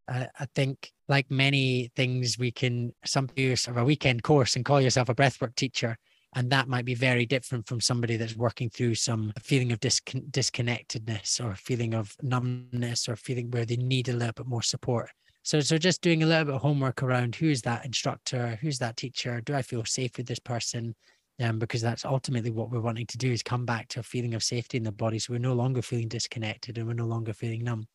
Uh, 0.06 0.26
I 0.38 0.46
think, 0.54 0.92
like 1.08 1.30
many 1.30 1.90
things, 1.94 2.38
we 2.38 2.50
can 2.50 2.94
some 3.04 3.26
do 3.34 3.56
sort 3.56 3.76
of 3.76 3.82
a 3.82 3.86
weekend 3.86 4.22
course 4.22 4.56
and 4.56 4.64
call 4.64 4.80
yourself 4.80 5.10
a 5.10 5.14
breathwork 5.14 5.54
teacher, 5.54 5.98
and 6.34 6.50
that 6.50 6.68
might 6.68 6.86
be 6.86 6.94
very 6.94 7.26
different 7.26 7.66
from 7.66 7.80
somebody 7.80 8.16
that's 8.16 8.36
working 8.36 8.70
through 8.70 8.94
some 8.94 9.32
feeling 9.40 9.70
of 9.72 9.80
discon- 9.80 10.30
disconnectedness 10.30 11.44
or 11.44 11.54
feeling 11.54 11.94
of 11.94 12.16
numbness 12.22 13.08
or 13.08 13.16
feeling 13.16 13.50
where 13.50 13.66
they 13.66 13.76
need 13.76 14.08
a 14.08 14.14
little 14.14 14.32
bit 14.32 14.46
more 14.46 14.62
support. 14.62 15.10
So, 15.42 15.60
so 15.60 15.78
just 15.78 16.02
doing 16.02 16.22
a 16.22 16.26
little 16.26 16.44
bit 16.44 16.54
of 16.54 16.60
homework 16.60 17.02
around 17.02 17.34
who's 17.34 17.62
that 17.62 17.84
instructor, 17.86 18.58
who's 18.60 18.78
that 18.80 18.96
teacher, 18.96 19.40
do 19.40 19.54
I 19.54 19.62
feel 19.62 19.84
safe 19.84 20.16
with 20.16 20.26
this 20.26 20.38
person? 20.38 20.94
Um, 21.40 21.58
because 21.58 21.82
that's 21.82 22.04
ultimately 22.04 22.50
what 22.50 22.70
we're 22.70 22.80
wanting 22.80 23.06
to 23.06 23.18
do 23.18 23.30
is 23.30 23.42
come 23.42 23.64
back 23.64 23.88
to 23.88 24.00
a 24.00 24.02
feeling 24.02 24.34
of 24.34 24.42
safety 24.42 24.76
in 24.76 24.84
the 24.84 24.92
body. 24.92 25.18
So 25.18 25.32
we're 25.32 25.38
no 25.38 25.54
longer 25.54 25.82
feeling 25.82 26.08
disconnected 26.08 26.78
and 26.78 26.86
we're 26.86 26.94
no 26.94 27.06
longer 27.06 27.32
feeling 27.32 27.64
numb. 27.64 27.86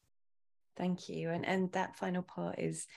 Thank 0.77 1.09
you. 1.09 1.29
And 1.29 1.45
and 1.45 1.71
that 1.73 1.95
final 1.95 2.23
part 2.23 2.59
is 2.59 2.87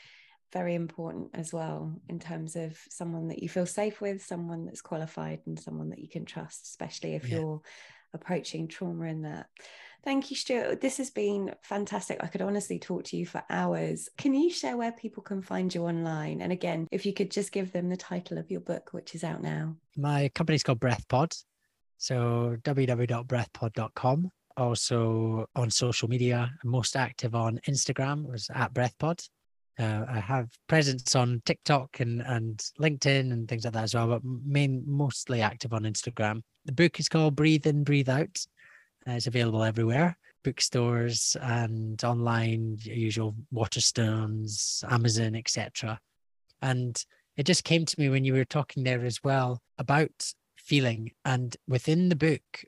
very 0.52 0.74
important 0.74 1.30
as 1.34 1.52
well 1.52 1.92
in 2.08 2.18
terms 2.18 2.56
of 2.56 2.78
someone 2.88 3.28
that 3.28 3.42
you 3.42 3.48
feel 3.48 3.66
safe 3.66 4.00
with 4.00 4.24
someone 4.24 4.64
that's 4.64 4.80
qualified 4.80 5.40
and 5.46 5.58
someone 5.58 5.90
that 5.90 5.98
you 5.98 6.08
can 6.08 6.24
trust 6.24 6.62
especially 6.62 7.14
if 7.14 7.28
yeah. 7.28 7.38
you're 7.38 7.60
approaching 8.14 8.68
trauma 8.68 9.04
in 9.06 9.22
that 9.22 9.46
Thank 10.04 10.30
you, 10.30 10.36
Stuart. 10.36 10.80
This 10.80 10.98
has 10.98 11.10
been 11.10 11.54
fantastic. 11.62 12.18
I 12.22 12.28
could 12.28 12.42
honestly 12.42 12.78
talk 12.78 13.04
to 13.04 13.16
you 13.16 13.26
for 13.26 13.42
hours. 13.50 14.08
Can 14.16 14.34
you 14.34 14.50
share 14.50 14.76
where 14.76 14.92
people 14.92 15.22
can 15.22 15.42
find 15.42 15.74
you 15.74 15.84
online? 15.84 16.40
And 16.40 16.52
again, 16.52 16.86
if 16.92 17.04
you 17.04 17.12
could 17.12 17.30
just 17.30 17.52
give 17.52 17.72
them 17.72 17.88
the 17.88 17.96
title 17.96 18.38
of 18.38 18.50
your 18.50 18.60
book, 18.60 18.90
which 18.92 19.14
is 19.14 19.24
out 19.24 19.42
now. 19.42 19.76
My 19.96 20.30
company's 20.34 20.62
called 20.62 20.80
BreathPod. 20.80 21.42
So 21.98 22.56
www.breathpod.com. 22.62 24.30
Also 24.56 25.46
on 25.54 25.70
social 25.70 26.08
media, 26.08 26.50
I'm 26.62 26.70
most 26.70 26.96
active 26.96 27.34
on 27.34 27.60
Instagram 27.68 28.26
was 28.26 28.48
at 28.54 28.72
BreathPod. 28.72 29.28
Uh, 29.78 30.06
I 30.08 30.20
have 30.20 30.48
presence 30.68 31.14
on 31.14 31.42
TikTok 31.44 32.00
and, 32.00 32.22
and 32.22 32.58
LinkedIn 32.80 33.32
and 33.32 33.46
things 33.46 33.64
like 33.64 33.74
that 33.74 33.84
as 33.84 33.94
well, 33.94 34.08
but 34.08 34.22
main 34.24 34.82
mostly 34.86 35.42
active 35.42 35.74
on 35.74 35.82
Instagram. 35.82 36.40
The 36.64 36.72
book 36.72 36.98
is 36.98 37.10
called 37.10 37.36
Breathe 37.36 37.66
In, 37.66 37.84
Breathe 37.84 38.08
Out. 38.08 38.46
It's 39.06 39.26
available 39.26 39.62
everywhere 39.62 40.16
bookstores 40.46 41.36
and 41.42 42.02
online, 42.04 42.78
usual 42.80 43.34
Waterstones, 43.52 44.84
Amazon, 44.92 45.34
etc. 45.34 45.98
And 46.62 47.04
it 47.36 47.46
just 47.46 47.64
came 47.64 47.84
to 47.84 48.00
me 48.00 48.08
when 48.08 48.24
you 48.24 48.32
were 48.32 48.44
talking 48.44 48.84
there 48.84 49.04
as 49.04 49.24
well 49.24 49.60
about 49.76 50.32
feeling. 50.56 51.10
And 51.24 51.56
within 51.66 52.08
the 52.08 52.14
book, 52.14 52.64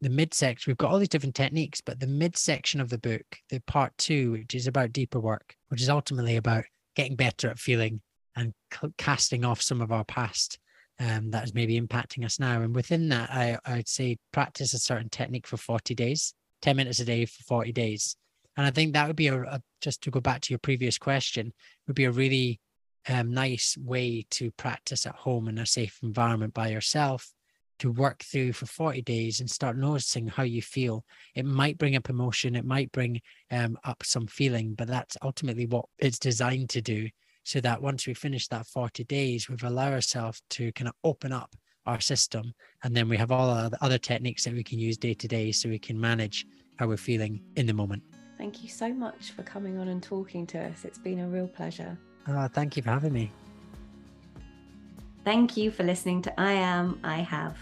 the 0.00 0.10
midsection, 0.10 0.70
we've 0.70 0.76
got 0.76 0.90
all 0.90 0.98
these 0.98 1.08
different 1.08 1.36
techniques, 1.36 1.80
but 1.80 2.00
the 2.00 2.08
midsection 2.08 2.80
of 2.80 2.88
the 2.88 2.98
book, 2.98 3.38
the 3.48 3.60
part 3.60 3.92
two, 3.96 4.32
which 4.32 4.56
is 4.56 4.66
about 4.66 4.92
deeper 4.92 5.20
work, 5.20 5.54
which 5.68 5.82
is 5.82 5.88
ultimately 5.88 6.34
about 6.34 6.64
getting 6.96 7.14
better 7.14 7.48
at 7.48 7.60
feeling 7.60 8.00
and 8.34 8.54
casting 8.98 9.44
off 9.44 9.62
some 9.62 9.80
of 9.80 9.92
our 9.92 10.04
past 10.04 10.58
um, 11.00 11.30
that 11.30 11.44
is 11.44 11.54
maybe 11.54 11.80
impacting 11.80 12.24
us 12.24 12.38
now. 12.38 12.60
And 12.60 12.74
within 12.74 13.08
that, 13.08 13.30
I, 13.30 13.58
I'd 13.64 13.88
say 13.88 14.18
practice 14.32 14.74
a 14.74 14.78
certain 14.78 15.08
technique 15.08 15.46
for 15.46 15.56
40 15.56 15.94
days, 15.94 16.34
10 16.62 16.76
minutes 16.76 17.00
a 17.00 17.04
day 17.04 17.24
for 17.24 17.42
40 17.44 17.72
days. 17.72 18.16
And 18.56 18.66
I 18.66 18.70
think 18.70 18.92
that 18.92 19.06
would 19.06 19.16
be 19.16 19.28
a, 19.28 19.40
a 19.42 19.62
just 19.80 20.02
to 20.02 20.10
go 20.10 20.20
back 20.20 20.42
to 20.42 20.52
your 20.52 20.58
previous 20.58 20.98
question, 20.98 21.52
would 21.86 21.96
be 21.96 22.04
a 22.04 22.10
really 22.10 22.60
um, 23.08 23.32
nice 23.32 23.78
way 23.78 24.26
to 24.32 24.50
practice 24.52 25.06
at 25.06 25.14
home 25.14 25.48
in 25.48 25.56
a 25.56 25.64
safe 25.64 25.98
environment 26.02 26.52
by 26.52 26.68
yourself 26.68 27.32
to 27.78 27.90
work 27.90 28.22
through 28.22 28.52
for 28.52 28.66
40 28.66 29.00
days 29.00 29.40
and 29.40 29.50
start 29.50 29.78
noticing 29.78 30.26
how 30.26 30.42
you 30.42 30.60
feel. 30.60 31.02
It 31.34 31.46
might 31.46 31.78
bring 31.78 31.96
up 31.96 32.10
emotion, 32.10 32.54
it 32.54 32.66
might 32.66 32.92
bring 32.92 33.22
um, 33.50 33.78
up 33.84 34.02
some 34.04 34.26
feeling, 34.26 34.74
but 34.74 34.86
that's 34.86 35.16
ultimately 35.22 35.64
what 35.64 35.86
it's 35.98 36.18
designed 36.18 36.68
to 36.70 36.82
do 36.82 37.08
so 37.50 37.60
that 37.60 37.82
once 37.82 38.06
we 38.06 38.14
finish 38.14 38.46
that 38.46 38.64
40 38.64 39.02
days, 39.04 39.48
we've 39.48 39.64
allowed 39.64 39.92
ourselves 39.92 40.40
to 40.50 40.70
kind 40.70 40.86
of 40.86 40.94
open 41.02 41.32
up 41.32 41.56
our 41.84 41.98
system. 41.98 42.52
And 42.84 42.96
then 42.96 43.08
we 43.08 43.16
have 43.16 43.32
all 43.32 43.68
the 43.68 43.76
other 43.80 43.98
techniques 43.98 44.44
that 44.44 44.54
we 44.54 44.62
can 44.62 44.78
use 44.78 44.96
day 44.96 45.14
to 45.14 45.26
day 45.26 45.50
so 45.50 45.68
we 45.68 45.80
can 45.80 46.00
manage 46.00 46.46
how 46.76 46.86
we're 46.86 46.96
feeling 46.96 47.42
in 47.56 47.66
the 47.66 47.74
moment. 47.74 48.04
Thank 48.38 48.62
you 48.62 48.68
so 48.68 48.94
much 48.94 49.32
for 49.32 49.42
coming 49.42 49.78
on 49.78 49.88
and 49.88 50.00
talking 50.00 50.46
to 50.46 50.60
us. 50.60 50.84
It's 50.84 50.98
been 50.98 51.18
a 51.18 51.26
real 51.26 51.48
pleasure. 51.48 51.98
Oh, 52.28 52.46
thank 52.46 52.76
you 52.76 52.84
for 52.84 52.90
having 52.90 53.12
me. 53.12 53.32
Thank 55.24 55.56
you 55.56 55.72
for 55.72 55.82
listening 55.82 56.22
to 56.22 56.40
I 56.40 56.52
Am, 56.52 57.00
I 57.02 57.16
Have. 57.16 57.58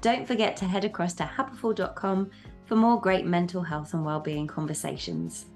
Don't 0.00 0.28
forget 0.28 0.56
to 0.58 0.64
head 0.64 0.84
across 0.84 1.12
to 1.14 1.24
happiful.com 1.24 2.30
for 2.66 2.76
more 2.76 3.00
great 3.00 3.26
mental 3.26 3.62
health 3.62 3.94
and 3.94 4.04
wellbeing 4.04 4.46
conversations. 4.46 5.46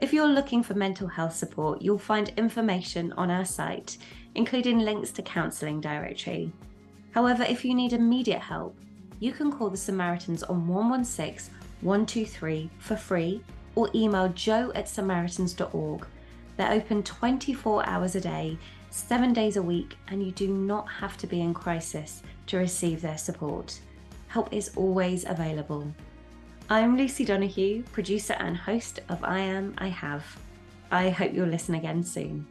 If 0.00 0.12
you're 0.12 0.28
looking 0.28 0.62
for 0.62 0.74
mental 0.74 1.08
health 1.08 1.34
support, 1.34 1.82
you'll 1.82 1.98
find 1.98 2.32
information 2.36 3.12
on 3.14 3.32
our 3.32 3.44
site, 3.44 3.98
including 4.36 4.78
links 4.78 5.10
to 5.12 5.22
counselling 5.22 5.80
directory. 5.80 6.52
However, 7.10 7.42
if 7.42 7.64
you 7.64 7.74
need 7.74 7.92
immediate 7.92 8.40
help, 8.40 8.76
you 9.18 9.32
can 9.32 9.50
call 9.50 9.70
the 9.70 9.76
Samaritans 9.76 10.44
on 10.44 10.68
116 10.68 11.52
123 11.80 12.70
for 12.78 12.96
free 12.96 13.42
or 13.74 13.88
email 13.94 14.28
jo 14.28 14.70
at 14.74 14.88
samaritans.org. 14.88 16.06
They're 16.56 16.72
open 16.72 17.02
24 17.02 17.86
hours 17.86 18.14
a 18.14 18.20
day, 18.20 18.58
seven 18.90 19.32
days 19.32 19.56
a 19.56 19.62
week, 19.62 19.96
and 20.08 20.22
you 20.22 20.32
do 20.32 20.48
not 20.48 20.88
have 20.88 21.16
to 21.18 21.26
be 21.26 21.40
in 21.40 21.54
crisis 21.54 22.22
to 22.46 22.56
receive 22.56 23.00
their 23.00 23.18
support. 23.18 23.80
Help 24.28 24.52
is 24.52 24.70
always 24.76 25.24
available. 25.24 25.92
I'm 26.70 26.98
Lucy 26.98 27.24
Donoghue, 27.24 27.82
producer 27.92 28.34
and 28.34 28.54
host 28.54 29.00
of 29.08 29.24
I 29.24 29.38
Am, 29.38 29.74
I 29.78 29.88
Have. 29.88 30.36
I 30.90 31.08
hope 31.08 31.32
you'll 31.32 31.48
listen 31.48 31.74
again 31.74 32.04
soon. 32.04 32.46